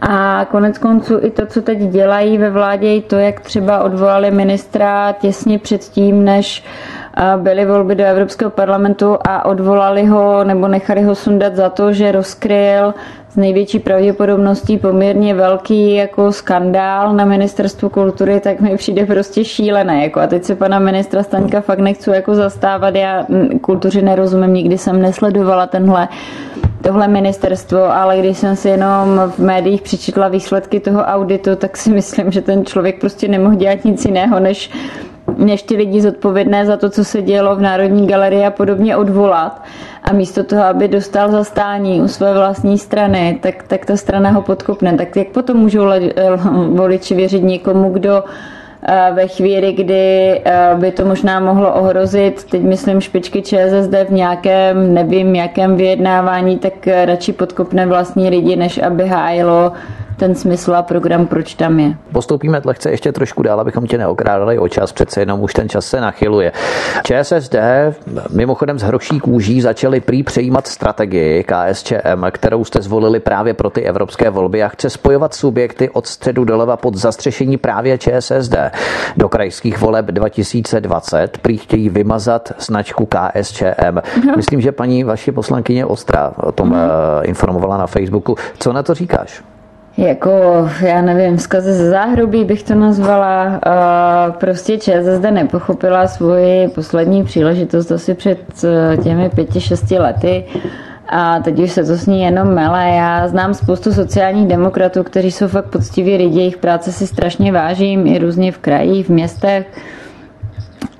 [0.00, 4.30] a konec konců i to, co teď dělají ve vládě, i to, jak třeba odvolali
[4.30, 6.64] ministra těsně předtím, než
[7.36, 12.12] byly volby do Evropského parlamentu a odvolali ho nebo nechali ho sundat za to, že
[12.12, 12.94] rozkryl
[13.28, 20.02] s největší pravděpodobností poměrně velký jako skandál na ministerstvu kultury, tak mi přijde prostě šílené.
[20.02, 22.94] Jako a teď se pana ministra Staňka fakt nechci jako zastávat.
[22.94, 23.26] Já
[23.60, 26.08] kultuři nerozumím, nikdy jsem nesledovala tenhle
[26.82, 31.90] tohle ministerstvo, ale když jsem si jenom v médiích přečetla výsledky toho auditu, tak si
[31.90, 34.70] myslím, že ten člověk prostě nemohl dělat nic jiného, než
[35.40, 39.62] než ty lidi zodpovědné za to, co se dělo v Národní galerii a podobně odvolat.
[40.02, 44.42] A místo toho, aby dostal zastání u své vlastní strany, tak, tak ta strana ho
[44.42, 44.96] podkopne.
[44.96, 45.84] Tak jak potom můžou
[46.68, 48.24] voliči věřit někomu, kdo
[48.82, 54.12] eh, ve chvíli, kdy eh, by to možná mohlo ohrozit, teď myslím špičky ČSSD v
[54.12, 59.72] nějakém, nevím, jakém vyjednávání, tak radši podkopne vlastní lidi, než aby hájilo
[60.20, 61.94] ten smysl a program, proč tam je.
[62.12, 65.86] Postoupíme lehce ještě trošku dál, abychom tě neokrádali o čas, přece jenom už ten čas
[65.86, 66.52] se nachyluje.
[67.04, 67.54] ČSSD
[68.30, 73.82] mimochodem z hroší kůží začali prý přejímat strategii KSČM, kterou jste zvolili právě pro ty
[73.82, 78.56] evropské volby a chce spojovat subjekty od středu doleva pod zastřešení právě ČSSD.
[79.16, 83.98] Do krajských voleb 2020 prý chtějí vymazat značku KSČM.
[84.26, 84.36] No.
[84.36, 86.78] Myslím, že paní vaši poslankyně Ostra o tom no.
[87.22, 88.36] informovala na Facebooku.
[88.58, 89.42] Co na to říkáš?
[90.00, 90.30] Jako,
[90.80, 93.60] já nevím, zkazy ze záhrobí bych to nazvala.
[94.30, 100.44] Prostě ČSSD nepochopila svoji poslední příležitost asi před e, těmi pěti, šesti lety.
[101.08, 102.88] A teď už se to s ní jenom mele.
[102.88, 108.06] Já znám spoustu sociálních demokratů, kteří jsou fakt poctiví lidi, jejich práce si strašně vážím,
[108.06, 109.66] i různě v krajích, v městech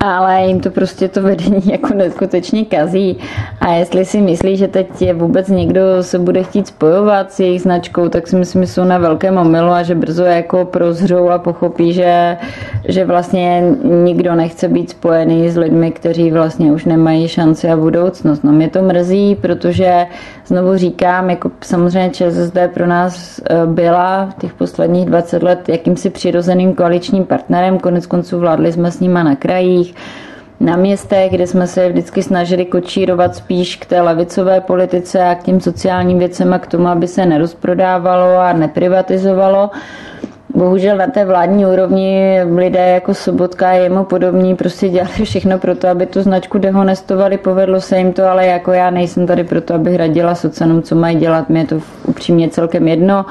[0.00, 3.18] ale jim to prostě to vedení jako neskutečně kazí.
[3.60, 7.62] A jestli si myslí, že teď je vůbec někdo se bude chtít spojovat s jejich
[7.62, 11.38] značkou, tak si myslím, že jsou na velkém omylu a že brzo jako prozřou a
[11.38, 12.36] pochopí, že,
[12.88, 18.44] že vlastně nikdo nechce být spojený s lidmi, kteří vlastně už nemají šanci a budoucnost.
[18.44, 20.06] No mě to mrzí, protože
[20.46, 26.10] znovu říkám, jako samozřejmě ČSSD pro nás e, byla v těch posledních 20 let jakýmsi
[26.10, 29.89] přirozeným koaličním partnerem, konec konců vládli jsme s nima na krajích,
[30.60, 35.42] na městech, kde jsme se vždycky snažili kočírovat spíš k té levicové politice a k
[35.42, 39.70] těm sociálním věcem a k tomu, aby se nerozprodávalo a neprivatizovalo.
[40.54, 45.74] Bohužel na té vládní úrovni lidé jako Sobotka a jemu podobní prostě dělali všechno pro
[45.74, 49.74] to, aby tu značku dehonestovali, povedlo se jim to, ale jako já nejsem tady proto,
[49.74, 53.26] abych radila socanům, co mají dělat, mě je to upřímně celkem jedno.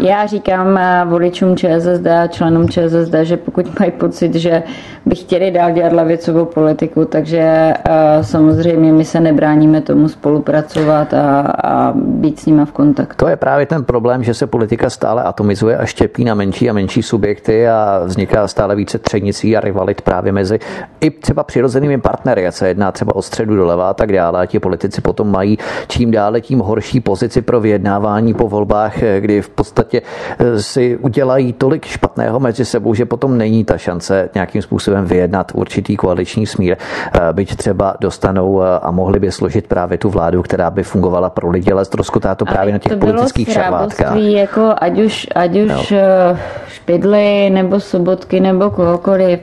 [0.00, 4.62] Já říkám eh, voličům ČSSD a členům ČSSD, že pokud mají pocit, že
[5.06, 11.40] by chtěli dál dělat lavicovou politiku, takže eh, samozřejmě my se nebráníme tomu spolupracovat a,
[11.40, 13.24] a být s nimi v kontaktu.
[13.24, 16.72] To je právě ten problém, že se politika stále atomizuje a štěpí na menší a
[16.72, 20.58] menší subjekty a vzniká stále více třenicí a rivalit právě mezi
[21.00, 24.40] i třeba přirozenými partnery, a se jedná třeba o středu doleva a tak dále.
[24.40, 25.58] A ti politici potom mají
[25.88, 30.02] čím dále tím horší pozici pro vyjednávání po volbách, eh, kdy v podstatě podstatě
[30.38, 35.52] eh, si udělají tolik špatného mezi sebou, že potom není ta šance nějakým způsobem vyjednat
[35.54, 40.42] určitý koaliční smír, eh, byť třeba dostanou eh, a mohli by složit právě tu vládu,
[40.42, 44.16] která by fungovala pro lidi, ale ztroskotá to právě na těch politických šarvátkách.
[44.16, 46.36] Jako ať už, ať už no.
[46.68, 49.40] špidly nebo sobotky nebo kohokoliv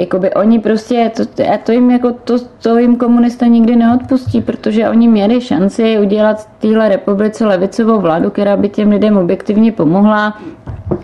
[0.00, 1.24] jakoby oni prostě, to,
[1.64, 6.88] to jim jako to, to jim komunista nikdy neodpustí, protože oni měli šanci udělat téhle
[6.88, 10.38] republice levicovou vládu, která by těm lidem objektivně pomohla.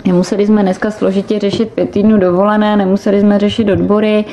[0.06, 4.24] Nemuseli jsme dneska složitě řešit pět týdnů dovolené, nemuseli jsme řešit odbory,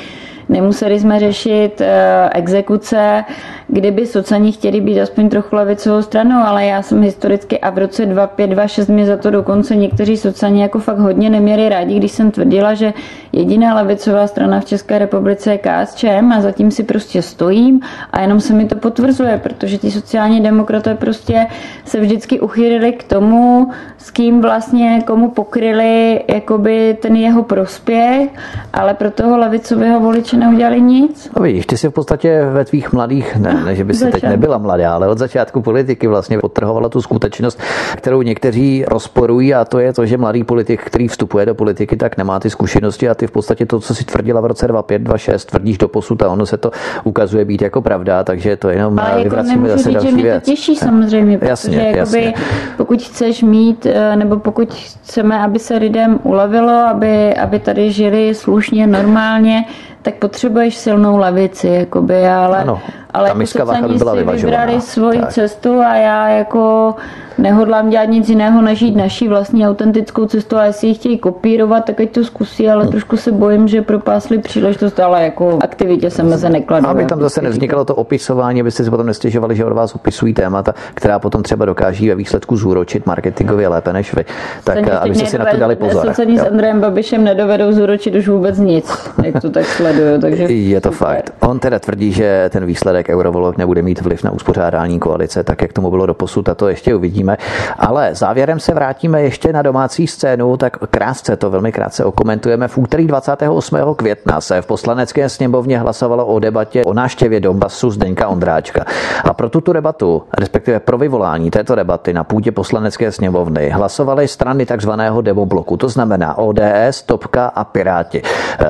[0.48, 1.86] nemuseli jsme řešit uh,
[2.32, 3.24] exekuce,
[3.68, 8.06] kdyby socani chtěli být aspoň trochu levicovou stranou, ale já jsem historicky a v roce
[8.06, 12.74] 2526 mě za to dokonce někteří socani jako fakt hodně neměli rádi, když jsem tvrdila,
[12.74, 12.92] že
[13.32, 17.80] jediná levicová strana v České republice je KSČM a zatím si prostě stojím
[18.12, 21.46] a jenom se mi to potvrzuje, protože ti sociální demokraté prostě
[21.84, 28.30] se vždycky uchýlili k tomu, s kým vlastně komu pokryli jakoby ten jeho prospěch,
[28.72, 31.30] ale pro toho levicového voliče neudělali nic.
[31.36, 34.22] No vidíš, ty si v podstatě ve tvých mladých, ne, ne že by si teď
[34.22, 37.60] nebyla mladá, ale od začátku politiky vlastně podtrhovala tu skutečnost,
[37.96, 42.16] kterou někteří rozporují a to je to, že mladý politik, který vstupuje do politiky, tak
[42.16, 45.44] nemá ty zkušenosti a ty v podstatě to, co si tvrdila v roce 25, 26,
[45.44, 46.70] tvrdíš do posud a ono se to
[47.04, 50.44] ukazuje být jako pravda, takže to jenom ale jako vyvracíme zase říct, další že věc.
[50.44, 52.34] to těší samozřejmě, protože jasně, jakoby, jasně.
[52.76, 58.34] pokud chceš mít, eh, nebo pokud chceme, aby se lidem ulevilo, aby, aby tady žili
[58.34, 59.64] slušně, normálně,
[60.04, 62.80] tak potřebuješ silnou levici, jakoby, ale, ano,
[63.14, 65.32] ale jako sociální si vybrali svoji tak.
[65.32, 66.94] cestu a já jako
[67.38, 71.84] nehodlám dělat nic jiného, než jít naší vlastní autentickou cestu a jestli ji chtějí kopírovat,
[71.84, 72.90] tak ať to zkusí, ale hmm.
[72.90, 76.86] trošku se bojím, že propásli příležitost, ale jako aktivitě se meze nekladu.
[76.86, 80.74] Aby tam zase nevznikalo to opisování, abyste si potom nestěžovali, že od vás opisují témata,
[80.94, 84.24] která potom třeba dokáží ve výsledku zúročit marketingově lépe než vy.
[84.64, 86.06] Tak abyste si na to dali pozor.
[86.06, 89.64] Sociální s Andrejem Babišem nedovedou zúročit už vůbec nic, jak to tak
[89.94, 90.20] sleduju.
[90.20, 91.32] Takže je to fakt.
[91.40, 95.72] On teda tvrdí, že ten výsledek eurovolok nebude mít vliv na uspořádání koalice, tak jak
[95.72, 97.36] tomu bylo do posud, a to ještě uvidíme uvidíme.
[97.78, 102.68] Ale závěrem se vrátíme ještě na domácí scénu, tak krátce to velmi krátce okomentujeme.
[102.68, 103.94] V úterý 28.
[103.96, 108.84] května se v poslanecké sněmovně hlasovalo o debatě o náštěvě Donbasu Zdeňka Ondráčka.
[109.24, 114.66] A pro tuto debatu, respektive pro vyvolání této debaty na půdě poslanecké sněmovny hlasovaly strany
[114.66, 118.22] takzvaného demobloku, to znamená ODS, Topka a Piráti.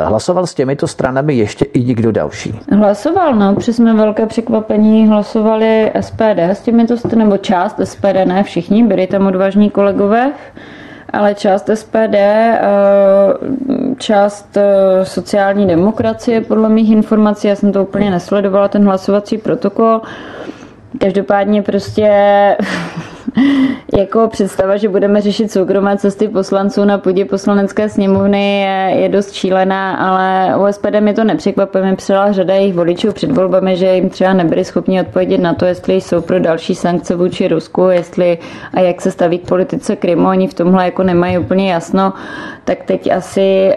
[0.05, 2.61] Hlasoval s těmito stranami ještě i nikdo další?
[2.73, 8.85] Hlasoval, no, přes jsme velké překvapení hlasovali SPD s těmito, nebo část SPD, ne všichni,
[8.85, 10.33] byli tam odvážní kolegové.
[11.13, 12.17] ale část SPD,
[13.99, 14.59] část
[15.03, 20.01] sociální demokracie, podle mých informací, já jsem to úplně nesledovala, ten hlasovací protokol,
[20.99, 22.11] Každopádně prostě
[23.99, 29.33] jako představa, že budeme řešit soukromé cesty poslanců na půdě poslanecké sněmovny je, je dost
[29.33, 31.85] šílená, ale u SPD mi to nepřekvapuje.
[31.85, 35.65] Mi psala řada jejich voličů před volbami, že jim třeba nebyli schopni odpovědět na to,
[35.65, 38.39] jestli jsou pro další sankce vůči Rusku, jestli
[38.75, 40.29] a jak se staví k politice Krymu.
[40.29, 42.13] Oni v tomhle jako nemají úplně jasno
[42.65, 43.75] tak teď asi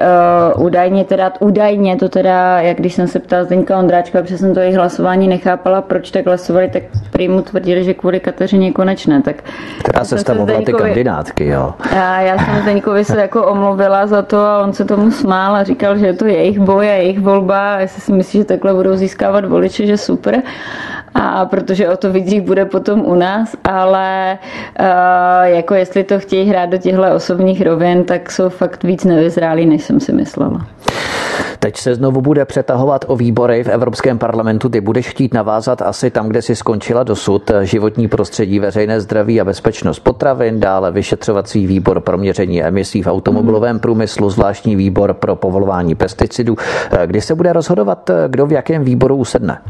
[0.56, 4.54] uh, údajně teda, údajně to teda, jak když jsem se ptala Zdeňka Ondráčka, protože jsem
[4.54, 9.22] to jejich hlasování nechápala, proč tak hlasovali, tak prý mu tvrdili, že kvůli Kateřině konečné.
[9.22, 9.37] Tak
[9.80, 11.74] Která se stavovala ty kandidátky, jo.
[11.92, 15.64] A já jsem Zdeňkovi se jako omluvila za to a on se tomu smál a
[15.64, 18.74] říkal, že je to jejich boj a jejich volba a jestli si myslí, že takhle
[18.74, 20.42] budou získávat voliče, že super
[21.22, 24.38] a protože o to víc bude potom u nás, ale
[24.80, 24.86] uh,
[25.44, 29.84] jako jestli to chtějí hrát do těchto osobních rovin, tak jsou fakt víc nevyzrálí, než
[29.84, 30.68] jsem si myslela.
[31.60, 34.70] Teď se znovu bude přetahovat o výbory v Evropském parlamentu.
[34.70, 39.46] Ty budeš chtít navázat asi tam, kde si skončila dosud životní prostředí, veřejné zdraví a
[39.46, 45.96] bezpečnost potravin, dále vyšetřovací výbor pro měření emisí v automobilovém průmyslu, zvláštní výbor pro povolování
[45.96, 46.56] pesticidů.
[47.06, 49.62] Kdy se bude rozhodovat, kdo v jakém výboru usedne?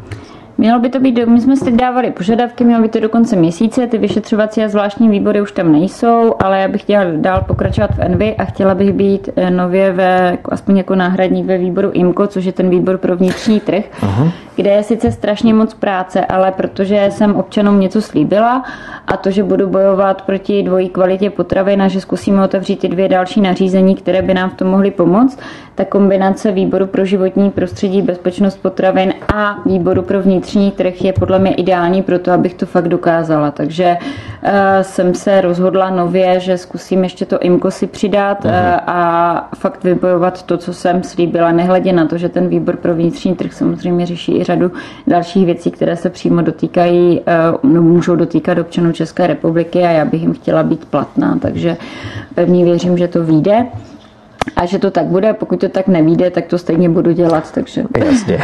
[0.59, 3.87] Mělo by to být, my jsme si dávali požadavky, mělo by to do konce měsíce,
[3.87, 7.99] ty vyšetřovací a zvláštní výbory už tam nejsou, ale já bych chtěla dál pokračovat v
[7.99, 12.45] Envy a chtěla bych být eh, nově ve, aspoň jako náhradník ve výboru IMCO, což
[12.45, 14.31] je ten výbor pro vnitřní trh, Aha.
[14.55, 18.63] kde je sice strašně moc práce, ale protože jsem občanům něco slíbila
[19.07, 23.09] a to, že budu bojovat proti dvojí kvalitě potravin a že zkusíme otevřít ty dvě
[23.09, 25.39] další nařízení, které by nám v tom mohly pomoct,
[25.75, 31.39] ta kombinace výboru pro životní prostředí, bezpečnost potravin a výboru pro vnitřní trh je podle
[31.39, 33.51] mě ideální pro to, abych to fakt dokázala.
[33.51, 34.49] Takže uh,
[34.81, 38.51] jsem se rozhodla nově, že zkusím ještě to IMKO si přidat uh,
[38.87, 43.35] a fakt vybojovat to, co jsem slíbila, nehledě na to, že ten výbor pro vnitřní
[43.35, 44.71] trh samozřejmě řeší i řadu
[45.07, 47.21] dalších věcí, které se přímo dotýkají,
[47.63, 51.77] uh, můžou dotýkat občanů České republiky a já bych jim chtěla být platná, takže
[52.35, 53.65] pevně věřím, že to vyjde
[54.55, 57.51] a že to tak bude, pokud to tak nevíde, tak to stejně budu dělat.
[57.51, 57.83] Takže...
[58.05, 58.39] Jasně.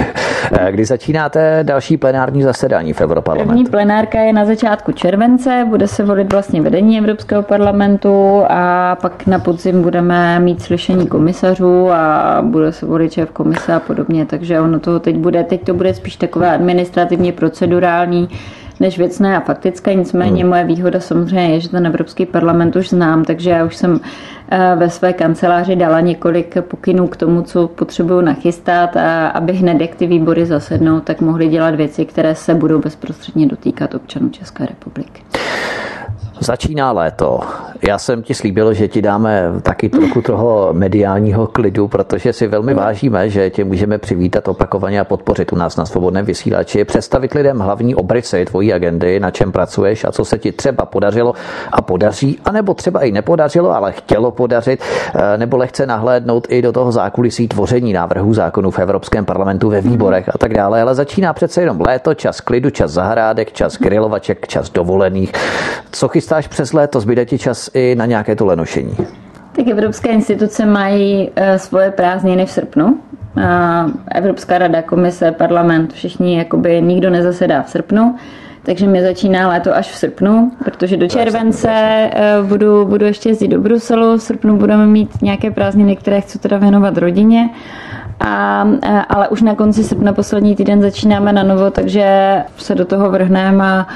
[0.72, 3.54] Kdy začínáte další plenární zasedání v Evroparlamentu?
[3.54, 9.28] První plenárka je na začátku července, bude se volit vlastně vedení Evropského parlamentu a pak
[9.28, 14.60] na podzim budeme mít slyšení komisařů a bude se volit šéf komise a podobně, takže
[14.60, 18.30] ono to teď bude, teď to bude spíš takové administrativně procedurální,
[18.84, 19.94] než věcné a faktické.
[19.96, 20.50] Nicméně hmm.
[20.50, 24.00] moje výhoda samozřejmě je, že ten Evropský parlament už znám, takže já už jsem
[24.52, 29.82] eh, ve své kanceláři dala několik pokynů k tomu, co potřebuju nachystat, a aby hned,
[29.82, 34.66] jak ty výbory zasednou, tak mohli dělat věci, které se budou bezprostředně dotýkat občanů České
[34.66, 35.22] republiky.
[36.40, 37.40] Začíná léto.
[37.88, 42.74] Já jsem ti slíbil, že ti dáme taky trochu toho mediálního klidu, protože si velmi
[42.74, 47.60] vážíme, že tě můžeme přivítat opakovaně a podpořit u nás na svobodném vysílači, představit lidem
[47.60, 51.34] hlavní obrysy tvojí agendy, na čem pracuješ a co se ti třeba podařilo
[51.72, 54.84] a podaří, anebo třeba i nepodařilo, ale chtělo podařit,
[55.16, 59.82] eh, nebo lehce nahlédnout i do toho zákulisí tvoření návrhů zákonů v Evropském parlamentu ve
[59.82, 60.82] výborech a tak dále.
[60.82, 65.32] Ale začíná přece jenom léto, čas klidu, čas zahrádek, čas grilovaček, čas dovolených.
[65.92, 67.00] Co chystáš přes léto?
[67.00, 68.96] Zbyde ti čas i na nějaké to lenošení?
[69.56, 73.00] Tak evropské instituce mají eh, svoje prázdniny v srpnu.
[74.12, 78.16] Evropská rada, komise, parlament, všichni, jakoby nikdo nezasedá v srpnu.
[78.64, 82.12] Takže mi začíná léto až v srpnu, protože do července eh,
[82.42, 84.18] budu, budu ještě jezdit do Bruselu.
[84.18, 87.50] V srpnu budeme mít nějaké prázdniny, které chci teda věnovat rodině.
[88.20, 92.86] A, eh, ale už na konci srpna poslední týden začínáme na novo, takže se do
[92.86, 93.88] toho vrhneme a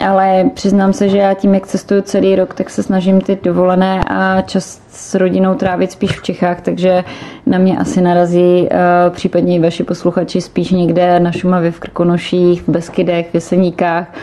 [0.00, 4.04] ale přiznám se, že já tím, jak cestuju celý rok, tak se snažím ty dovolené
[4.08, 7.04] a čas s rodinou trávit spíš v Čechách, takže
[7.46, 8.68] na mě asi narazí uh,
[9.10, 14.14] případně i vaši posluchači spíš někde na Šumavě v Krkonoších, v Beskydech, v Jeseníkách,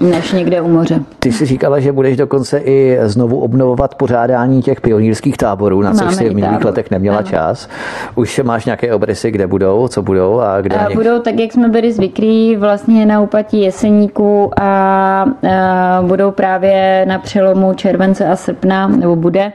[0.00, 1.00] než někde u moře.
[1.18, 6.14] Ty jsi říkala, že budeš dokonce i znovu obnovovat pořádání těch pionýrských táborů, na což
[6.14, 7.26] si v minulých letech neměla ano.
[7.26, 7.68] čas.
[8.14, 10.76] Už máš nějaké obrysy, kde budou, co budou a kde?
[10.76, 10.98] A něk...
[10.98, 15.23] Budou tak, jak jsme byli zvyklí, vlastně na úpatí Jeseníku a, a
[16.02, 19.52] budou právě na přelomu července a srpna, nebo bude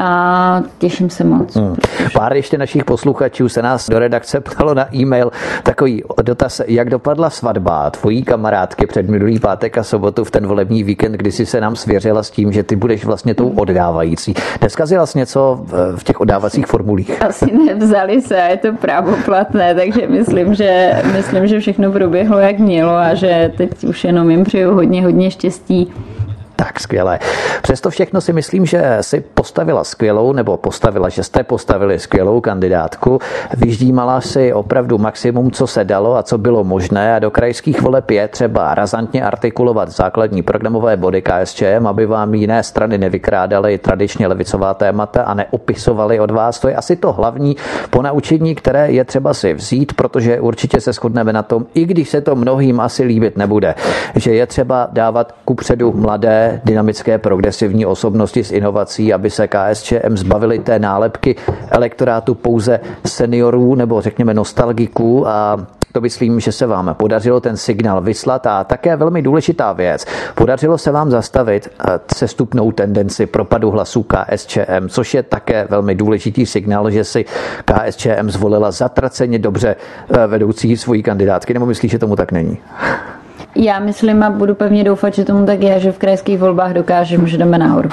[0.00, 1.56] a těším se moc.
[1.56, 1.76] Hmm.
[2.14, 5.30] Pár ještě našich posluchačů se nás do redakce ptalo na e-mail
[5.62, 10.84] takový dotaz, jak dopadla svatba tvojí kamarádky před minulý pátek a sobotu v ten volební
[10.84, 14.34] víkend, kdy jsi se nám svěřila s tím, že ty budeš vlastně tou oddávající.
[14.62, 15.64] Neskazila jsi něco
[15.96, 17.22] v těch oddávacích formulích?
[17.22, 22.58] Asi nevzali se a je to právoplatné, takže myslím, že, myslím, že všechno proběhlo jak
[22.58, 25.92] mělo a že teď už jenom jim přeju hodně, hodně štěstí
[26.62, 27.18] Tak, skvělé.
[27.62, 33.18] Přesto všechno si myslím, že si postavila skvělou, nebo postavila, že jste postavili skvělou kandidátku.
[33.56, 38.10] Vyždímala si opravdu maximum, co se dalo a co bylo možné a do krajských voleb
[38.10, 44.74] je třeba razantně artikulovat základní programové body KSČM, aby vám jiné strany nevykrádaly tradičně levicová
[44.74, 46.60] témata a neopisovaly od vás.
[46.60, 47.56] To je asi to hlavní
[47.90, 52.20] ponaučení, které je třeba si vzít, protože určitě se shodneme na tom, i když se
[52.20, 53.74] to mnohým asi líbit nebude,
[54.16, 60.58] že je třeba dávat kupředu mladé, dynamické, progresivní osobnosti s inovací, aby se KSČM zbavili
[60.58, 61.36] té nálepky
[61.70, 68.00] elektorátu pouze seniorů nebo řekněme nostalgiků a to myslím, že se vám podařilo ten signál
[68.00, 70.06] vyslat a také velmi důležitá věc.
[70.34, 71.68] Podařilo se vám zastavit
[72.16, 77.24] sestupnou tendenci propadu hlasů KSČM, což je také velmi důležitý signál, že si
[77.64, 79.76] KSČM zvolila zatraceně dobře
[80.10, 82.58] eh, vedoucí svojí kandidátky, nebo myslíš, že tomu tak není?
[83.54, 87.28] Já myslím a budu pevně doufat, že tomu tak je, že v krajských volbách dokážeme,
[87.28, 87.88] že jdeme nahoru.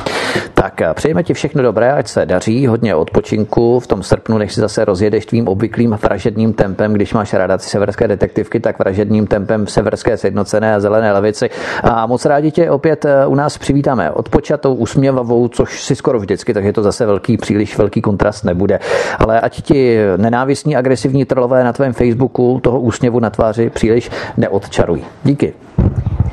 [0.54, 4.62] Tak přejeme ti všechno dobré, ať se daří, hodně odpočinku v tom srpnu, než si
[4.62, 9.66] zase rozjedeš tvým obvyklým vražedným tempem, když máš ráda ty severské detektivky, tak vražedným tempem
[9.66, 11.50] v severské sjednocené a zelené levici.
[11.84, 16.54] A moc rádi tě opět eh, u nás přivítáme odpočatou, usměvavou, což si skoro vždycky,
[16.54, 18.80] takže to zase velký, příliš velký kontrast nebude.
[19.20, 25.04] Ale ať ti nenávistní, agresivní trolové na tvém Facebooku toho úsměvu na tváři příliš neodčarují.
[25.24, 25.49] Díky.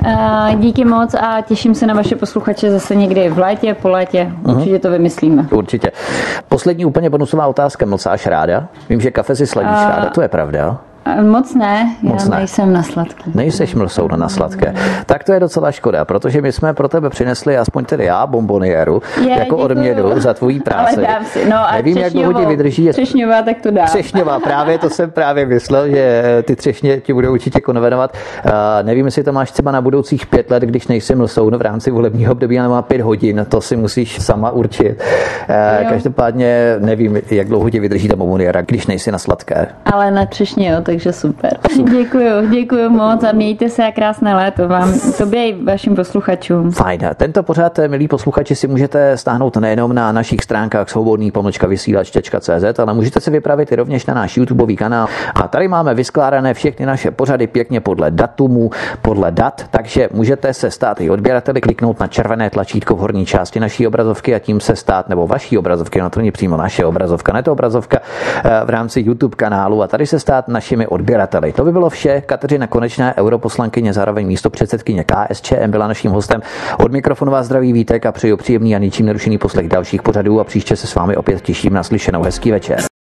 [0.05, 4.23] Eh, díky moc a těším se na vaše posluchače zase někdy v létě, po létě.
[4.23, 4.55] Mhm.
[4.55, 5.47] Určitě to vymyslíme.
[5.51, 5.91] Určitě.
[6.47, 7.85] Poslední úplně bonusová otázka.
[7.85, 8.67] Mlcáš ráda?
[8.89, 10.77] Vím, že kafe si sladíš uh, ráda, to je pravda.
[11.21, 12.37] Moc ne, Moc já ne.
[12.37, 13.23] nejsem na sladké.
[13.35, 14.73] Nejseš mlsou na sladké.
[15.05, 19.01] Tak to je docela škoda, protože my jsme pro tebe přinesli, aspoň tedy já, bombonieru,
[19.21, 19.61] je, jako děkuju.
[19.61, 20.97] odměnu za tvojí práci.
[20.97, 21.49] Ale dám si.
[21.49, 22.89] No a Nevím, jak dlouho ti vydrží.
[22.89, 23.85] Třešňová, tak to dám.
[23.85, 28.13] Třešňová, právě to jsem právě myslel, že ty třešně ti budou určitě konvenovat.
[28.45, 28.51] Uh,
[28.81, 31.91] nevím, jestli to máš třeba na budoucích pět let, když nejsi mlsou no, v rámci
[31.91, 35.03] volebního období, ale má pět hodin, to si musíš sama určit.
[35.81, 39.67] Uh, každopádně nevím, jak dlouho ti vydrží ta bomboniera, když nejsi na sladké.
[39.85, 41.57] Ale na třešně, jo, takže super.
[41.91, 46.71] Děkuju, děkuju moc a mějte se a krásné léto vám, tobě i vašim posluchačům.
[46.71, 46.99] Fajn.
[47.15, 52.93] Tento pořád, milí posluchači, si můžete stáhnout nejenom na našich stránkách svobodný pomlčka vysílač.cz, ale
[52.93, 55.07] můžete si vypravit i rovněž na náš YouTubeový kanál.
[55.35, 58.69] A tady máme vyskládané všechny naše pořady pěkně podle datumu,
[59.01, 63.59] podle dat, takže můžete se stát i odběrateli, kliknout na červené tlačítko v horní části
[63.59, 67.33] naší obrazovky a tím se stát, nebo vaší obrazovky, na to není přímo naše obrazovka,
[67.33, 67.99] ne to obrazovka
[68.43, 71.53] eh, v rámci YouTube kanálu a tady se stát našimi odběrateli.
[71.53, 72.21] To by bylo vše.
[72.25, 76.41] Kateřina Konečná, europoslankyně, zároveň místo předsedkyně KSČM, byla naším hostem.
[76.79, 80.43] Od mikrofonu vás zdraví vítek a přeju příjemný a ničím nerušený poslech dalších pořadů a
[80.43, 82.23] příště se s vámi opět těším na slyšenou.
[82.23, 82.96] Hezký večer.